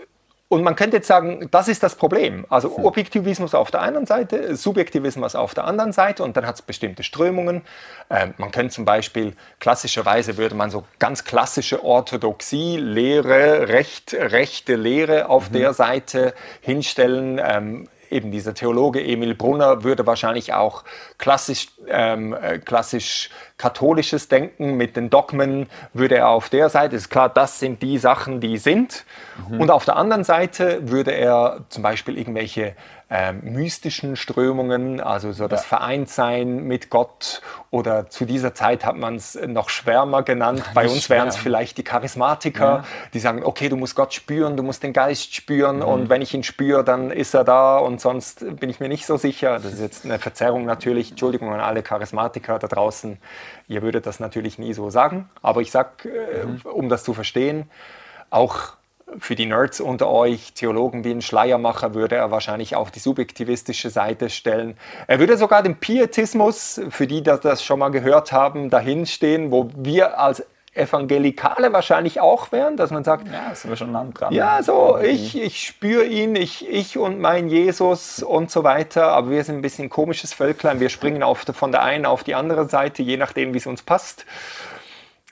und 0.56 0.64
man 0.64 0.78
könnte 0.78 0.96
jetzt 0.96 1.08
sagen, 1.08 1.50
das 1.52 1.68
ist 1.68 1.84
das 1.84 1.96
Problem. 1.96 2.46
Also 2.50 2.78
Objektivismus 2.78 3.54
auf 3.54 3.72
der 3.72 3.82
einen 3.82 4.06
Seite, 4.06 4.56
Subjektivismus 4.56 5.36
auf 5.36 5.54
der 5.54 5.66
anderen 5.66 5.92
Seite 5.92 6.24
und 6.24 6.38
dann 6.38 6.48
hat 6.48 6.56
es 6.56 6.62
bestimmte 6.62 7.04
Strömungen. 7.04 7.62
Ähm, 8.10 8.34
man 8.38 8.52
könnte 8.52 8.74
zum 8.74 8.86
Beispiel, 8.86 9.36
klassischerweise 9.60 10.38
würde 10.38 10.56
man 10.56 10.72
so 10.72 10.86
ganz 10.98 11.26
klassische 11.26 11.84
Orthodoxie, 11.84 12.78
Lehre, 12.78 13.68
Recht, 13.68 14.14
rechte 14.14 14.76
Lehre 14.76 15.28
auf 15.28 15.50
der 15.50 15.74
Seite 15.74 16.34
hinstellen. 16.62 17.42
Ähm, 17.46 17.90
eben 18.16 18.32
dieser 18.32 18.54
Theologe 18.54 19.04
Emil 19.04 19.36
Brunner 19.36 19.84
würde 19.84 20.06
wahrscheinlich 20.06 20.54
auch 20.54 20.84
klassisch, 21.18 21.68
ähm, 21.88 22.34
äh, 22.34 22.60
klassisch 22.60 23.30
katholisches 23.58 24.28
Denken 24.28 24.76
mit 24.76 24.96
den 24.96 25.10
Dogmen, 25.10 25.68
würde 25.94 26.16
er 26.16 26.30
auf 26.30 26.50
der 26.50 26.70
Seite, 26.70 26.96
ist 26.96 27.10
klar, 27.10 27.30
das 27.30 27.60
sind 27.60 27.82
die 27.82 27.98
Sachen, 27.98 28.42
die 28.42 28.58
sind. 28.58 29.06
Und 29.60 29.72
auf 29.72 29.86
der 29.86 29.96
anderen 29.96 30.24
Seite 30.24 30.90
würde 30.90 31.12
er 31.12 31.66
zum 31.70 31.84
Beispiel 31.84 32.18
irgendwelche 32.18 32.76
ähm, 33.10 33.42
mystischen 33.44 34.16
Strömungen, 34.16 35.00
also 35.00 35.32
so 35.32 35.48
das 35.48 35.64
Vereintsein 35.64 36.64
mit 36.64 36.90
Gott 36.90 37.42
oder 37.70 38.10
zu 38.10 38.26
dieser 38.26 38.56
Zeit 38.56 38.84
hat 38.84 38.98
man 38.98 39.16
es 39.16 39.36
noch 39.36 39.70
Schwärmer 39.70 40.24
genannt. 40.24 40.64
Bei 40.74 40.88
uns 40.88 41.08
wären 41.10 41.28
es 41.28 41.36
vielleicht 41.36 41.78
die 41.78 41.84
Charismatiker, 41.84 42.84
die 43.14 43.20
sagen, 43.20 43.44
okay, 43.44 43.70
du 43.70 43.76
musst 43.76 43.96
Gott 43.96 44.14
spüren, 44.14 44.58
du 44.58 44.64
musst 44.64 44.82
den 44.82 44.92
Geist 44.92 45.36
spüren 45.36 45.84
und 45.84 46.10
wenn 46.10 46.24
ich 46.24 46.34
ihn 46.34 46.44
spüre, 46.44 46.84
dann 46.84 47.12
ist 47.12 47.36
er 47.36 47.44
da 47.44 47.78
und 47.78 48.02
sonst 48.02 48.44
bin 48.60 48.72
ich 48.72 48.80
mir 48.80 48.90
nicht 48.90 49.06
so 49.06 49.18
sicher. 49.18 49.60
Das 49.60 49.74
ist 49.74 49.82
jetzt 49.82 50.06
eine 50.06 50.18
Verzerrung 50.18 50.66
natürlich. 50.66 51.12
Entschuldigung 51.12 51.54
an 51.54 51.60
alle 51.60 51.84
Charismatiker 51.84 52.58
da 52.58 52.68
draußen. 52.68 53.20
Ihr 53.68 53.84
würdet 53.84 54.08
das 54.08 54.20
natürlich 54.20 54.58
nie 54.58 54.74
so 54.74 54.90
sagen, 54.90 55.30
aber 55.44 55.62
ich 55.62 55.70
sag, 55.70 56.06
äh, 56.06 56.68
um 56.68 56.90
das 56.90 57.04
zu 57.04 57.14
verstehen, 57.14 57.70
auch 58.32 58.76
für 59.20 59.36
die 59.36 59.46
Nerds 59.46 59.80
unter 59.80 60.10
euch, 60.10 60.54
Theologen 60.54 61.04
wie 61.04 61.12
ein 61.12 61.22
Schleiermacher, 61.22 61.94
würde 61.94 62.16
er 62.16 62.32
wahrscheinlich 62.32 62.76
auch 62.76 62.90
die 62.90 63.00
subjektivistische 63.00 63.90
Seite 63.90 64.30
stellen. 64.30 64.78
Er 65.08 65.20
würde 65.20 65.38
sogar 65.38 65.62
den 65.64 65.76
Pietismus, 65.78 66.82
für 66.90 67.08
die, 67.08 67.22
die 67.22 67.32
das 67.42 67.64
schon 67.64 67.80
mal 67.80 67.90
gehört 67.90 68.32
haben, 68.32 68.70
dahinstehen, 68.70 69.52
wo 69.52 69.70
wir 69.76 70.20
als 70.20 70.44
Evangelikale 70.74 71.72
wahrscheinlich 71.72 72.20
auch 72.20 72.52
wären, 72.52 72.76
dass 72.76 72.92
man 72.92 73.06
sagt, 73.06 73.28
Ja, 73.32 73.56
sind 73.56 73.70
wir 73.72 73.78
schon 73.78 73.94
nah 73.94 74.06
dran. 74.14 74.34
ja, 74.34 74.62
so, 74.62 74.98
ich, 75.02 75.42
ich 75.42 75.66
spüre 75.66 76.04
ihn, 76.04 76.36
ich, 76.36 76.68
ich 76.70 76.98
und 76.98 77.22
mein 77.22 77.48
Jesus 77.48 78.22
und 78.22 78.52
so 78.52 78.66
weiter, 78.66 79.08
aber 79.08 79.30
wir 79.30 79.44
sind 79.46 79.56
ein 79.56 79.62
bisschen 79.62 79.86
ein 79.86 79.90
komisches 79.90 80.34
Völklein, 80.34 80.82
wir 80.82 80.90
springen 80.90 81.24
auf, 81.24 81.46
von 81.54 81.72
der 81.72 81.84
einen 81.84 82.06
auf 82.06 82.26
die 82.26 82.36
andere 82.36 82.68
Seite, 82.68 83.04
je 83.04 83.16
nachdem, 83.16 83.54
wie 83.54 83.58
es 83.60 83.68
uns 83.68 83.84
passt. 83.84 84.26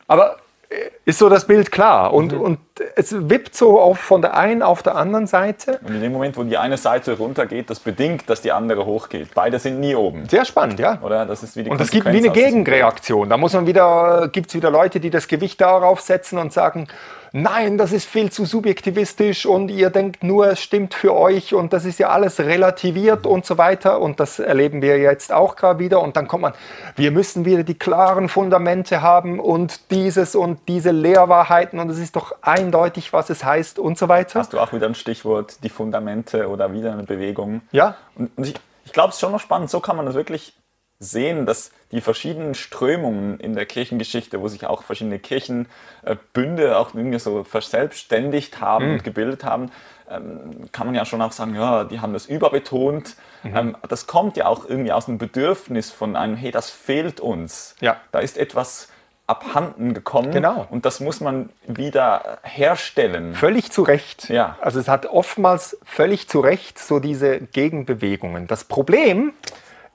Aber 0.08 0.38
äh, 0.70 0.76
ist 1.04 1.20
so 1.20 1.28
das 1.28 1.46
Bild 1.46 1.72
klar 1.74 2.14
und, 2.14 2.32
und 2.32 2.60
es 2.96 3.30
wippt 3.30 3.56
so 3.56 3.80
auf, 3.80 4.00
von 4.00 4.22
der 4.22 4.36
einen 4.36 4.62
auf 4.62 4.82
der 4.82 4.96
anderen 4.96 5.28
Seite. 5.28 5.80
Und 5.86 5.96
in 5.96 6.02
dem 6.02 6.12
Moment, 6.12 6.38
wo 6.38 6.44
die 6.44 6.58
eine 6.58 6.78
Seite 6.78 7.18
runtergeht, 7.18 7.70
das 7.70 7.80
bedingt, 7.80 8.30
dass 8.30 8.42
die 8.42 8.52
andere 8.52 8.86
hochgeht. 8.86 9.30
Beide 9.36 9.60
sind 9.60 9.80
nie 9.80 9.96
oben. 9.96 10.28
Sehr 10.28 10.46
spannend, 10.46 10.80
ja. 10.80 11.00
Oder? 11.02 11.26
Das 11.26 11.44
ist 11.44 11.56
wie 11.56 11.64
die 11.64 11.70
Und 11.70 11.80
es 11.80 11.92
gibt 11.92 12.06
wie 12.06 12.18
eine 12.18 12.32
Gegenreaktion. 12.32 13.30
Da 13.30 13.38
muss 13.38 13.54
man 13.54 13.68
wieder, 13.68 14.30
gibt 14.32 14.50
es 14.50 14.56
wieder 14.56 14.72
Leute, 14.72 15.00
die 15.00 15.10
das 15.10 15.28
Gewicht 15.28 15.62
darauf 15.62 16.02
setzen 16.02 16.38
und 16.40 16.52
sagen, 16.52 16.88
nein, 17.34 17.80
das 17.80 17.92
ist 17.92 18.08
viel 18.08 18.32
zu 18.32 18.46
subjektivistisch 18.46 19.46
und 19.46 19.70
ihr 19.70 19.90
denkt 19.90 20.24
nur, 20.24 20.48
es 20.48 20.62
stimmt 20.62 20.94
für 20.94 21.16
euch 21.16 21.54
und 21.54 21.74
das 21.74 21.84
ist 21.84 22.00
ja 22.00 22.10
alles 22.10 22.40
relativiert 22.40 23.26
und 23.26 23.46
so 23.46 23.58
weiter. 23.58 24.00
Und 24.00 24.20
das 24.20 24.40
erleben 24.40 24.82
wir 24.82 25.00
jetzt 25.00 25.34
auch 25.34 25.56
gerade 25.56 25.80
wieder. 25.80 26.02
Und 26.02 26.16
dann 26.16 26.28
kommt 26.28 26.44
man, 26.44 26.54
wir 26.96 27.12
müssen 27.12 27.44
wieder 27.44 27.64
die 27.64 27.78
klaren 27.78 28.30
Fundamente 28.30 29.02
haben 29.02 29.40
und 29.40 29.92
dieses 29.92 30.36
und 30.36 30.60
diese 30.68 30.92
Lehrwahrheiten 30.92 31.80
und 31.80 31.90
es 31.90 31.98
ist 31.98 32.16
doch 32.16 32.36
eindeutig, 32.64 33.14
was 33.14 33.30
es 33.30 33.43
heißt 33.43 33.80
und 33.80 33.97
so 33.97 34.07
weiter. 34.07 34.39
Hast 34.39 34.53
du 34.53 34.59
auch 34.59 34.74
wieder 34.74 34.88
ein 34.88 34.95
Stichwort, 34.95 35.64
die 35.64 35.70
Fundamente 35.70 36.49
oder 36.49 36.74
wieder 36.74 36.91
eine 36.91 37.03
Bewegung? 37.03 37.61
Ja. 37.72 37.95
Und, 38.16 38.32
und 38.38 38.47
ich, 38.47 38.55
ich 38.86 38.93
glaube, 38.93 39.09
es 39.09 39.16
ist 39.16 39.22
schon 39.22 39.32
noch 39.32 39.39
spannend. 39.39 39.70
So 39.70 39.80
kann 39.80 39.95
man 39.95 40.05
das 40.05 40.16
wirklich 40.16 40.53
sehen, 40.99 41.45
dass 41.45 41.72
die 41.91 42.01
verschiedenen 42.01 42.55
Strömungen 42.55 43.39
in 43.39 43.55
der 43.55 43.66
Kirchengeschichte, 43.66 44.41
wo 44.41 44.47
sich 44.47 44.66
auch 44.66 44.84
verschiedene 44.84 45.20
Kirchenbünde 45.20 46.78
auch 46.78 46.93
irgendwie 46.93 47.20
so 47.20 47.43
verselbstständigt 47.43 48.61
haben 48.61 48.93
und 48.93 49.03
gebildet 49.03 49.43
haben, 49.43 49.70
ähm, 50.09 50.72
kann 50.72 50.88
man 50.88 50.95
ja 50.95 51.05
schon 51.05 51.22
auch 51.22 51.32
sagen, 51.32 51.55
ja, 51.55 51.84
die 51.84 51.99
haben 51.99 52.14
das 52.14 52.26
überbetont. 52.26 53.16
Ähm, 53.43 53.76
das 53.88 54.07
kommt 54.07 54.38
ja 54.38 54.45
auch 54.45 54.68
irgendwie 54.68 54.91
aus 54.91 55.05
dem 55.05 55.18
Bedürfnis 55.18 55.91
von 55.91 56.16
einem, 56.16 56.36
hey, 56.36 56.51
das 56.51 56.70
fehlt 56.70 57.20
uns. 57.20 57.76
Ja. 57.82 57.97
Da 58.11 58.20
ist 58.20 58.38
etwas 58.38 58.89
abhanden 59.34 59.94
gekommen 59.94 60.32
Genau. 60.32 60.68
und 60.70 60.86
das 60.86 61.00
muss 61.00 61.20
man 61.22 61.50
wieder 61.68 62.38
herstellen. 62.44 63.34
Völlig 63.36 63.72
zu 63.72 63.82
Recht. 63.84 64.30
Ja. 64.30 64.58
Also 64.62 64.80
es 64.80 64.88
hat 64.88 65.06
oftmals 65.08 65.78
völlig 65.84 66.28
zu 66.30 66.40
Recht 66.40 66.78
so 66.80 67.00
diese 67.00 67.40
Gegenbewegungen. 67.40 68.48
Das 68.48 68.64
Problem 68.64 69.34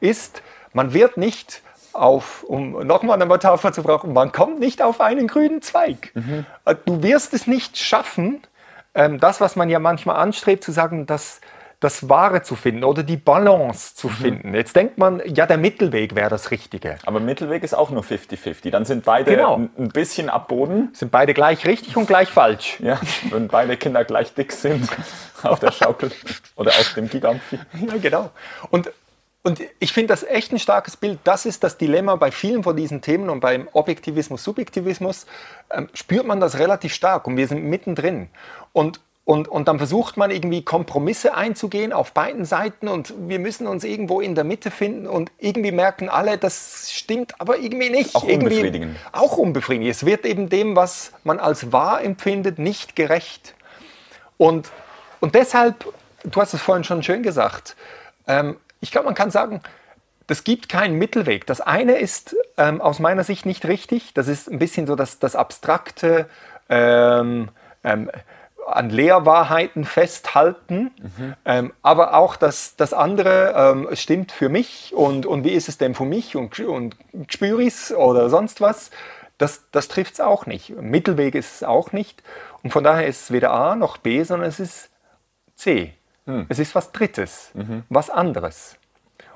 ist, 0.01 0.43
man 0.73 0.93
wird 0.93 1.17
nicht 1.17 1.63
auf, 1.93 2.43
um 2.45 2.87
nochmal 2.87 3.15
eine 3.17 3.27
Metapher 3.27 3.73
zu 3.73 3.83
brauchen, 3.83 4.13
man 4.13 4.31
kommt 4.33 4.61
nicht 4.61 4.83
auf 4.83 5.01
einen 5.01 5.27
grünen 5.27 5.63
Zweig. 5.63 6.13
Äh, 6.65 6.75
Du 6.85 7.03
wirst 7.03 7.33
es 7.35 7.47
nicht 7.47 7.77
schaffen, 7.79 8.43
ähm, 8.95 9.19
das, 9.21 9.41
was 9.41 9.57
man 9.57 9.69
ja 9.71 9.79
manchmal 9.79 10.17
anstrebt, 10.17 10.63
zu 10.65 10.73
sagen, 10.73 11.07
dass 11.07 11.41
das 11.81 12.09
Wahre 12.09 12.43
zu 12.43 12.57
finden 12.57 12.83
oder 12.83 13.05
die 13.05 13.17
Balance 13.17 13.95
zu 13.95 14.09
finden. 14.09 14.53
Jetzt 14.53 14.75
denkt 14.75 14.99
man, 14.99 15.23
ja, 15.25 15.47
der 15.47 15.59
Mittelweg 15.59 16.17
wäre 16.17 16.29
das 16.29 16.51
Richtige. 16.51 16.97
Aber 17.07 17.21
Mittelweg 17.21 17.63
ist 17.63 17.73
auch 17.75 17.91
nur 17.91 18.03
50-50. 18.03 18.71
Dann 18.71 18.85
sind 18.85 19.05
beide 19.05 19.31
Genau. 19.31 19.55
ein 19.57 19.71
ein 19.79 19.89
bisschen 19.89 20.29
ab 20.29 20.49
Boden. 20.49 20.91
Sind 20.93 21.13
beide 21.13 21.35
gleich 21.35 21.67
richtig 21.67 21.97
und 21.97 22.07
gleich 22.07 22.29
falsch. 22.31 22.81
Ja, 22.81 23.01
wenn 23.31 23.47
beide 23.47 23.77
Kinder 23.77 24.05
gleich 24.05 24.35
dick 24.35 24.53
sind 24.53 24.89
auf 25.45 25.61
der 25.61 25.71
Schaukel 25.71 26.11
oder 26.57 26.71
auf 26.71 26.95
dem 26.95 27.09
Gigampfi. 27.09 27.61
Ja, 27.87 27.97
genau. 28.03 28.31
Und, 28.71 28.91
und 29.45 29.61
ich 29.79 29.93
finde 29.93 30.09
das 30.09 30.25
echt 30.25 30.51
ein 30.53 30.59
starkes 30.59 30.97
Bild. 30.97 31.21
Das 31.23 31.47
ist 31.47 31.63
das 31.63 31.79
Dilemma 31.79 32.17
bei 32.17 32.33
vielen 32.33 32.65
von 32.65 32.77
diesen 32.77 33.03
Themen 33.03 33.31
und 33.31 33.39
beim 33.39 33.69
Objektivismus, 33.73 34.43
Subjektivismus 34.43 35.27
ähm, 35.71 35.89
spürt 35.95 36.27
man 36.27 36.41
das 36.41 36.59
relativ 36.59 36.93
stark 36.93 37.29
und 37.29 37.37
wir 37.37 37.47
sind 37.47 37.63
mittendrin. 37.65 38.31
Und, 38.73 39.01
und, 39.29 39.47
und 39.47 39.69
dann 39.69 39.77
versucht 39.77 40.17
man 40.17 40.31
irgendwie 40.31 40.63
Kompromisse 40.63 41.35
einzugehen 41.35 41.93
auf 41.93 42.13
beiden 42.13 42.47
Seiten 42.47 42.89
und 42.89 43.13
wir 43.29 43.39
müssen 43.39 43.67
uns 43.67 43.85
irgendwo 43.85 44.23
in 44.23 44.35
der 44.35 44.43
Mitte 44.43 44.71
finden 44.71 45.07
und 45.07 45.31
irgendwie 45.37 45.71
merken 45.71 46.09
alle, 46.09 46.39
das 46.39 46.91
stimmt 46.91 47.39
aber 47.39 47.59
irgendwie 47.59 47.91
nicht. 47.91 48.15
Auch 48.15 48.25
irgendwie, 48.25 48.55
unbefriedigend. 48.55 48.97
Auch 49.13 49.37
unbefriedigend. 49.37 49.91
Es 49.91 50.07
wird 50.07 50.25
eben 50.25 50.49
dem, 50.49 50.77
was 50.77 51.13
man 51.25 51.41
als 51.41 51.73
wahr 51.73 52.03
empfindet, 52.03 52.59
nicht 52.59 52.97
gerecht. 52.97 53.55
Und, 54.39 54.71
und 55.21 55.35
deshalb, 55.35 55.93
du 56.25 56.41
hast 56.41 56.55
es 56.55 56.63
vorhin 56.63 56.85
schon 56.85 57.03
schön 57.03 57.23
gesagt, 57.23 57.77
ähm, 58.27 58.57
ich 58.81 58.91
glaube, 58.93 59.05
man 59.05 59.15
kann 59.15 59.31
sagen, 59.31 59.61
es 60.27 60.43
gibt 60.43 60.71
keinen 60.71 60.97
Mittelweg. 60.97 61.45
Das 61.45 61.61
eine 61.61 61.99
ist 61.99 62.35
ähm, 62.57 62.81
aus 62.81 62.99
meiner 62.99 63.25
Sicht 63.25 63.45
nicht 63.45 63.67
richtig. 63.67 64.15
Das 64.15 64.27
ist 64.27 64.51
ein 64.51 64.59
bisschen 64.59 64.87
so 64.87 64.97
das, 64.97 65.19
das 65.19 65.37
abstrakte 65.37 66.31
ähm, 66.71 67.51
ähm, 67.85 68.11
an 68.77 68.91
Lehrwahrheiten 68.91 69.85
festhalten, 69.85 70.91
ähm, 71.45 71.73
aber 71.83 72.15
auch 72.15 72.37
das, 72.37 72.77
das 72.77 72.93
andere 72.93 73.55
ähm, 73.57 73.89
stimmt 73.95 74.33
für 74.33 74.49
mich 74.49 74.93
und, 74.95 75.27
und 75.27 75.45
wie 75.45 75.53
ist 75.53 75.69
es 75.69 75.79
denn 75.79 75.95
für 75.95 76.05
mich 76.05 76.37
und, 76.37 76.59
und 76.61 76.97
spüre 77.29 77.63
ich 77.63 77.75
es 77.75 77.93
oder 77.95 78.31
sonst 78.31 78.61
was. 78.61 78.91
Das, 79.39 79.65
das 79.71 79.89
trifft 79.89 80.15
es 80.15 80.21
auch 80.21 80.47
nicht. 80.47 80.71
Mittelweg 80.81 81.35
ist 81.35 81.57
es 81.57 81.63
auch 81.63 81.93
nicht. 81.93 82.23
Und 82.63 82.73
von 82.73 82.83
daher 82.83 83.07
ist 83.07 83.23
es 83.23 83.31
weder 83.31 83.53
A 83.53 83.77
noch 83.77 83.97
B, 83.97 84.23
sondern 84.25 84.49
es 84.49 84.59
ist 84.59 84.91
C. 85.55 85.95
Es 86.49 86.59
ist 86.59 86.75
was 86.75 86.93
Drittes, 86.93 87.53
was 87.89 88.11
anderes. 88.11 88.77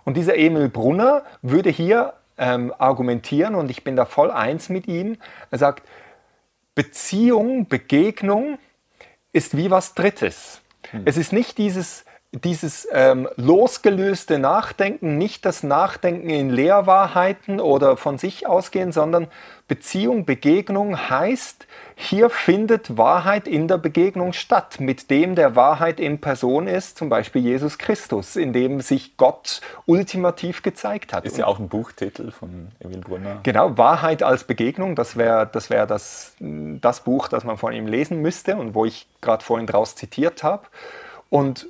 Und 0.04 0.16
dieser 0.16 0.36
Emil 0.36 0.68
Brunner 0.68 1.22
würde 1.40 1.70
hier 1.70 2.14
ähm, 2.36 2.74
argumentieren, 2.76 3.54
und 3.54 3.70
ich 3.70 3.84
bin 3.84 3.96
da 3.96 4.04
voll 4.04 4.30
eins 4.30 4.68
mit 4.68 4.88
ihm. 4.88 5.16
Er 5.50 5.58
sagt, 5.58 5.86
Beziehung, 6.74 7.68
Begegnung 7.68 8.58
ist 9.32 9.56
wie 9.56 9.70
was 9.70 9.94
Drittes. 9.94 10.60
Es 11.04 11.16
ist 11.16 11.32
nicht 11.32 11.58
dieses, 11.58 12.04
dieses 12.32 12.88
ähm, 12.90 13.28
losgelöste 13.36 14.38
Nachdenken, 14.38 15.18
nicht 15.18 15.44
das 15.44 15.62
Nachdenken 15.62 16.30
in 16.30 16.48
Lehrwahrheiten 16.48 17.60
oder 17.60 17.98
von 17.98 18.16
sich 18.16 18.46
ausgehen, 18.46 18.90
sondern 18.90 19.28
Beziehung, 19.68 20.24
Begegnung 20.24 21.10
heißt, 21.10 21.66
hier 21.94 22.30
findet 22.30 22.96
Wahrheit 22.96 23.46
in 23.46 23.68
der 23.68 23.76
Begegnung 23.76 24.32
statt, 24.32 24.80
mit 24.80 25.10
dem 25.10 25.34
der 25.34 25.56
Wahrheit 25.56 26.00
in 26.00 26.20
Person 26.20 26.66
ist, 26.66 26.96
zum 26.96 27.10
Beispiel 27.10 27.42
Jesus 27.42 27.76
Christus, 27.76 28.36
in 28.36 28.54
dem 28.54 28.80
sich 28.80 29.18
Gott 29.18 29.60
ultimativ 29.84 30.62
gezeigt 30.62 31.12
hat. 31.12 31.26
Ist 31.26 31.36
ja 31.36 31.46
auch 31.46 31.58
ein 31.58 31.68
Buchtitel 31.68 32.30
von 32.30 32.68
Emil 32.80 33.00
Brunner. 33.00 33.40
Genau, 33.42 33.76
Wahrheit 33.76 34.22
als 34.22 34.44
Begegnung, 34.44 34.96
das 34.96 35.16
wäre 35.16 35.48
das, 35.52 35.68
wär 35.68 35.86
das, 35.86 36.34
das 36.40 37.00
Buch, 37.00 37.28
das 37.28 37.44
man 37.44 37.58
von 37.58 37.74
ihm 37.74 37.86
lesen 37.86 38.22
müsste 38.22 38.56
und 38.56 38.74
wo 38.74 38.86
ich 38.86 39.06
gerade 39.20 39.44
vorhin 39.44 39.66
draus 39.66 39.96
zitiert 39.96 40.42
habe. 40.42 40.66
Und, 41.28 41.66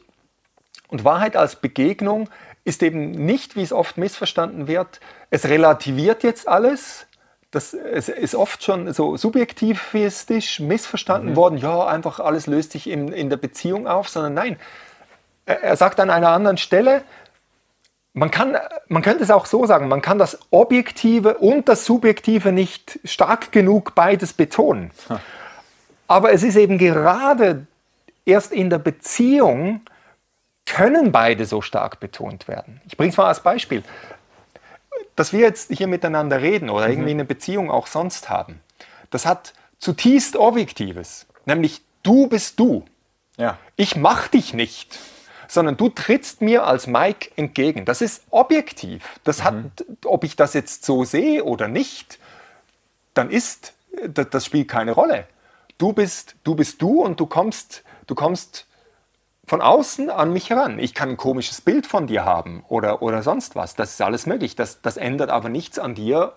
und 0.92 1.04
Wahrheit 1.04 1.36
als 1.36 1.56
Begegnung 1.56 2.28
ist 2.64 2.82
eben 2.82 3.10
nicht, 3.12 3.56
wie 3.56 3.62
es 3.62 3.72
oft 3.72 3.96
missverstanden 3.96 4.68
wird, 4.68 5.00
es 5.30 5.48
relativiert 5.48 6.22
jetzt 6.22 6.46
alles, 6.46 7.06
das 7.50 7.72
es 7.72 8.08
ist 8.08 8.34
oft 8.34 8.62
schon 8.62 8.92
so 8.92 9.16
subjektivistisch 9.16 10.60
missverstanden 10.60 11.34
worden, 11.34 11.56
ja, 11.56 11.86
einfach 11.86 12.20
alles 12.20 12.46
löst 12.46 12.72
sich 12.72 12.88
in, 12.88 13.08
in 13.08 13.30
der 13.30 13.38
Beziehung 13.38 13.86
auf, 13.86 14.08
sondern 14.08 14.34
nein, 14.34 14.56
er, 15.46 15.62
er 15.62 15.76
sagt 15.76 15.98
an 15.98 16.10
einer 16.10 16.28
anderen 16.28 16.58
Stelle, 16.58 17.02
man, 18.12 18.30
kann, 18.30 18.58
man 18.88 19.00
könnte 19.00 19.24
es 19.24 19.30
auch 19.30 19.46
so 19.46 19.64
sagen, 19.64 19.88
man 19.88 20.02
kann 20.02 20.18
das 20.18 20.38
Objektive 20.50 21.38
und 21.38 21.68
das 21.70 21.86
Subjektive 21.86 22.52
nicht 22.52 23.00
stark 23.04 23.50
genug 23.50 23.94
beides 23.94 24.34
betonen. 24.34 24.90
Aber 26.06 26.32
es 26.32 26.42
ist 26.42 26.56
eben 26.56 26.76
gerade 26.76 27.66
erst 28.26 28.52
in 28.52 28.68
der 28.68 28.78
Beziehung, 28.78 29.80
können 30.66 31.12
beide 31.12 31.44
so 31.44 31.60
stark 31.60 32.00
betont 32.00 32.48
werden. 32.48 32.80
Ich 32.86 32.96
bringe 32.96 33.10
es 33.10 33.16
mal 33.16 33.26
als 33.26 33.42
Beispiel. 33.42 33.82
Dass 35.16 35.32
wir 35.32 35.40
jetzt 35.40 35.70
hier 35.70 35.88
miteinander 35.88 36.40
reden 36.40 36.70
oder 36.70 36.88
irgendwie 36.88 37.10
eine 37.10 37.24
Beziehung 37.24 37.70
auch 37.70 37.86
sonst 37.86 38.30
haben, 38.30 38.60
das 39.10 39.26
hat 39.26 39.52
zutiefst 39.78 40.36
Objektives. 40.36 41.26
Nämlich 41.44 41.82
du 42.02 42.28
bist 42.28 42.58
du. 42.58 42.84
Ja. 43.36 43.58
Ich 43.76 43.96
mach 43.96 44.28
dich 44.28 44.54
nicht, 44.54 44.98
sondern 45.48 45.76
du 45.76 45.88
trittst 45.88 46.40
mir 46.40 46.64
als 46.66 46.86
Mike 46.86 47.30
entgegen. 47.36 47.84
Das 47.84 48.00
ist 48.00 48.22
objektiv. 48.30 49.20
Das 49.24 49.42
hat, 49.42 49.84
ob 50.04 50.24
ich 50.24 50.36
das 50.36 50.54
jetzt 50.54 50.84
so 50.84 51.04
sehe 51.04 51.44
oder 51.44 51.68
nicht, 51.68 52.18
dann 53.14 53.30
ist, 53.30 53.74
das, 54.06 54.30
das 54.30 54.46
spielt 54.46 54.68
keine 54.68 54.92
Rolle. 54.92 55.26
Du 55.78 55.92
bist, 55.92 56.36
du 56.44 56.54
bist 56.54 56.80
du 56.80 57.02
und 57.02 57.20
du 57.20 57.26
kommst, 57.26 57.82
du 58.06 58.14
kommst 58.14 58.66
von 59.46 59.60
außen 59.60 60.08
an 60.10 60.32
mich 60.32 60.50
heran. 60.50 60.78
Ich 60.78 60.94
kann 60.94 61.10
ein 61.10 61.16
komisches 61.16 61.60
Bild 61.60 61.86
von 61.86 62.06
dir 62.06 62.24
haben 62.24 62.64
oder, 62.68 63.02
oder 63.02 63.22
sonst 63.22 63.56
was. 63.56 63.74
Das 63.74 63.90
ist 63.90 64.00
alles 64.00 64.26
möglich. 64.26 64.56
Das, 64.56 64.80
das 64.82 64.96
ändert 64.96 65.30
aber 65.30 65.48
nichts 65.48 65.78
an 65.78 65.94
dir, 65.94 66.32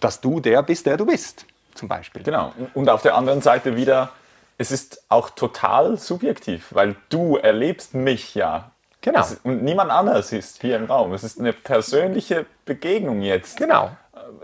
dass 0.00 0.20
du 0.20 0.40
der 0.40 0.62
bist, 0.62 0.86
der 0.86 0.96
du 0.96 1.06
bist, 1.06 1.46
zum 1.74 1.88
Beispiel. 1.88 2.22
Genau. 2.22 2.52
Und 2.74 2.88
auf 2.90 3.02
der 3.02 3.16
anderen 3.16 3.40
Seite 3.40 3.76
wieder, 3.76 4.10
es 4.58 4.70
ist 4.70 5.02
auch 5.08 5.30
total 5.30 5.96
subjektiv, 5.96 6.68
weil 6.70 6.96
du 7.08 7.36
erlebst 7.36 7.94
mich 7.94 8.34
ja. 8.34 8.70
Genau. 9.00 9.20
Es, 9.20 9.40
und 9.44 9.62
niemand 9.62 9.90
anders 9.90 10.32
ist 10.32 10.60
hier 10.60 10.76
im 10.76 10.84
Raum. 10.84 11.12
Es 11.12 11.24
ist 11.24 11.38
eine 11.38 11.52
persönliche 11.52 12.46
Begegnung 12.64 13.22
jetzt. 13.22 13.56
Genau. 13.56 13.90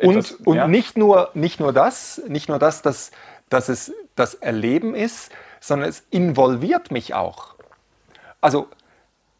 Äh, 0.01 0.07
Und, 0.07 0.16
etwas- 0.16 0.32
und 0.32 0.57
ja. 0.57 0.68
nicht, 0.68 0.97
nur, 0.97 1.30
nicht 1.35 1.61
nur 1.61 1.72
das, 1.72 2.22
nicht 2.28 2.49
nur 2.49 2.59
das, 2.59 2.80
dass, 2.80 3.11
dass 3.51 3.68
es 3.68 3.93
das 4.14 4.35
Erleben 4.35 4.95
ist, 4.95 5.32
sondern 5.61 5.89
es 5.89 6.05
involviert 6.11 6.91
mich 6.91 7.14
auch. 7.14 7.53
Also 8.45 8.68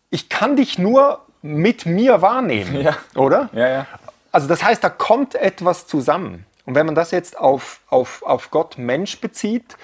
ich 0.09 0.30
kann 0.30 0.57
dich 0.57 0.78
nur 0.78 1.20
mit 1.42 1.84
mir 1.84 2.22
wahrnehmen, 2.22 2.80
Ja. 2.80 2.96
oder? 3.14 3.50
Ja, 3.52 3.68
ja. 3.68 3.86
Also 4.32 4.48
das 4.48 4.64
heißt, 4.64 4.82
da 4.82 4.88
kommt 4.88 5.34
etwas 5.34 5.86
zusammen. 5.86 6.46
Und 6.64 6.74
wenn 6.74 6.86
man 6.86 6.94
das 6.94 7.11
jetzt 7.11 7.36
auf, 7.36 7.80
auf, 7.90 8.22
auf 8.22 8.50
Gott 8.50 8.78
Mensch 8.78 9.20
bezieht, 9.20 9.76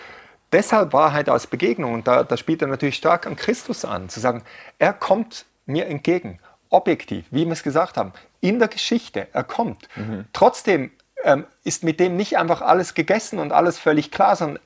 deshalb 0.52 0.94
Wahrheit 0.94 1.28
als 1.28 1.46
Begegnung, 1.46 1.92
und 1.92 2.08
da, 2.08 2.22
da 2.24 2.38
spielt 2.38 2.62
er 2.62 2.68
natürlich 2.68 2.96
stark 2.96 3.26
an 3.26 3.36
Christus 3.36 3.84
an, 3.84 4.08
zu 4.08 4.20
sagen, 4.20 4.42
er 4.78 4.94
kommt 4.94 5.44
mir 5.66 5.86
entgegen, 5.86 6.38
objektiv, 6.70 7.26
wie 7.30 7.44
wir 7.44 7.52
es 7.52 7.62
gesagt 7.62 7.98
haben, 7.98 8.14
in 8.40 8.58
der 8.58 8.68
Geschichte, 8.68 9.28
er 9.34 9.44
kommt. 9.44 9.86
Trotzdem 10.32 10.92
ähm, 11.24 11.44
ist 11.62 11.84
mit 11.84 12.00
dem 12.00 12.16
nicht 12.16 12.38
einfach 12.38 12.62
alles 12.62 12.94
gegessen 12.94 13.38
und 13.38 13.52
alles 13.52 13.78
völlig 13.78 14.10
klar, 14.10 14.34
sondern 14.34 14.60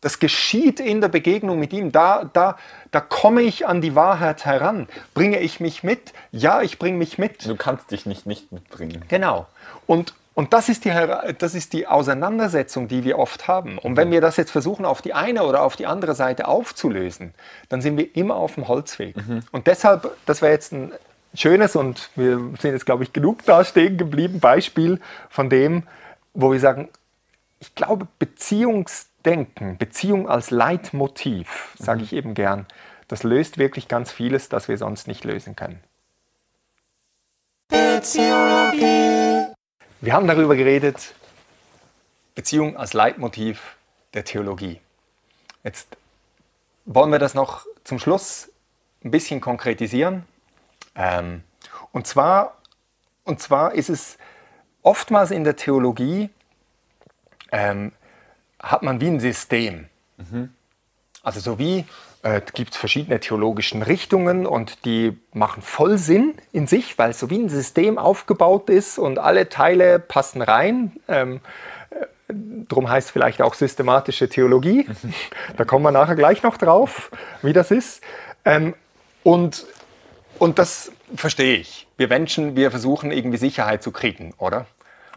das 0.00 0.20
geschieht 0.20 0.80
in 0.80 1.00
der 1.00 1.08
Begegnung 1.08 1.58
mit 1.58 1.72
ihm. 1.72 1.90
Da, 1.92 2.28
da, 2.32 2.56
da 2.90 3.00
komme 3.00 3.42
ich 3.42 3.66
an 3.66 3.80
die 3.80 3.94
Wahrheit 3.94 4.44
heran. 4.44 4.88
Bringe 5.14 5.40
ich 5.40 5.60
mich 5.60 5.82
mit? 5.82 6.12
Ja, 6.30 6.62
ich 6.62 6.78
bringe 6.78 6.98
mich 6.98 7.18
mit. 7.18 7.46
Du 7.46 7.56
kannst 7.56 7.90
dich 7.90 8.06
nicht 8.06 8.26
nicht 8.26 8.52
mitbringen. 8.52 9.04
Genau. 9.08 9.46
Und, 9.86 10.14
und 10.34 10.52
das, 10.52 10.68
ist 10.68 10.84
die, 10.84 10.92
das 11.38 11.54
ist 11.54 11.72
die 11.72 11.88
Auseinandersetzung, 11.88 12.86
die 12.86 13.02
wir 13.02 13.18
oft 13.18 13.48
haben. 13.48 13.78
Und 13.78 13.96
wenn 13.96 14.12
wir 14.12 14.20
das 14.20 14.36
jetzt 14.36 14.52
versuchen, 14.52 14.84
auf 14.84 15.02
die 15.02 15.14
eine 15.14 15.42
oder 15.42 15.62
auf 15.62 15.74
die 15.74 15.86
andere 15.86 16.14
Seite 16.14 16.46
aufzulösen, 16.46 17.34
dann 17.68 17.80
sind 17.80 17.96
wir 17.96 18.14
immer 18.14 18.36
auf 18.36 18.54
dem 18.54 18.68
Holzweg. 18.68 19.16
Und 19.50 19.66
deshalb, 19.66 20.16
das 20.26 20.42
wäre 20.42 20.52
jetzt 20.52 20.72
ein 20.72 20.92
schönes 21.34 21.74
und 21.74 22.10
wir 22.14 22.36
sind 22.60 22.72
jetzt, 22.72 22.86
glaube 22.86 23.02
ich, 23.02 23.12
genug 23.12 23.44
da 23.44 23.64
stehen 23.64 23.98
geblieben, 23.98 24.40
Beispiel 24.40 25.00
von 25.28 25.50
dem, 25.50 25.82
wo 26.34 26.52
wir 26.52 26.60
sagen, 26.60 26.88
ich 27.60 27.74
glaube, 27.74 28.06
Beziehungsdenken, 28.18 29.78
Beziehung 29.78 30.28
als 30.28 30.50
Leitmotiv, 30.50 31.74
sage 31.78 32.02
ich 32.02 32.12
eben 32.12 32.34
gern, 32.34 32.66
das 33.08 33.22
löst 33.22 33.58
wirklich 33.58 33.88
ganz 33.88 34.12
vieles, 34.12 34.48
das 34.48 34.68
wir 34.68 34.78
sonst 34.78 35.08
nicht 35.08 35.24
lösen 35.24 35.56
können. 35.56 35.82
Beziologie. 37.68 39.52
Wir 40.00 40.12
haben 40.12 40.28
darüber 40.28 40.54
geredet, 40.54 41.14
Beziehung 42.34 42.76
als 42.76 42.92
Leitmotiv 42.92 43.76
der 44.14 44.24
Theologie. 44.24 44.80
Jetzt 45.64 45.96
wollen 46.84 47.10
wir 47.10 47.18
das 47.18 47.34
noch 47.34 47.66
zum 47.82 47.98
Schluss 47.98 48.50
ein 49.04 49.10
bisschen 49.10 49.40
konkretisieren. 49.40 50.24
Ähm, 50.94 51.42
und, 51.92 52.06
zwar, 52.06 52.56
und 53.24 53.40
zwar 53.40 53.74
ist 53.74 53.88
es 53.88 54.18
oftmals 54.82 55.30
in 55.30 55.44
der 55.44 55.56
Theologie, 55.56 56.30
ähm, 57.52 57.92
hat 58.60 58.82
man 58.82 59.00
wie 59.00 59.08
ein 59.08 59.20
System. 59.20 59.86
Also 61.22 61.40
so 61.40 61.58
wie 61.58 61.84
äh, 62.22 62.40
gibt 62.54 62.72
es 62.72 62.76
verschiedene 62.76 63.20
theologischen 63.20 63.82
Richtungen 63.82 64.46
und 64.46 64.84
die 64.84 65.16
machen 65.32 65.62
voll 65.62 65.98
Sinn 65.98 66.34
in 66.52 66.66
sich, 66.66 66.98
weil 66.98 67.10
es 67.10 67.20
so 67.20 67.30
wie 67.30 67.38
ein 67.38 67.48
System 67.48 67.98
aufgebaut 67.98 68.70
ist 68.70 68.98
und 68.98 69.18
alle 69.18 69.48
Teile 69.48 69.98
passen 69.98 70.42
rein. 70.42 70.92
Ähm, 71.06 71.40
äh, 71.90 72.34
drum 72.68 72.88
heißt 72.88 73.10
vielleicht 73.10 73.40
auch 73.42 73.54
systematische 73.54 74.28
Theologie. 74.28 74.86
da 75.56 75.64
kommen 75.64 75.84
wir 75.84 75.92
nachher 75.92 76.16
gleich 76.16 76.42
noch 76.42 76.56
drauf, 76.56 77.10
wie 77.42 77.52
das 77.52 77.70
ist. 77.70 78.02
Ähm, 78.44 78.74
und, 79.22 79.66
und 80.38 80.58
das 80.58 80.90
verstehe 81.14 81.56
ich. 81.56 81.86
Wir 81.96 82.08
Menschen, 82.08 82.56
wir 82.56 82.70
versuchen 82.70 83.12
irgendwie 83.12 83.38
Sicherheit 83.38 83.82
zu 83.82 83.92
kriegen, 83.92 84.34
oder? 84.38 84.66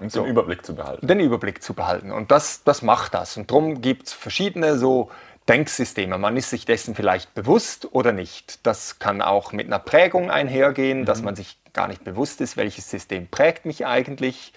Um 0.01 0.09
den 0.09 0.25
Überblick 0.25 0.65
zu 0.65 0.75
behalten. 0.75 1.07
den 1.07 1.19
Überblick 1.19 1.63
zu 1.63 1.73
behalten. 1.73 2.11
Und 2.11 2.31
das, 2.31 2.63
das 2.63 2.81
macht 2.81 3.13
das. 3.13 3.37
Und 3.37 3.51
darum 3.51 3.81
gibt 3.81 4.07
es 4.07 4.13
verschiedene 4.13 4.77
so 4.77 5.09
Denksysteme. 5.47 6.17
Man 6.17 6.37
ist 6.37 6.49
sich 6.49 6.65
dessen 6.65 6.95
vielleicht 6.95 7.33
bewusst 7.33 7.93
oder 7.93 8.11
nicht. 8.11 8.65
Das 8.65 8.99
kann 8.99 9.21
auch 9.21 9.51
mit 9.53 9.67
einer 9.67 9.79
Prägung 9.79 10.29
einhergehen, 10.29 11.05
dass 11.05 11.21
man 11.21 11.35
sich 11.35 11.57
gar 11.73 11.87
nicht 11.87 12.03
bewusst 12.03 12.41
ist, 12.41 12.57
welches 12.57 12.89
System 12.89 13.27
prägt 13.27 13.65
mich 13.65 13.85
eigentlich. 13.85 14.53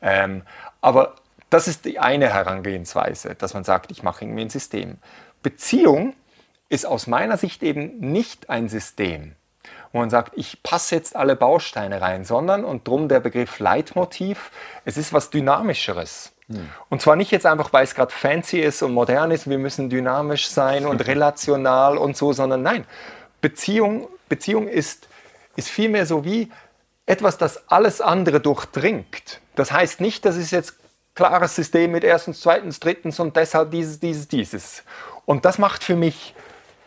Ähm, 0.00 0.42
aber 0.80 1.16
das 1.50 1.66
ist 1.66 1.84
die 1.84 1.98
eine 1.98 2.32
Herangehensweise, 2.32 3.34
dass 3.34 3.54
man 3.54 3.64
sagt, 3.64 3.90
ich 3.90 4.02
mache 4.02 4.24
irgendwie 4.24 4.42
ein 4.42 4.50
System. 4.50 4.98
Beziehung 5.42 6.14
ist 6.68 6.86
aus 6.86 7.06
meiner 7.06 7.36
Sicht 7.36 7.62
eben 7.62 7.98
nicht 7.98 8.50
ein 8.50 8.68
System, 8.68 9.34
wo 9.92 9.98
man 9.98 10.10
sagt, 10.10 10.32
ich 10.36 10.62
passe 10.62 10.94
jetzt 10.94 11.16
alle 11.16 11.36
Bausteine 11.36 12.00
rein, 12.00 12.24
sondern, 12.24 12.64
und 12.64 12.86
drum 12.86 13.08
der 13.08 13.20
Begriff 13.20 13.58
Leitmotiv, 13.58 14.50
es 14.84 14.96
ist 14.96 15.12
was 15.12 15.30
Dynamischeres. 15.30 16.32
Und 16.88 17.02
zwar 17.02 17.16
nicht 17.16 17.30
jetzt 17.30 17.44
einfach, 17.44 17.72
weil 17.74 17.84
es 17.84 17.94
gerade 17.94 18.12
fancy 18.12 18.58
ist 18.58 18.82
und 18.82 18.94
modern 18.94 19.30
ist, 19.30 19.50
wir 19.50 19.58
müssen 19.58 19.90
dynamisch 19.90 20.48
sein 20.48 20.86
und 20.86 21.00
relational 21.06 21.98
und 21.98 22.16
so, 22.16 22.32
sondern 22.32 22.62
nein, 22.62 22.86
Beziehung, 23.42 24.08
Beziehung 24.28 24.66
ist, 24.66 25.08
ist 25.56 25.68
vielmehr 25.68 26.06
so 26.06 26.24
wie 26.24 26.50
etwas, 27.04 27.36
das 27.36 27.68
alles 27.68 28.00
andere 28.00 28.40
durchdringt. 28.40 29.40
Das 29.56 29.72
heißt 29.72 30.00
nicht, 30.00 30.24
das 30.24 30.36
ist 30.36 30.50
jetzt 30.50 30.76
klares 31.14 31.54
System 31.54 31.92
mit 31.92 32.04
erstens, 32.04 32.40
zweitens, 32.40 32.80
drittens 32.80 33.20
und 33.20 33.36
deshalb 33.36 33.70
dieses, 33.70 34.00
dieses, 34.00 34.28
dieses. 34.28 34.84
Und 35.26 35.44
das 35.44 35.58
macht 35.58 35.84
für 35.84 35.96
mich 35.96 36.34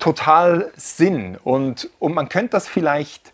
total 0.01 0.71
Sinn. 0.75 1.37
Und, 1.41 1.89
und 1.99 2.13
man 2.13 2.27
könnte 2.27 2.51
das 2.51 2.67
vielleicht 2.67 3.31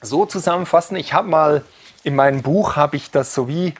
so 0.00 0.26
zusammenfassen. 0.26 0.96
Ich 0.96 1.12
habe 1.12 1.28
mal 1.28 1.62
in 2.02 2.16
meinem 2.16 2.42
Buch 2.42 2.76
habe 2.76 2.96
ich 2.96 3.10
das 3.10 3.34
so 3.34 3.48
wie, 3.48 3.74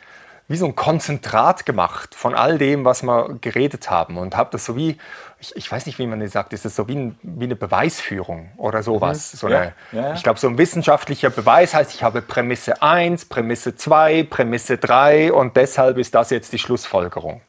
wie 0.48 0.56
so 0.56 0.66
ein 0.66 0.76
Konzentrat 0.76 1.66
gemacht 1.66 2.14
von 2.14 2.34
all 2.34 2.58
dem, 2.58 2.84
was 2.84 3.02
wir 3.02 3.38
geredet 3.40 3.90
haben 3.90 4.18
und 4.18 4.36
habe 4.36 4.50
das 4.52 4.64
so 4.64 4.76
wie, 4.76 4.98
ich, 5.40 5.54
ich 5.56 5.70
weiß 5.70 5.86
nicht, 5.86 5.98
wie 5.98 6.06
man 6.06 6.20
das 6.20 6.32
sagt, 6.32 6.52
ist 6.52 6.64
das 6.64 6.76
so 6.76 6.88
wie, 6.88 6.96
ein, 6.96 7.18
wie 7.22 7.44
eine 7.44 7.56
Beweisführung 7.56 8.50
oder 8.56 8.82
sowas. 8.82 9.32
So 9.32 9.48
Ja, 9.48 9.64
ja, 9.64 9.72
ja. 9.92 10.14
Ich 10.14 10.22
glaube, 10.22 10.38
so 10.38 10.48
ein 10.48 10.58
wissenschaftlicher 10.58 11.30
Beweis 11.30 11.74
heißt, 11.74 11.94
ich 11.94 12.02
habe 12.02 12.20
Prämisse 12.20 12.82
1, 12.82 13.26
Prämisse 13.26 13.76
2, 13.76 14.24
Prämisse 14.24 14.78
3 14.78 15.32
und 15.32 15.56
deshalb 15.56 15.98
ist 15.98 16.14
das 16.14 16.30
jetzt 16.30 16.52
die 16.52 16.58
Schlussfolgerung. 16.58 17.40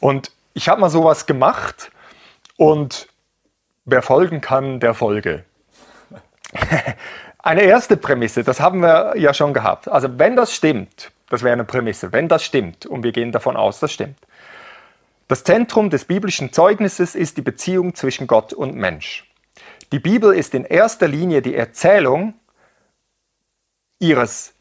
Und 0.00 0.30
ich 0.54 0.68
habe 0.68 0.80
mal 0.80 0.90
sowas 0.90 1.26
gemacht 1.26 1.90
und 2.56 3.08
wer 3.84 4.02
folgen 4.02 4.40
kann, 4.40 4.80
der 4.80 4.94
folge. 4.94 5.44
Eine 7.38 7.62
erste 7.62 7.96
Prämisse, 7.96 8.44
das 8.44 8.60
haben 8.60 8.80
wir 8.80 9.16
ja 9.16 9.34
schon 9.34 9.52
gehabt. 9.52 9.88
Also 9.88 10.18
wenn 10.18 10.36
das 10.36 10.54
stimmt, 10.54 11.10
das 11.28 11.42
wäre 11.42 11.54
eine 11.54 11.64
Prämisse, 11.64 12.12
wenn 12.12 12.28
das 12.28 12.44
stimmt, 12.44 12.86
und 12.86 13.02
wir 13.02 13.10
gehen 13.10 13.32
davon 13.32 13.56
aus, 13.56 13.80
das 13.80 13.92
stimmt. 13.92 14.18
Das 15.26 15.42
Zentrum 15.42 15.90
des 15.90 16.04
biblischen 16.04 16.52
Zeugnisses 16.52 17.14
ist 17.14 17.38
die 17.38 17.42
Beziehung 17.42 17.94
zwischen 17.94 18.26
Gott 18.28 18.52
und 18.52 18.76
Mensch. 18.76 19.28
Die 19.90 19.98
Bibel 19.98 20.34
ist 20.34 20.54
in 20.54 20.64
erster 20.64 21.08
Linie 21.08 21.42
die 21.42 21.54
Erzählung 21.54 22.34
ihres 23.98 24.54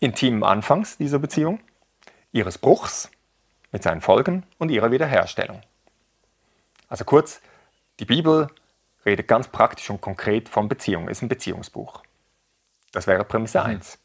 intimen 0.00 0.42
Anfangs 0.42 0.98
dieser 0.98 1.18
Beziehung, 1.18 1.60
ihres 2.32 2.58
Bruchs 2.58 3.10
mit 3.72 3.82
seinen 3.82 4.00
Folgen 4.00 4.44
und 4.58 4.70
ihrer 4.70 4.90
Wiederherstellung. 4.90 5.62
Also 6.88 7.04
kurz, 7.04 7.40
die 7.98 8.04
Bibel 8.04 8.48
redet 9.06 9.28
ganz 9.28 9.48
praktisch 9.48 9.88
und 9.88 10.00
konkret 10.00 10.48
von 10.48 10.68
Beziehungen, 10.68 11.08
ist 11.08 11.22
ein 11.22 11.28
Beziehungsbuch. 11.28 12.02
Das 12.92 13.06
wäre 13.06 13.24
Prämisse 13.24 13.62
1. 13.62 13.98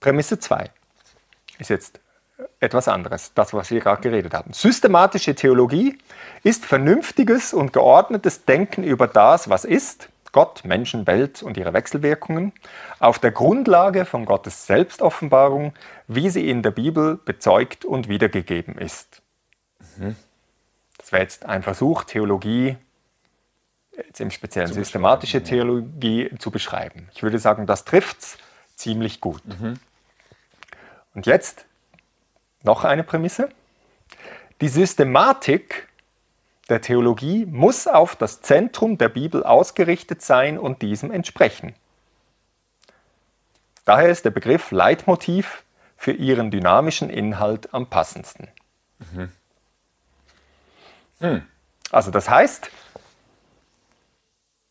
Prämisse 0.00 0.38
2 0.38 0.70
ist 1.58 1.70
jetzt 1.70 2.00
etwas 2.58 2.88
anderes, 2.88 3.32
das, 3.34 3.52
was 3.52 3.70
wir 3.70 3.80
gerade 3.80 4.00
geredet 4.00 4.32
haben. 4.32 4.52
Systematische 4.52 5.34
Theologie 5.34 5.98
ist 6.42 6.64
vernünftiges 6.64 7.52
und 7.52 7.72
geordnetes 7.72 8.46
Denken 8.46 8.82
über 8.82 9.06
das, 9.06 9.50
was 9.50 9.64
ist, 9.64 10.08
Gott, 10.32 10.64
Menschen, 10.64 11.06
Welt 11.06 11.42
und 11.42 11.56
ihre 11.56 11.72
Wechselwirkungen, 11.72 12.52
auf 12.98 13.18
der 13.18 13.32
Grundlage 13.32 14.04
von 14.04 14.24
Gottes 14.24 14.66
Selbstoffenbarung, 14.66 15.74
wie 16.06 16.30
sie 16.30 16.48
in 16.48 16.62
der 16.62 16.70
Bibel 16.70 17.16
bezeugt 17.16 17.84
und 17.84 18.08
wiedergegeben 18.08 18.78
ist. 18.78 19.22
Mhm. 19.96 20.16
Das 20.98 21.12
wäre 21.12 21.22
jetzt 21.22 21.46
ein 21.46 21.62
Versuch, 21.62 22.04
Theologie, 22.04 22.76
jetzt 24.06 24.20
im 24.20 24.30
Speziellen 24.30 24.72
systematische 24.72 25.42
Theologie, 25.42 26.30
zu 26.38 26.50
beschreiben. 26.50 27.08
Ich 27.12 27.22
würde 27.22 27.38
sagen, 27.38 27.66
das 27.66 27.84
trifft 27.84 28.20
es 28.20 28.38
ziemlich 28.76 29.20
gut. 29.20 29.42
Mhm. 29.46 29.78
Und 31.14 31.26
jetzt 31.26 31.66
noch 32.62 32.84
eine 32.84 33.04
Prämisse. 33.04 33.48
Die 34.60 34.68
Systematik 34.68 35.88
der 36.68 36.80
Theologie 36.80 37.46
muss 37.46 37.86
auf 37.86 38.14
das 38.16 38.42
Zentrum 38.42 38.96
der 38.98 39.08
Bibel 39.08 39.42
ausgerichtet 39.42 40.22
sein 40.22 40.58
und 40.58 40.82
diesem 40.82 41.10
entsprechen. 41.10 41.74
Daher 43.84 44.10
ist 44.10 44.24
der 44.24 44.30
Begriff 44.30 44.70
Leitmotiv 44.70 45.64
für 45.96 46.12
ihren 46.12 46.50
dynamischen 46.50 47.10
Inhalt 47.10 47.74
am 47.74 47.86
passendsten. 47.88 48.48
Mhm. 48.98 49.32
Hm. 51.20 51.42
Also 51.90 52.10
das 52.10 52.30
heißt, 52.30 52.70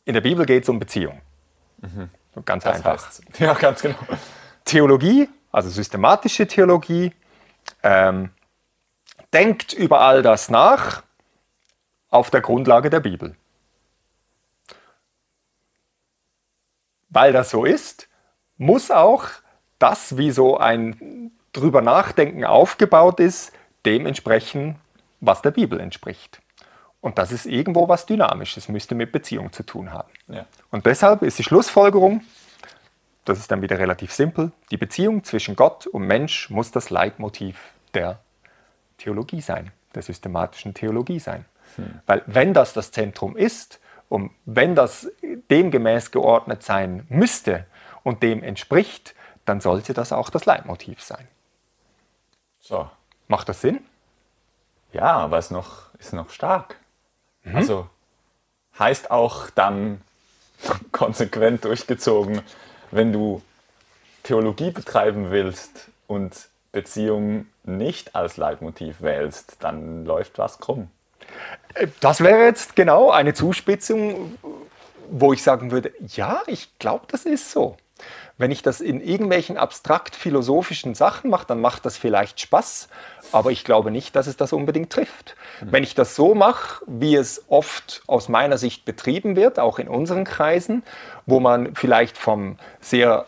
in 0.10 0.16
der 0.16 0.22
Bibel 0.22 0.44
geht 0.44 0.64
es 0.64 0.70
um 0.70 0.80
Beziehung. 0.80 1.22
Mhm. 1.82 2.10
Ganz 2.44 2.64
das 2.64 2.78
einfach. 2.78 3.06
Heißt, 3.06 3.22
ja, 3.40 3.54
ganz 3.54 3.80
genau. 3.84 4.00
Theologie, 4.66 5.30
also 5.52 5.70
systematische 5.70 6.48
Theologie, 6.48 7.14
ähm, 7.84 8.32
denkt 9.32 9.72
über 9.74 10.02
all 10.02 10.24
das 10.24 10.50
nach 10.50 11.04
auf 12.10 12.32
der 12.32 12.42
Grundlage 12.42 12.90
der 12.90 13.02
Bibel. 13.02 13.36
Weil 17.10 17.32
das 17.32 17.52
so 17.52 17.64
ist, 17.64 18.08
muss 18.58 18.90
auch 18.90 19.26
das, 19.78 20.18
wie 20.18 20.32
so 20.32 20.58
ein 20.58 21.32
drüber 21.54 21.82
nachdenken 21.82 22.46
aufgebaut 22.46 23.20
ist, 23.20 23.54
dem 23.86 24.08
entsprechen, 24.08 24.80
was 25.20 25.44
der 25.44 25.52
Bibel 25.52 25.80
entspricht. 25.80 26.42
Und 27.02 27.18
das 27.18 27.32
ist 27.32 27.46
irgendwo 27.46 27.88
was 27.88 28.06
Dynamisches, 28.06 28.68
müsste 28.68 28.94
mit 28.94 29.12
Beziehung 29.12 29.54
zu 29.54 29.64
tun 29.64 29.94
haben. 29.94 30.10
Ja. 30.28 30.46
Und 30.70 30.86
deshalb 30.86 31.22
ist 31.22 31.40
die 31.40 31.44
Schlussfolgerung, 31.44 32.22
das 33.26 33.40
ist 33.40 33.52
dann 33.52 33.62
wieder 33.62 33.80
relativ 33.80 34.12
simpel, 34.12 34.52
die 34.72 34.78
Beziehung 34.78 35.24
zwischen 35.24 35.56
Gott 35.56 35.88
und 35.88 36.04
Mensch 36.04 36.50
muss 36.50 36.72
das 36.72 36.90
Leitmotiv 36.90 37.74
der 37.94 38.20
Theologie 38.98 39.42
sein, 39.42 39.72
der 39.96 40.02
systematischen 40.02 40.74
Theologie 40.74 41.20
sein. 41.20 41.46
Hm. 41.76 42.02
Weil 42.06 42.24
wenn 42.26 42.54
das 42.54 42.74
das 42.74 42.92
Zentrum 42.92 43.38
ist 43.38 43.80
und 44.10 44.32
wenn 44.46 44.76
das 44.76 45.10
demgemäß 45.50 46.12
geordnet 46.12 46.64
sein 46.64 47.06
müsste 47.10 47.66
und 48.04 48.24
dem 48.24 48.44
entspricht, 48.44 49.16
dann 49.46 49.62
sollte 49.62 49.94
das 49.94 50.12
auch 50.12 50.30
das 50.30 50.46
Leitmotiv 50.46 51.02
sein. 51.02 51.28
So. 52.60 52.90
Macht 53.28 53.48
das 53.48 53.62
Sinn? 53.62 53.80
Ja, 54.92 55.12
aber 55.18 55.38
es 55.38 55.52
noch, 55.52 55.94
ist 56.00 56.14
noch 56.14 56.32
stark. 56.32 56.78
Mhm. 57.50 57.56
Also 57.56 57.90
heißt 58.78 59.12
auch 59.12 59.50
dann 59.50 60.02
konsequent 60.92 61.66
durchgezogen, 61.66 62.42
wenn 62.92 63.14
du 63.14 63.42
Theologie 64.24 64.72
betreiben 64.72 65.32
willst 65.32 65.90
und 66.08 66.50
Beziehung 66.72 67.48
nicht 67.64 68.16
als 68.16 68.38
Leitmotiv 68.38 69.02
wählst, 69.02 69.58
dann 69.60 70.06
läuft 70.06 70.38
was 70.38 70.60
krumm. 70.60 70.90
Äh, 71.74 71.88
das 72.00 72.22
wäre 72.22 72.44
jetzt 72.44 72.76
genau 72.76 73.12
eine 73.12 73.34
Zuspitzung, 73.34 74.38
wo 75.10 75.34
ich 75.34 75.42
sagen 75.42 75.72
würde, 75.72 75.92
ja, 76.08 76.42
ich 76.48 76.78
glaube, 76.80 77.06
das 77.08 77.26
ist 77.26 77.52
so. 77.52 77.78
Wenn 78.38 78.52
ich 78.52 78.62
das 78.62 78.82
in 78.82 79.02
irgendwelchen 79.02 79.58
abstrakt 79.58 80.16
philosophischen 80.16 80.96
Sachen 80.96 81.30
mache, 81.30 81.48
dann 81.48 81.62
macht 81.62 81.86
das 81.86 81.98
vielleicht 81.98 82.40
Spaß, 82.40 82.88
aber 83.32 83.52
ich 83.52 83.64
glaube 83.64 83.92
nicht, 83.92 84.16
dass 84.16 84.28
es 84.28 84.38
das 84.38 84.54
unbedingt 84.54 84.92
trifft. 84.92 85.36
Mhm. 85.62 85.72
Wenn 85.72 85.84
ich 85.84 85.96
das 85.96 86.16
so 86.16 86.36
mache, 86.36 86.84
wie 86.88 87.16
es 87.16 87.44
oft 87.50 88.02
aus 88.08 88.30
meiner 88.30 88.58
Sicht 88.58 88.86
betrieben 88.86 89.36
wird, 89.36 89.60
auch 89.60 89.80
in 89.80 89.88
unseren 89.88 90.24
Kreisen, 90.24 90.84
wo 91.26 91.40
man 91.40 91.76
vielleicht 91.76 92.18
vom 92.18 92.58
sehr 92.80 93.26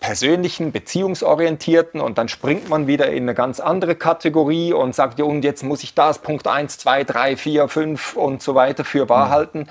persönlichen, 0.00 0.70
beziehungsorientierten 0.70 2.00
und 2.00 2.18
dann 2.18 2.28
springt 2.28 2.68
man 2.68 2.86
wieder 2.86 3.08
in 3.10 3.24
eine 3.24 3.34
ganz 3.34 3.58
andere 3.58 3.96
Kategorie 3.96 4.72
und 4.72 4.94
sagt, 4.94 5.18
ja, 5.18 5.24
und 5.24 5.42
jetzt 5.42 5.64
muss 5.64 5.82
ich 5.82 5.94
das 5.94 6.20
Punkt 6.20 6.46
1, 6.46 6.78
2, 6.78 7.04
3, 7.04 7.36
4, 7.36 7.68
5 7.68 8.16
und 8.16 8.42
so 8.42 8.54
weiter 8.54 8.84
für 8.84 9.08
wahr 9.08 9.26
mhm. 9.26 9.30
halten, 9.30 9.68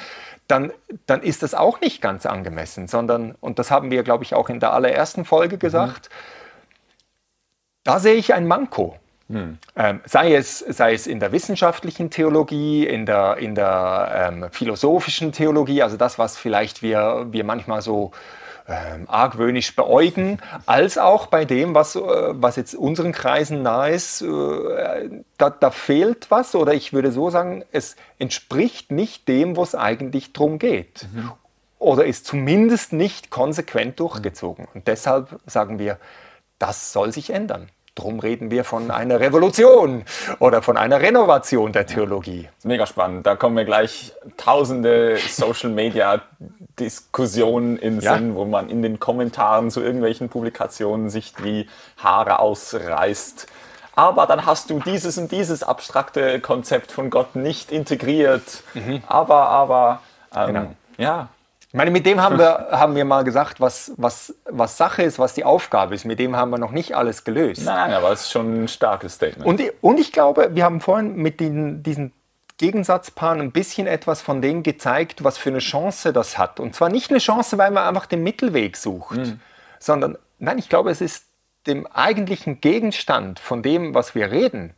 dann, 0.47 0.71
dann 1.05 1.21
ist 1.21 1.43
das 1.43 1.53
auch 1.53 1.81
nicht 1.81 2.01
ganz 2.01 2.25
angemessen, 2.25 2.87
sondern, 2.87 3.35
und 3.39 3.59
das 3.59 3.71
haben 3.71 3.91
wir, 3.91 4.03
glaube 4.03 4.23
ich, 4.23 4.33
auch 4.33 4.49
in 4.49 4.59
der 4.59 4.73
allerersten 4.73 5.25
Folge 5.25 5.55
mhm. 5.55 5.59
gesagt, 5.59 6.09
mhm. 6.09 6.13
da 7.83 7.99
sehe 7.99 8.15
ich 8.15 8.33
ein 8.33 8.47
Manko. 8.47 8.97
Hm. 9.29 9.57
Ähm, 9.75 9.99
sei, 10.05 10.35
es, 10.35 10.59
sei 10.59 10.93
es 10.93 11.05
in 11.05 11.19
der 11.19 11.33
wissenschaftlichen 11.33 12.09
Theologie, 12.09 12.87
in 12.87 13.05
der, 13.05 13.37
in 13.37 13.55
der 13.55 14.29
ähm, 14.31 14.49
philosophischen 14.51 15.33
Theologie, 15.33 15.83
also 15.83 15.97
das, 15.97 16.17
was 16.17 16.37
vielleicht 16.37 16.81
wir, 16.81 17.27
wir 17.31 17.43
manchmal 17.43 17.81
so 17.81 18.11
ähm, 18.68 19.05
argwöhnisch 19.07 19.76
beäugen, 19.76 20.39
als 20.65 20.97
auch 20.97 21.28
bei 21.28 21.45
dem, 21.45 21.74
was, 21.74 21.95
äh, 21.95 22.01
was 22.01 22.57
jetzt 22.57 22.76
unseren 22.76 23.13
Kreisen 23.13 23.61
nahe 23.61 23.91
ist, 23.91 24.22
äh, 24.22 25.09
da, 25.38 25.49
da 25.49 25.72
fehlt 25.72 26.30
was 26.30 26.53
oder 26.53 26.74
ich 26.74 26.91
würde 26.91 27.11
so 27.11 27.30
sagen, 27.30 27.63
es 27.72 27.95
entspricht 28.20 28.91
nicht 28.91 29.28
dem, 29.28 29.55
wo 29.55 29.63
es 29.63 29.74
eigentlich 29.74 30.34
drum 30.34 30.59
geht. 30.59 31.07
Mhm. 31.13 31.32
Oder 31.80 32.05
ist 32.05 32.26
zumindest 32.26 32.91
nicht 32.91 33.30
konsequent 33.30 33.99
durchgezogen. 33.99 34.68
Und 34.74 34.88
deshalb 34.88 35.39
sagen 35.45 35.80
wir, 35.80 35.97
das 36.59 36.91
soll 36.91 37.13
sich 37.13 37.30
ändern. 37.30 37.70
Drum 37.97 38.19
reden 38.19 38.51
wir 38.51 38.63
von 38.63 38.91
einer 38.91 39.19
Revolution 39.19 40.03
oder 40.39 40.61
von 40.61 40.77
einer 40.77 41.01
Renovation 41.01 41.71
der 41.71 41.87
Theologie. 41.87 42.47
Mega 42.63 42.85
spannend. 42.85 43.25
Da 43.25 43.35
kommen 43.35 43.57
wir 43.57 43.65
gleich 43.65 44.13
tausende 44.37 45.17
Social 45.17 45.71
Media 45.71 46.21
Diskussionen 46.79 47.77
in 47.77 47.99
ja. 47.99 48.15
Sinn, 48.15 48.35
wo 48.35 48.45
man 48.45 48.69
in 48.69 48.83
den 48.83 48.99
Kommentaren 48.99 49.71
zu 49.71 49.81
irgendwelchen 49.81 50.29
Publikationen 50.29 51.09
sich 51.09 51.33
die 51.33 51.67
Haare 51.97 52.37
ausreißt. 52.37 53.47
Aber 53.95 54.27
dann 54.27 54.45
hast 54.45 54.69
du 54.69 54.79
dieses 54.79 55.17
und 55.17 55.31
dieses 55.31 55.63
abstrakte 55.63 56.39
Konzept 56.39 56.91
von 56.91 57.09
Gott 57.09 57.35
nicht 57.35 57.71
integriert. 57.71 58.61
Mhm. 58.75 59.01
Aber, 59.07 59.49
aber, 59.49 60.01
ähm, 60.35 60.47
genau. 60.47 60.71
ja, 60.99 61.29
meine, 61.78 61.91
mit 61.91 62.05
dem 62.05 62.21
haben 62.21 62.38
wir, 62.39 62.67
haben 62.71 62.95
wir 62.95 63.05
mal 63.05 63.23
gesagt, 63.23 63.61
was, 63.61 63.93
was, 63.97 64.36
was 64.45 64.78
Sache 64.78 65.03
ist, 65.03 65.19
was 65.19 65.34
die 65.34 65.45
Aufgabe 65.45 65.95
ist. 65.95 66.05
Mit 66.05 66.19
dem 66.19 66.36
haben 66.36 66.49
wir 66.49 66.57
noch 66.57 66.71
nicht 66.71 66.95
alles 66.95 67.23
gelöst. 67.23 67.63
Nein, 67.63 67.93
aber 67.93 68.11
es 68.11 68.21
ist 68.21 68.32
schon 68.32 68.63
ein 68.63 68.67
starkes 68.67 69.13
Statement. 69.13 69.45
Und, 69.45 69.61
und 69.82 69.99
ich 69.99 70.11
glaube, 70.11 70.49
wir 70.53 70.63
haben 70.63 70.82
vorhin 70.82 71.15
mit 71.15 71.39
den, 71.39 71.84
diesen 71.84 72.11
Gegensatzpaaren 72.57 73.39
ein 73.39 73.51
bisschen 73.51 73.88
etwas 73.88 74.21
von 74.21 74.41
dem 74.41 74.63
gezeigt, 74.63 75.23
was 75.23 75.38
für 75.38 75.49
eine 75.49 75.59
Chance 75.59 76.11
das 76.11 76.38
hat. 76.38 76.59
Und 76.59 76.75
zwar 76.75 76.89
nicht 76.89 77.11
eine 77.11 77.19
Chance, 77.19 77.57
weil 77.57 77.71
man 77.71 77.88
einfach 77.88 78.07
den 78.07 78.23
Mittelweg 78.23 78.75
sucht, 78.78 79.17
mhm. 79.17 79.39
sondern, 79.80 80.17
nein, 80.39 80.57
ich 80.57 80.67
glaube, 80.67 80.89
es 80.89 81.01
ist 81.01 81.25
dem 81.67 81.86
eigentlichen 81.88 82.59
Gegenstand 82.61 83.39
von 83.39 83.61
dem, 83.61 83.93
was 83.93 84.15
wir 84.15 84.32
reden. 84.32 84.73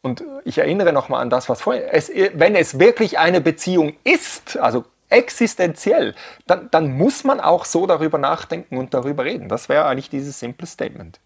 Und 0.00 0.24
ich 0.44 0.58
erinnere 0.58 0.92
nochmal 0.92 1.20
an 1.20 1.30
das, 1.30 1.48
was 1.48 1.60
vorhin, 1.60 1.82
es, 1.90 2.10
wenn 2.34 2.56
es 2.56 2.78
wirklich 2.78 3.18
eine 3.18 3.40
Beziehung 3.40 3.94
ist, 4.04 4.56
also 4.56 4.84
existenziell, 5.12 6.14
dann, 6.46 6.70
dann 6.70 6.92
muss 6.92 7.24
man 7.24 7.40
auch 7.40 7.64
so 7.64 7.86
darüber 7.86 8.18
nachdenken 8.18 8.78
und 8.78 8.94
darüber 8.94 9.24
reden. 9.24 9.48
Das 9.48 9.68
wäre 9.68 9.84
eigentlich 9.86 10.10
dieses 10.10 10.38
simple 10.38 10.66
Statement. 10.66 11.20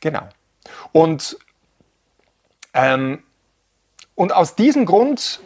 Genau. 0.00 0.28
Und, 0.92 1.38
ähm, 2.74 3.22
und 4.14 4.32
aus 4.34 4.54
diesem 4.54 4.86
Grund, 4.86 5.40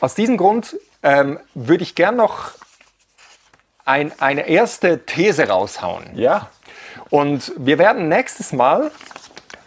aus 0.00 0.14
diesem 0.14 0.36
Grund 0.36 0.76
ähm, 1.02 1.40
würde 1.54 1.82
ich 1.82 1.94
gern 1.94 2.16
noch 2.16 2.52
ein, 3.84 4.12
eine 4.20 4.48
erste 4.48 5.04
These 5.06 5.48
raushauen. 5.48 6.16
Ja. 6.16 6.50
Und 7.10 7.52
wir 7.56 7.78
werden 7.78 8.08
nächstes 8.08 8.52
Mal 8.52 8.90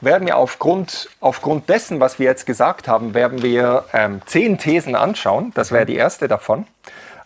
werden 0.02 0.28
wir 0.28 0.38
aufgrund, 0.38 1.10
aufgrund 1.20 1.70
dessen, 1.70 2.00
was 2.00 2.20
wir 2.20 2.26
jetzt 2.26 2.46
gesagt 2.46 2.88
haben, 2.88 3.14
werden 3.14 3.42
wir 3.42 3.86
ähm, 3.94 4.22
zehn 4.26 4.58
Thesen 4.58 4.96
anschauen. 4.96 5.52
Das 5.54 5.72
wäre 5.72 5.86
die 5.86 5.96
erste 5.96 6.28
davon. 6.28 6.66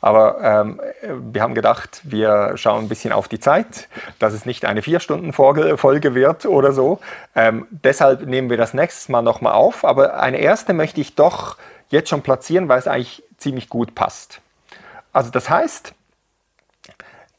Aber 0.02 0.40
ähm, 0.44 0.80
wir 1.32 1.42
haben 1.42 1.56
gedacht, 1.56 2.02
wir 2.04 2.58
schauen 2.58 2.86
ein 2.86 2.90
bisschen 2.90 3.12
auf 3.12 3.28
die 3.28 3.40
Zeit, 3.40 3.88
dass 4.20 4.34
es 4.34 4.46
nicht 4.46 4.66
eine 4.66 4.84
Vier-Stunden-Folge 4.84 6.14
wird 6.14 6.46
oder 6.46 6.74
so. 6.74 7.00
Ähm, 7.34 7.66
deshalb 7.72 8.22
nehmen 8.28 8.52
wir 8.52 8.58
das 8.58 8.76
nächstes 8.76 9.10
Mal 9.10 9.24
nochmal 9.24 9.54
auf. 9.54 9.84
Aber 9.84 10.20
eine 10.20 10.38
erste 10.38 10.74
möchte 10.74 11.02
ich 11.02 11.16
doch 11.16 11.58
jetzt 11.90 12.10
schon 12.10 12.22
platzieren, 12.22 12.70
weil 12.70 12.78
es 12.78 12.88
eigentlich 12.88 13.24
ziemlich 13.38 13.68
gut 13.68 13.96
passt. 13.96 14.42
Also 15.12 15.32
das 15.32 15.50
heißt, 15.50 15.94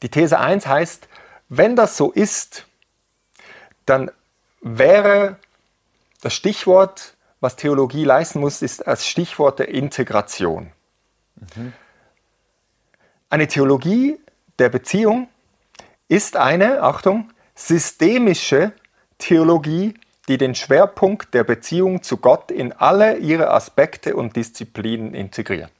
die 0.01 0.09
These 0.09 0.37
1 0.37 0.67
heißt, 0.67 1.07
wenn 1.49 1.75
das 1.75 1.95
so 1.95 2.11
ist, 2.11 2.65
dann 3.85 4.11
wäre 4.61 5.37
das 6.21 6.33
Stichwort, 6.33 7.15
was 7.39 7.55
Theologie 7.55 8.03
leisten 8.03 8.39
muss, 8.39 8.61
ist 8.61 8.87
als 8.87 9.07
Stichwort 9.07 9.59
der 9.59 9.69
Integration. 9.69 10.71
Mhm. 11.55 11.73
Eine 13.29 13.47
Theologie 13.47 14.19
der 14.59 14.69
Beziehung 14.69 15.27
ist 16.07 16.35
eine, 16.37 16.81
Achtung, 16.81 17.31
systemische 17.55 18.71
Theologie, 19.17 19.93
die 20.27 20.37
den 20.37 20.55
Schwerpunkt 20.55 21.33
der 21.33 21.43
Beziehung 21.43 22.03
zu 22.03 22.17
Gott 22.17 22.51
in 22.51 22.73
alle 22.73 23.17
ihre 23.17 23.51
Aspekte 23.51 24.15
und 24.15 24.35
Disziplinen 24.35 25.13
integriert. 25.13 25.71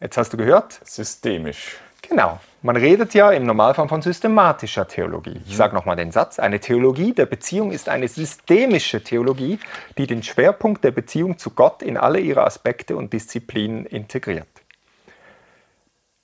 Jetzt 0.00 0.16
hast 0.16 0.32
du 0.32 0.36
gehört? 0.36 0.80
Systemisch. 0.84 1.78
Genau. 2.08 2.40
Man 2.62 2.76
redet 2.76 3.12
ja 3.12 3.30
im 3.30 3.44
Normalfall 3.44 3.88
von 3.88 4.00
systematischer 4.00 4.88
Theologie. 4.88 5.40
Ich 5.46 5.56
sage 5.56 5.74
nochmal 5.74 5.96
den 5.96 6.12
Satz. 6.12 6.38
Eine 6.38 6.60
Theologie 6.60 7.12
der 7.12 7.26
Beziehung 7.26 7.72
ist 7.72 7.88
eine 7.88 8.08
systemische 8.08 9.04
Theologie, 9.04 9.58
die 9.98 10.06
den 10.06 10.22
Schwerpunkt 10.22 10.82
der 10.82 10.90
Beziehung 10.90 11.36
zu 11.36 11.50
Gott 11.50 11.82
in 11.82 11.96
alle 11.96 12.20
ihre 12.20 12.44
Aspekte 12.44 12.96
und 12.96 13.12
Disziplinen 13.12 13.84
integriert. 13.84 14.48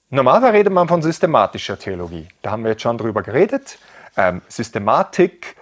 Normalerweise 0.09 0.55
redet 0.55 0.73
man 0.73 0.89
von 0.89 1.03
systematischer 1.03 1.79
Theologie. 1.79 2.27
Da 2.43 2.51
haben 2.51 2.65
wir 2.65 2.71
jetzt 2.71 2.83
schon 2.83 2.99
drüber 2.99 3.23
geredet. 3.23 3.79
Ähm, 4.17 4.43
Systematik 4.49 5.57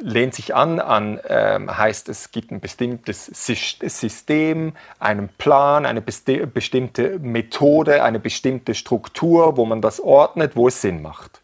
lehnt 0.00 0.34
sich 0.34 0.54
an, 0.54 0.80
an 0.80 1.20
ähm, 1.28 1.76
heißt, 1.76 2.08
es 2.08 2.30
gibt 2.30 2.50
ein 2.50 2.60
bestimmtes 2.60 3.26
System, 3.26 4.74
einen 4.98 5.28
Plan, 5.28 5.86
eine 5.86 6.00
besti 6.00 6.46
bestimmte 6.46 7.18
Methode, 7.18 8.02
eine 8.02 8.18
bestimmte 8.18 8.74
Struktur, 8.74 9.56
wo 9.56 9.64
man 9.64 9.80
das 9.80 10.00
ordnet, 10.00 10.56
wo 10.56 10.68
es 10.68 10.80
Sinn 10.80 11.02
macht. 11.02 11.40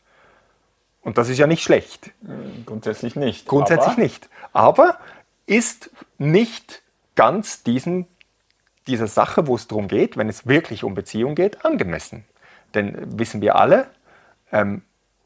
Und 1.03 1.19
das 1.19 1.29
ist 1.29 1.39
ja 1.39 1.47
nicht 1.47 1.63
schlecht. 1.63 2.11
Grundsätzlich 2.65 3.17
nicht. 3.17 3.47
Grundsätzlich 3.47 3.95
aber 3.95 4.03
nicht. 4.03 4.29
Aber 4.53 4.99
ist 5.47 5.91
nicht 6.19 6.83
ganz 7.17 7.63
diesen, 7.63 8.07
dieser 8.87 9.09
Sache, 9.09 9.47
wo 9.47 9.57
es 9.57 9.67
darum 9.67 9.89
geht, 9.89 10.17
wenn 10.17 10.29
es 10.29 10.47
wirklich 10.47 10.85
um 10.85 10.95
Beziehung 10.95 11.35
geht, 11.35 11.65
angemessen. 11.65 12.25
Denn 12.75 13.19
wissen 13.19 13.41
wir 13.41 13.57
alle, 13.57 13.89
ähm, 14.53 14.83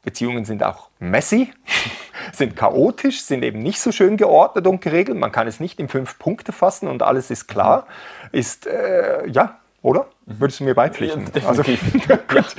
Beziehungen 0.07 0.45
sind 0.45 0.63
auch 0.63 0.87
messy, 0.99 1.51
sind 2.31 2.55
chaotisch, 2.55 3.23
sind 3.23 3.43
eben 3.43 3.59
nicht 3.59 3.81
so 3.81 3.91
schön 3.91 4.15
geordnet 4.15 4.65
und 4.65 4.79
geregelt. 4.79 5.17
Man 5.17 5.33
kann 5.33 5.47
es 5.47 5.59
nicht 5.59 5.81
in 5.81 5.89
fünf 5.89 6.17
Punkte 6.17 6.53
fassen 6.53 6.87
und 6.87 7.03
alles 7.03 7.29
ist 7.29 7.47
klar. 7.47 7.87
Ist, 8.31 8.67
äh, 8.67 9.27
ja, 9.27 9.59
oder? 9.81 10.07
Würdest 10.25 10.61
du 10.61 10.63
mir 10.63 10.75
beipflichten? 10.75 11.25
Ja, 11.35 11.49
also, 11.49 11.61
gut. 12.29 12.55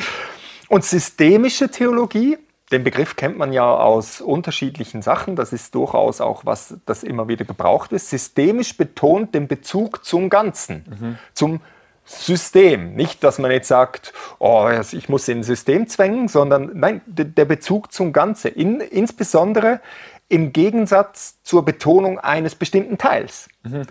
Und 0.69 0.85
systemische 0.85 1.71
Theologie, 1.71 2.37
den 2.71 2.85
Begriff 2.85 3.17
kennt 3.17 3.39
man 3.39 3.55
ja 3.55 3.65
aus 3.65 4.21
unterschiedlichen 4.21 5.01
Sachen. 5.01 5.35
Das 5.35 5.55
ist 5.55 5.75
durchaus 5.75 6.21
auch 6.21 6.45
was, 6.45 6.77
das 6.85 7.03
immer 7.03 7.29
wieder 7.29 7.47
gebraucht 7.47 7.93
wird. 7.93 8.03
Systemisch 8.03 8.77
betont 8.77 9.35
den 9.35 9.49
Bezug 9.49 10.05
zum 10.05 10.29
Ganzen, 10.29 10.85
mhm. 11.01 11.19
zum 11.33 11.61
System. 12.09 12.95
Nicht, 12.95 13.23
dass 13.23 13.39
man 13.39 13.51
jetzt 13.51 13.69
sagt, 13.69 14.15
oh, 14.39 14.69
ich 14.93 15.09
muss 15.09 15.29
in 15.29 15.41
ein 15.41 15.43
System 15.43 15.89
zwängen, 15.89 16.29
sondern 16.29 16.71
nein, 16.75 17.03
der 17.07 17.45
Bezug 17.45 17.93
zum 17.93 18.13
Ganzen. 18.15 18.53
In, 18.53 18.81
insbesondere 18.81 19.81
im 20.29 20.53
Gegensatz 20.53 21.43
zur 21.43 21.65
Betonung 21.65 22.19
eines 22.19 22.55
bestimmten 22.55 22.97
Teils. 22.97 23.49
Mhm. 23.63 23.83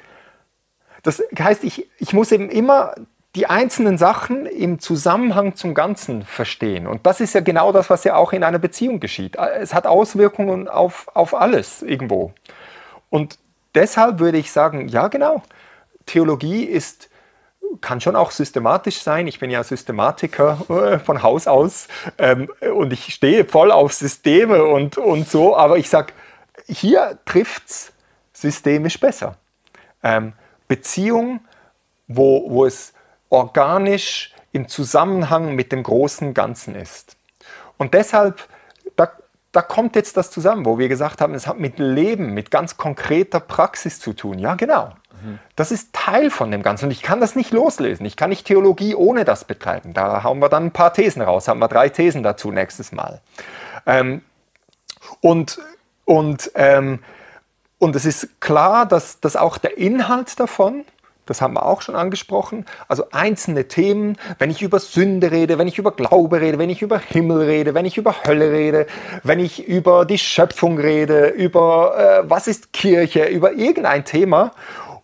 Das 1.03 1.21
heißt, 1.37 1.63
ich, 1.63 1.89
ich 1.99 2.13
muss 2.13 2.31
eben 2.31 2.49
immer 2.49 2.95
die 3.35 3.45
einzelnen 3.45 3.99
Sachen 3.99 4.47
im 4.47 4.79
Zusammenhang 4.79 5.55
zum 5.55 5.75
Ganzen 5.75 6.23
verstehen. 6.23 6.87
Und 6.87 7.05
das 7.05 7.21
ist 7.21 7.35
ja 7.35 7.41
genau 7.41 7.71
das, 7.71 7.89
was 7.91 8.03
ja 8.03 8.15
auch 8.15 8.33
in 8.33 8.43
einer 8.43 8.57
Beziehung 8.57 8.99
geschieht. 8.99 9.35
Es 9.35 9.75
hat 9.75 9.85
Auswirkungen 9.85 10.67
auf, 10.67 11.07
auf 11.13 11.35
alles 11.35 11.83
irgendwo. 11.83 12.33
Und 13.11 13.37
deshalb 13.75 14.19
würde 14.19 14.39
ich 14.39 14.51
sagen, 14.51 14.87
ja 14.87 15.07
genau, 15.07 15.43
Theologie 16.07 16.63
ist 16.63 17.09
kann 17.81 18.01
schon 18.01 18.15
auch 18.15 18.31
systematisch 18.31 19.01
sein. 19.01 19.27
Ich 19.27 19.39
bin 19.39 19.49
ja 19.49 19.63
Systematiker 19.63 20.59
äh, 20.69 20.99
von 20.99 21.23
Haus 21.23 21.47
aus 21.47 21.87
ähm, 22.17 22.49
und 22.73 22.93
ich 22.93 23.13
stehe 23.13 23.45
voll 23.45 23.71
auf 23.71 23.93
Systeme 23.93 24.63
und, 24.65 24.97
und 24.97 25.29
so, 25.29 25.55
aber 25.55 25.77
ich 25.77 25.89
sage, 25.89 26.13
hier 26.67 27.17
trifft 27.25 27.69
es 27.69 27.91
systemisch 28.33 28.99
besser. 28.99 29.37
Ähm, 30.03 30.33
Beziehung, 30.67 31.41
wo, 32.07 32.49
wo 32.49 32.65
es 32.65 32.93
organisch 33.29 34.33
im 34.51 34.67
Zusammenhang 34.67 35.55
mit 35.55 35.71
dem 35.71 35.83
großen 35.83 36.33
Ganzen 36.33 36.75
ist. 36.75 37.15
Und 37.77 37.93
deshalb, 37.93 38.47
da, 38.95 39.11
da 39.51 39.61
kommt 39.61 39.95
jetzt 39.95 40.17
das 40.17 40.31
zusammen, 40.31 40.65
wo 40.65 40.77
wir 40.79 40.87
gesagt 40.87 41.21
haben, 41.21 41.33
es 41.33 41.47
hat 41.47 41.59
mit 41.59 41.79
Leben, 41.79 42.33
mit 42.33 42.51
ganz 42.51 42.77
konkreter 42.77 43.39
Praxis 43.39 43.99
zu 43.99 44.13
tun. 44.13 44.39
Ja, 44.39 44.55
genau. 44.55 44.93
Das 45.55 45.71
ist 45.71 45.93
Teil 45.93 46.29
von 46.29 46.51
dem 46.51 46.63
Ganzen 46.63 46.85
und 46.85 46.91
ich 46.91 47.01
kann 47.01 47.19
das 47.19 47.35
nicht 47.35 47.51
loslösen. 47.51 48.05
Ich 48.05 48.15
kann 48.15 48.29
nicht 48.29 48.45
Theologie 48.45 48.95
ohne 48.95 49.25
das 49.25 49.45
betreiben. 49.45 49.93
Da 49.93 50.23
hauen 50.23 50.39
wir 50.39 50.49
dann 50.49 50.65
ein 50.65 50.71
paar 50.71 50.93
Thesen 50.93 51.21
raus, 51.21 51.47
haben 51.47 51.59
wir 51.59 51.67
drei 51.67 51.89
Thesen 51.89 52.23
dazu 52.23 52.51
nächstes 52.51 52.91
Mal. 52.91 53.21
Ähm, 53.85 54.21
und, 55.21 55.59
und, 56.05 56.51
ähm, 56.55 56.99
und 57.79 57.95
es 57.95 58.05
ist 58.05 58.41
klar, 58.41 58.85
dass, 58.85 59.19
dass 59.19 59.35
auch 59.35 59.57
der 59.57 59.77
Inhalt 59.77 60.39
davon, 60.39 60.85
das 61.25 61.41
haben 61.41 61.55
wir 61.55 61.65
auch 61.65 61.81
schon 61.81 61.95
angesprochen. 61.95 62.65
Also 62.87 63.05
einzelne 63.11 63.67
Themen, 63.67 64.17
wenn 64.39 64.49
ich 64.49 64.61
über 64.61 64.79
Sünde 64.79 65.31
rede, 65.31 65.57
wenn 65.57 65.67
ich 65.67 65.77
über 65.77 65.91
Glaube 65.91 66.41
rede, 66.41 66.57
wenn 66.57 66.69
ich 66.69 66.81
über 66.81 66.99
Himmel 66.99 67.41
rede, 67.41 67.73
wenn 67.73 67.85
ich 67.85 67.97
über 67.97 68.23
Hölle 68.25 68.51
rede, 68.51 68.87
wenn 69.23 69.39
ich 69.39 69.67
über 69.67 70.05
die 70.05 70.17
Schöpfung 70.17 70.79
rede, 70.79 71.27
über 71.27 72.23
äh, 72.23 72.29
was 72.29 72.47
ist 72.47 72.73
Kirche, 72.73 73.25
über 73.25 73.53
irgendein 73.53 74.05
Thema 74.05 74.51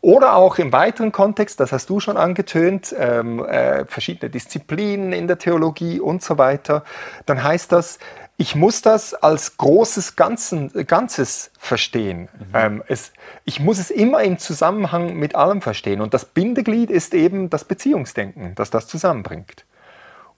oder 0.04 0.36
auch 0.36 0.58
im 0.58 0.74
weiteren 0.74 1.14
Kontext, 1.14 1.62
das 1.62 1.72
hast 1.72 1.89
du 1.89 2.01
schon 2.01 2.18
angetönt, 2.18 2.93
ähm, 2.99 3.39
äh, 3.39 3.86
verschiedene 3.86 4.30
Disziplinen 4.30 5.14
in 5.14 5.28
der 5.28 5.38
Theologie 5.39 6.01
und 6.01 6.22
so 6.22 6.38
weiter, 6.38 6.84
dann 7.26 7.41
heißt 7.41 7.72
das, 7.72 7.99
ich 8.36 8.54
muss 8.54 8.82
das 8.82 9.14
als 9.14 9.56
großes 9.56 10.18
Ganzen, 10.18 10.74
Ganzes 10.88 11.51
verstehen. 11.58 12.28
Mhm. 12.34 12.45
Ähm, 12.54 12.84
es, 12.89 13.14
ich 13.45 13.62
muss 13.62 13.80
es 13.80 13.91
immer 13.91 14.24
im 14.24 14.39
Zusammenhang 14.39 15.16
mit 15.16 15.36
allem 15.36 15.62
verstehen. 15.62 16.01
Und 16.01 16.14
das 16.14 16.26
Bindeglied 16.26 16.91
ist 16.91 17.14
eben 17.14 17.49
das 17.49 17.64
Beziehungsdenken, 17.64 18.56
das 18.56 18.72
das 18.72 18.88
zusammenbringt. 18.88 19.64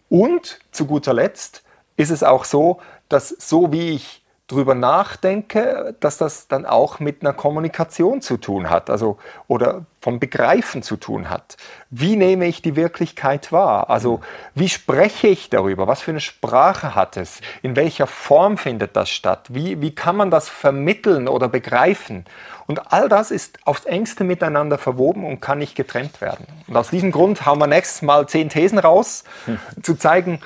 Und 0.09 0.59
zu 0.70 0.86
guter 0.86 1.16
Letzt 1.16 1.63
ist 1.97 2.11
es 2.11 2.22
auch 2.22 2.45
so, 2.45 2.82
dass 3.09 3.30
so 3.30 3.72
wie 3.72 3.95
ich 3.95 4.24
drüber 4.48 4.76
nachdenke, 4.76 5.96
dass 6.00 6.18
das 6.20 6.48
dann 6.48 6.68
auch 6.68 7.00
mit 7.00 7.22
einer 7.22 7.34
Kommunikation 7.34 8.22
zu 8.22 8.38
tun 8.38 8.70
hat, 8.70 8.91
also 8.91 9.18
oder 9.48 9.86
vom 10.00 10.20
Begreifen 10.20 10.84
zu 10.84 10.98
tun 10.98 11.32
hat. 11.32 11.58
Wie 11.89 12.16
nehme 12.16 12.46
ich 12.46 12.62
die 12.62 12.76
Wirklichkeit 12.76 13.52
wahr? 13.52 13.89
Also 13.89 14.22
wie 14.54 14.70
spreche 14.70 15.28
ich 15.28 15.50
darüber? 15.50 15.88
Was 15.88 16.02
für 16.02 16.12
eine 16.12 16.20
Sprache 16.20 16.93
hat 16.93 17.18
es? 17.18 17.41
In 17.64 17.76
welcher 17.76 18.06
Form 18.06 18.60
findet 18.60 18.96
das 18.96 19.10
statt? 19.10 19.48
Wie, 19.50 19.82
wie 19.82 19.96
kann 19.96 20.16
man 20.16 20.30
das 20.30 20.48
vermitteln 20.48 21.28
oder 21.28 21.48
begreifen? 21.48 22.26
Und 22.68 22.93
all 22.93 23.10
das 23.10 23.32
ist 23.32 23.58
aufs 23.66 23.86
engste 23.86 24.24
miteinander 24.24 24.78
verwoben 24.78 25.26
und 25.26 25.39
kann 25.39 25.58
nicht 25.58 25.76
getrennt 25.76 26.22
werden. 26.22 26.46
Und 26.68 26.78
aus 26.78 26.91
diesem 26.91 27.12
Grund 27.12 27.48
haben 27.48 27.60
wir 27.60 27.68
nächstes 27.68 28.04
Mal 28.04 28.28
zehn 28.28 28.50
Thesen 28.50 28.78
raus, 28.78 29.24
hm. 29.46 29.58
zu 29.82 29.96
zeigen, 29.96 30.39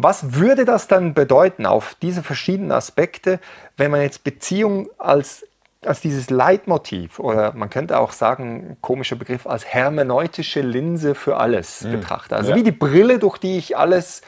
was 0.00 0.34
würde 0.34 0.64
das 0.64 0.86
dann 0.86 1.12
bedeuten 1.12 1.66
auf 1.66 1.96
diese 2.00 2.22
verschiedenen 2.22 2.70
Aspekte, 2.70 3.40
wenn 3.76 3.90
man 3.90 4.00
jetzt 4.00 4.22
Beziehung 4.22 4.88
als, 4.96 5.44
als 5.84 6.00
dieses 6.00 6.30
Leitmotiv 6.30 7.18
oder 7.18 7.52
man 7.54 7.68
könnte 7.68 7.98
auch 7.98 8.12
sagen, 8.12 8.76
komischer 8.80 9.16
Begriff, 9.16 9.44
als 9.44 9.66
hermeneutische 9.66 10.60
Linse 10.60 11.16
für 11.16 11.36
alles 11.36 11.82
mhm. 11.82 11.92
betrachtet? 11.92 12.34
Also 12.34 12.50
ja. 12.50 12.56
wie 12.56 12.62
die 12.62 12.70
Brille, 12.70 13.18
durch 13.18 13.38
die 13.38 13.58
ich 13.58 13.76
alles 13.76 14.22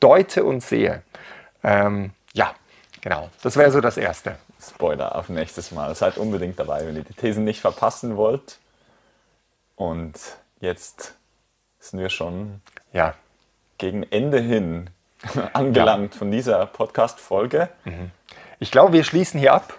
deute 0.00 0.42
und 0.42 0.60
sehe. 0.60 1.02
Ähm, 1.62 2.10
ja, 2.32 2.52
genau. 3.00 3.30
Das 3.44 3.56
wäre 3.56 3.70
so 3.70 3.80
das 3.80 3.98
Erste. 3.98 4.34
Spoiler 4.60 5.14
auf 5.14 5.28
nächstes 5.28 5.70
Mal. 5.70 5.94
Seid 5.94 6.18
unbedingt 6.18 6.58
dabei, 6.58 6.84
wenn 6.84 6.96
ihr 6.96 7.04
die 7.04 7.14
Thesen 7.14 7.44
nicht 7.44 7.60
verpassen 7.60 8.16
wollt. 8.16 8.58
Und 9.76 10.14
jetzt 10.58 11.14
sind 11.78 12.00
wir 12.00 12.10
schon 12.10 12.60
ja. 12.92 13.14
gegen 13.78 14.02
Ende 14.02 14.40
hin 14.40 14.90
angelangt 15.52 16.14
ja. 16.14 16.18
von 16.18 16.30
dieser 16.30 16.66
Podcast-Folge. 16.66 17.68
Mhm. 17.84 18.10
Ich 18.58 18.70
glaube, 18.70 18.92
wir 18.92 19.04
schließen 19.04 19.38
hier 19.40 19.54
ab. 19.54 19.74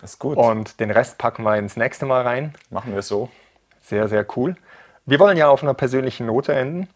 Das 0.00 0.12
ist 0.12 0.18
gut. 0.18 0.36
Und 0.36 0.80
den 0.80 0.90
Rest 0.90 1.18
packen 1.18 1.42
wir 1.42 1.56
ins 1.56 1.76
nächste 1.76 2.06
Mal 2.06 2.22
rein. 2.22 2.54
Machen 2.70 2.94
wir 2.94 3.02
so. 3.02 3.30
Sehr, 3.82 4.08
sehr 4.08 4.26
cool. 4.36 4.56
wir 5.04 5.18
wollen 5.20 5.36
ja 5.36 5.48
auf 5.48 5.62
einer 5.62 5.74
persönlichen 5.74 6.26
Note 6.26 6.52
enden. 6.52 6.88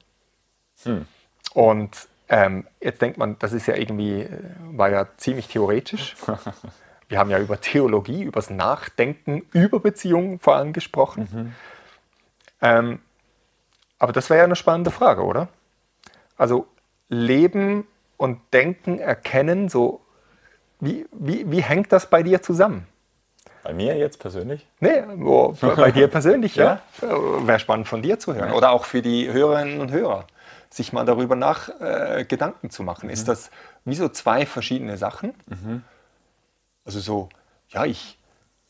Hm. 0.83 1.07
Und 1.55 2.09
ähm, 2.28 2.66
jetzt 2.81 3.03
denkt 3.03 3.18
man, 3.18 3.37
das 3.39 3.53
ist 3.53 3.66
ja 3.66 3.74
irgendwie, 3.74 4.22
äh, 4.22 4.28
war 4.72 4.91
ja 4.91 5.09
ziemlich 5.16 5.49
theoretisch. 5.49 6.16
Wir 7.09 7.18
haben 7.18 7.28
ja 7.28 7.41
über 7.41 7.61
Theologie, 7.61 8.22
über 8.22 8.39
das 8.39 8.51
Nachdenken, 8.51 9.43
über 9.53 9.81
Beziehungen 9.81 10.39
vor 10.39 10.55
allem 10.55 10.72
gesprochen. 10.72 11.28
Mhm. 11.33 11.55
Ähm, 12.62 12.99
aber 13.99 14.12
das 14.12 14.31
wäre 14.31 14.39
ja 14.39 14.45
eine 14.45 14.55
spannende 14.55 14.93
Frage, 14.93 15.24
oder? 15.24 15.49
Also 16.37 16.68
Leben 17.11 17.86
und 18.16 18.40
Denken, 18.52 18.98
Erkennen, 18.98 19.68
so 19.68 20.00
wie, 20.80 21.06
wie, 21.12 21.50
wie 21.50 21.62
hängt 21.62 21.92
das 21.92 22.08
bei 22.08 22.22
dir 22.22 22.40
zusammen? 22.40 22.86
Bei 23.62 23.74
mir 23.74 23.96
jetzt 23.98 24.18
persönlich? 24.18 24.66
Nee, 24.80 25.02
oh, 25.22 25.54
bei, 25.61 25.90
dir 25.90 26.08
persönlich, 26.08 26.56
ja. 26.56 26.80
Wäre 27.00 27.58
spannend 27.58 27.88
von 27.88 28.00
dir 28.00 28.18
zu 28.18 28.34
hören. 28.34 28.52
Oder 28.52 28.70
auch 28.70 28.86
für 28.86 29.02
die 29.02 29.30
Hörerinnen 29.30 29.80
und 29.80 29.90
Hörer, 29.90 30.26
sich 30.70 30.94
mal 30.94 31.04
darüber 31.04 31.36
nach 31.36 31.68
äh, 31.80 32.24
Gedanken 32.26 32.70
zu 32.70 32.82
machen. 32.82 33.11
Ist 33.11 33.28
das 33.28 33.50
wie 33.84 33.94
so 33.94 34.08
zwei 34.08 34.46
verschiedene 34.46 34.96
Sachen? 34.96 35.34
Also 36.84 37.00
so, 37.00 37.28
ja, 37.68 37.84
ich, 37.84 38.18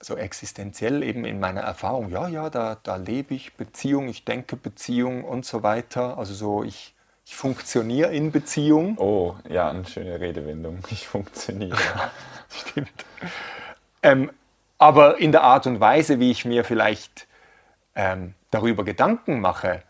so 0.01 0.17
existenziell 0.17 1.03
eben 1.05 1.25
in 1.25 1.39
meiner 1.39 1.61
Erfahrung, 1.61 2.11
ja, 2.11 2.27
ja, 2.27 2.51
da, 2.51 2.79
da 2.83 2.97
lebe 2.97 3.35
ich 3.35 3.55
Beziehung, 3.55 4.09
ich 4.09 4.25
denke 4.25 4.57
Beziehung 4.57 5.25
und 5.25 5.45
so 5.45 5.63
weiter. 5.63 6.19
Also 6.19 6.35
so, 6.35 6.65
ich, 6.65 6.95
ich 7.31 7.37
funktioniere 7.37 8.13
in 8.13 8.33
Beziehung. 8.33 8.99
Oh, 8.99 9.37
ja, 9.49 9.71
eine 9.71 9.87
schöne 9.87 10.19
Redewendung. 10.19 10.81
Ich 10.91 11.07
funktioniere. 11.07 11.79
Stimmt. 12.51 13.05
Ähm, 14.03 14.33
aber 14.79 15.19
in 15.19 15.31
der 15.31 15.45
Art 15.45 15.65
und 15.69 15.79
Weise, 15.79 16.19
wie 16.19 16.33
ich 16.33 16.45
mir 16.45 16.65
vielleicht 16.65 17.29
ähm, 17.95 18.35
darüber 18.51 18.85
Gedanken 18.85 19.41
mache, 19.41 19.85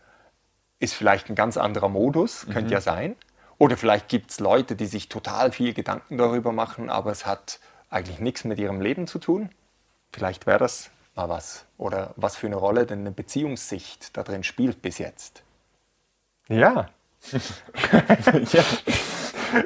ist 0.77 0.93
vielleicht 0.93 1.29
ein 1.29 1.35
ganz 1.35 1.57
anderer 1.57 1.89
Modus, 1.89 2.45
könnte 2.53 2.73
ja 2.73 2.79
sein. 2.79 3.15
Oder 3.57 3.75
vielleicht 3.75 4.07
gibt 4.07 4.29
es 4.29 4.39
Leute, 4.39 4.75
die 4.75 4.85
sich 4.85 5.09
total 5.09 5.51
viel 5.51 5.73
Gedanken 5.73 6.19
darüber 6.19 6.51
machen, 6.51 6.91
aber 6.91 7.09
es 7.11 7.25
hat 7.25 7.59
eigentlich 7.89 8.19
nichts 8.19 8.43
mit 8.43 8.59
ihrem 8.59 8.81
Leben 8.81 9.07
zu 9.07 9.17
tun. 9.17 9.49
Vielleicht 10.13 10.45
wäre 10.45 10.59
das 10.59 10.91
mal 11.15 11.27
was. 11.27 11.65
Oder 11.79 12.13
was 12.17 12.35
für 12.35 12.45
eine 12.45 12.57
Rolle 12.57 12.85
denn 12.85 12.99
eine 12.99 13.11
Beziehungssicht 13.11 14.15
da 14.15 14.21
drin 14.21 14.43
spielt 14.43 14.83
bis 14.83 14.99
jetzt. 14.99 15.41
Ja. 16.47 16.89
ja. 18.51 18.63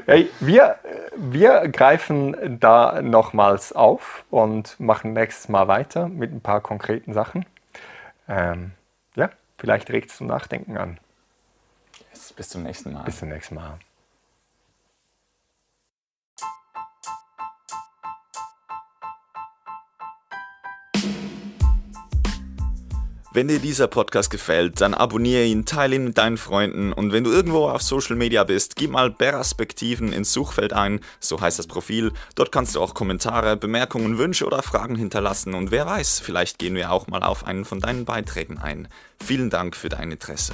Hey, 0.05 0.29
wir, 0.39 0.79
wir 1.15 1.67
greifen 1.69 2.59
da 2.59 3.01
nochmals 3.01 3.71
auf 3.71 4.25
und 4.29 4.79
machen 4.79 5.13
nächstes 5.13 5.47
Mal 5.49 5.67
weiter 5.67 6.07
mit 6.07 6.31
ein 6.31 6.41
paar 6.41 6.61
konkreten 6.61 7.13
Sachen. 7.13 7.45
Ähm, 8.27 8.71
ja, 9.15 9.29
vielleicht 9.57 9.89
regt 9.89 10.09
es 10.09 10.17
zum 10.17 10.27
Nachdenken 10.27 10.77
an. 10.77 10.99
Bis 12.35 12.49
zum 12.49 12.63
nächsten 12.63 12.93
Mal. 12.93 13.03
Bis 13.03 13.19
zum 13.19 13.29
nächsten 13.29 13.55
Mal. 13.55 13.79
Wenn 23.35 23.49
dir 23.49 23.59
dieser 23.59 23.89
Podcast 23.89 24.29
gefällt, 24.29 24.79
dann 24.79 24.93
abonniere 24.93 25.43
ihn, 25.43 25.65
teile 25.65 25.97
ihn 25.97 26.05
mit 26.05 26.17
deinen 26.17 26.37
Freunden 26.37 26.93
und 26.93 27.11
wenn 27.11 27.25
du 27.25 27.33
irgendwo 27.33 27.67
auf 27.67 27.81
Social 27.81 28.15
Media 28.15 28.45
bist, 28.45 28.77
gib 28.77 28.91
mal 28.91 29.11
Perspektiven 29.11 30.13
ins 30.13 30.31
Suchfeld 30.31 30.71
ein, 30.71 31.01
so 31.19 31.41
heißt 31.41 31.59
das 31.59 31.67
Profil. 31.67 32.13
Dort 32.35 32.53
kannst 32.53 32.75
du 32.75 32.81
auch 32.81 32.93
Kommentare, 32.93 33.57
Bemerkungen, 33.57 34.17
Wünsche 34.17 34.45
oder 34.45 34.63
Fragen 34.63 34.95
hinterlassen 34.95 35.53
und 35.53 35.69
wer 35.69 35.85
weiß, 35.85 36.21
vielleicht 36.21 36.59
gehen 36.59 36.75
wir 36.75 36.93
auch 36.93 37.07
mal 37.07 37.23
auf 37.23 37.45
einen 37.45 37.65
von 37.65 37.81
deinen 37.81 38.05
Beiträgen 38.05 38.57
ein. 38.57 38.87
Vielen 39.21 39.49
Dank 39.49 39.75
für 39.75 39.89
dein 39.89 40.13
Interesse. 40.13 40.53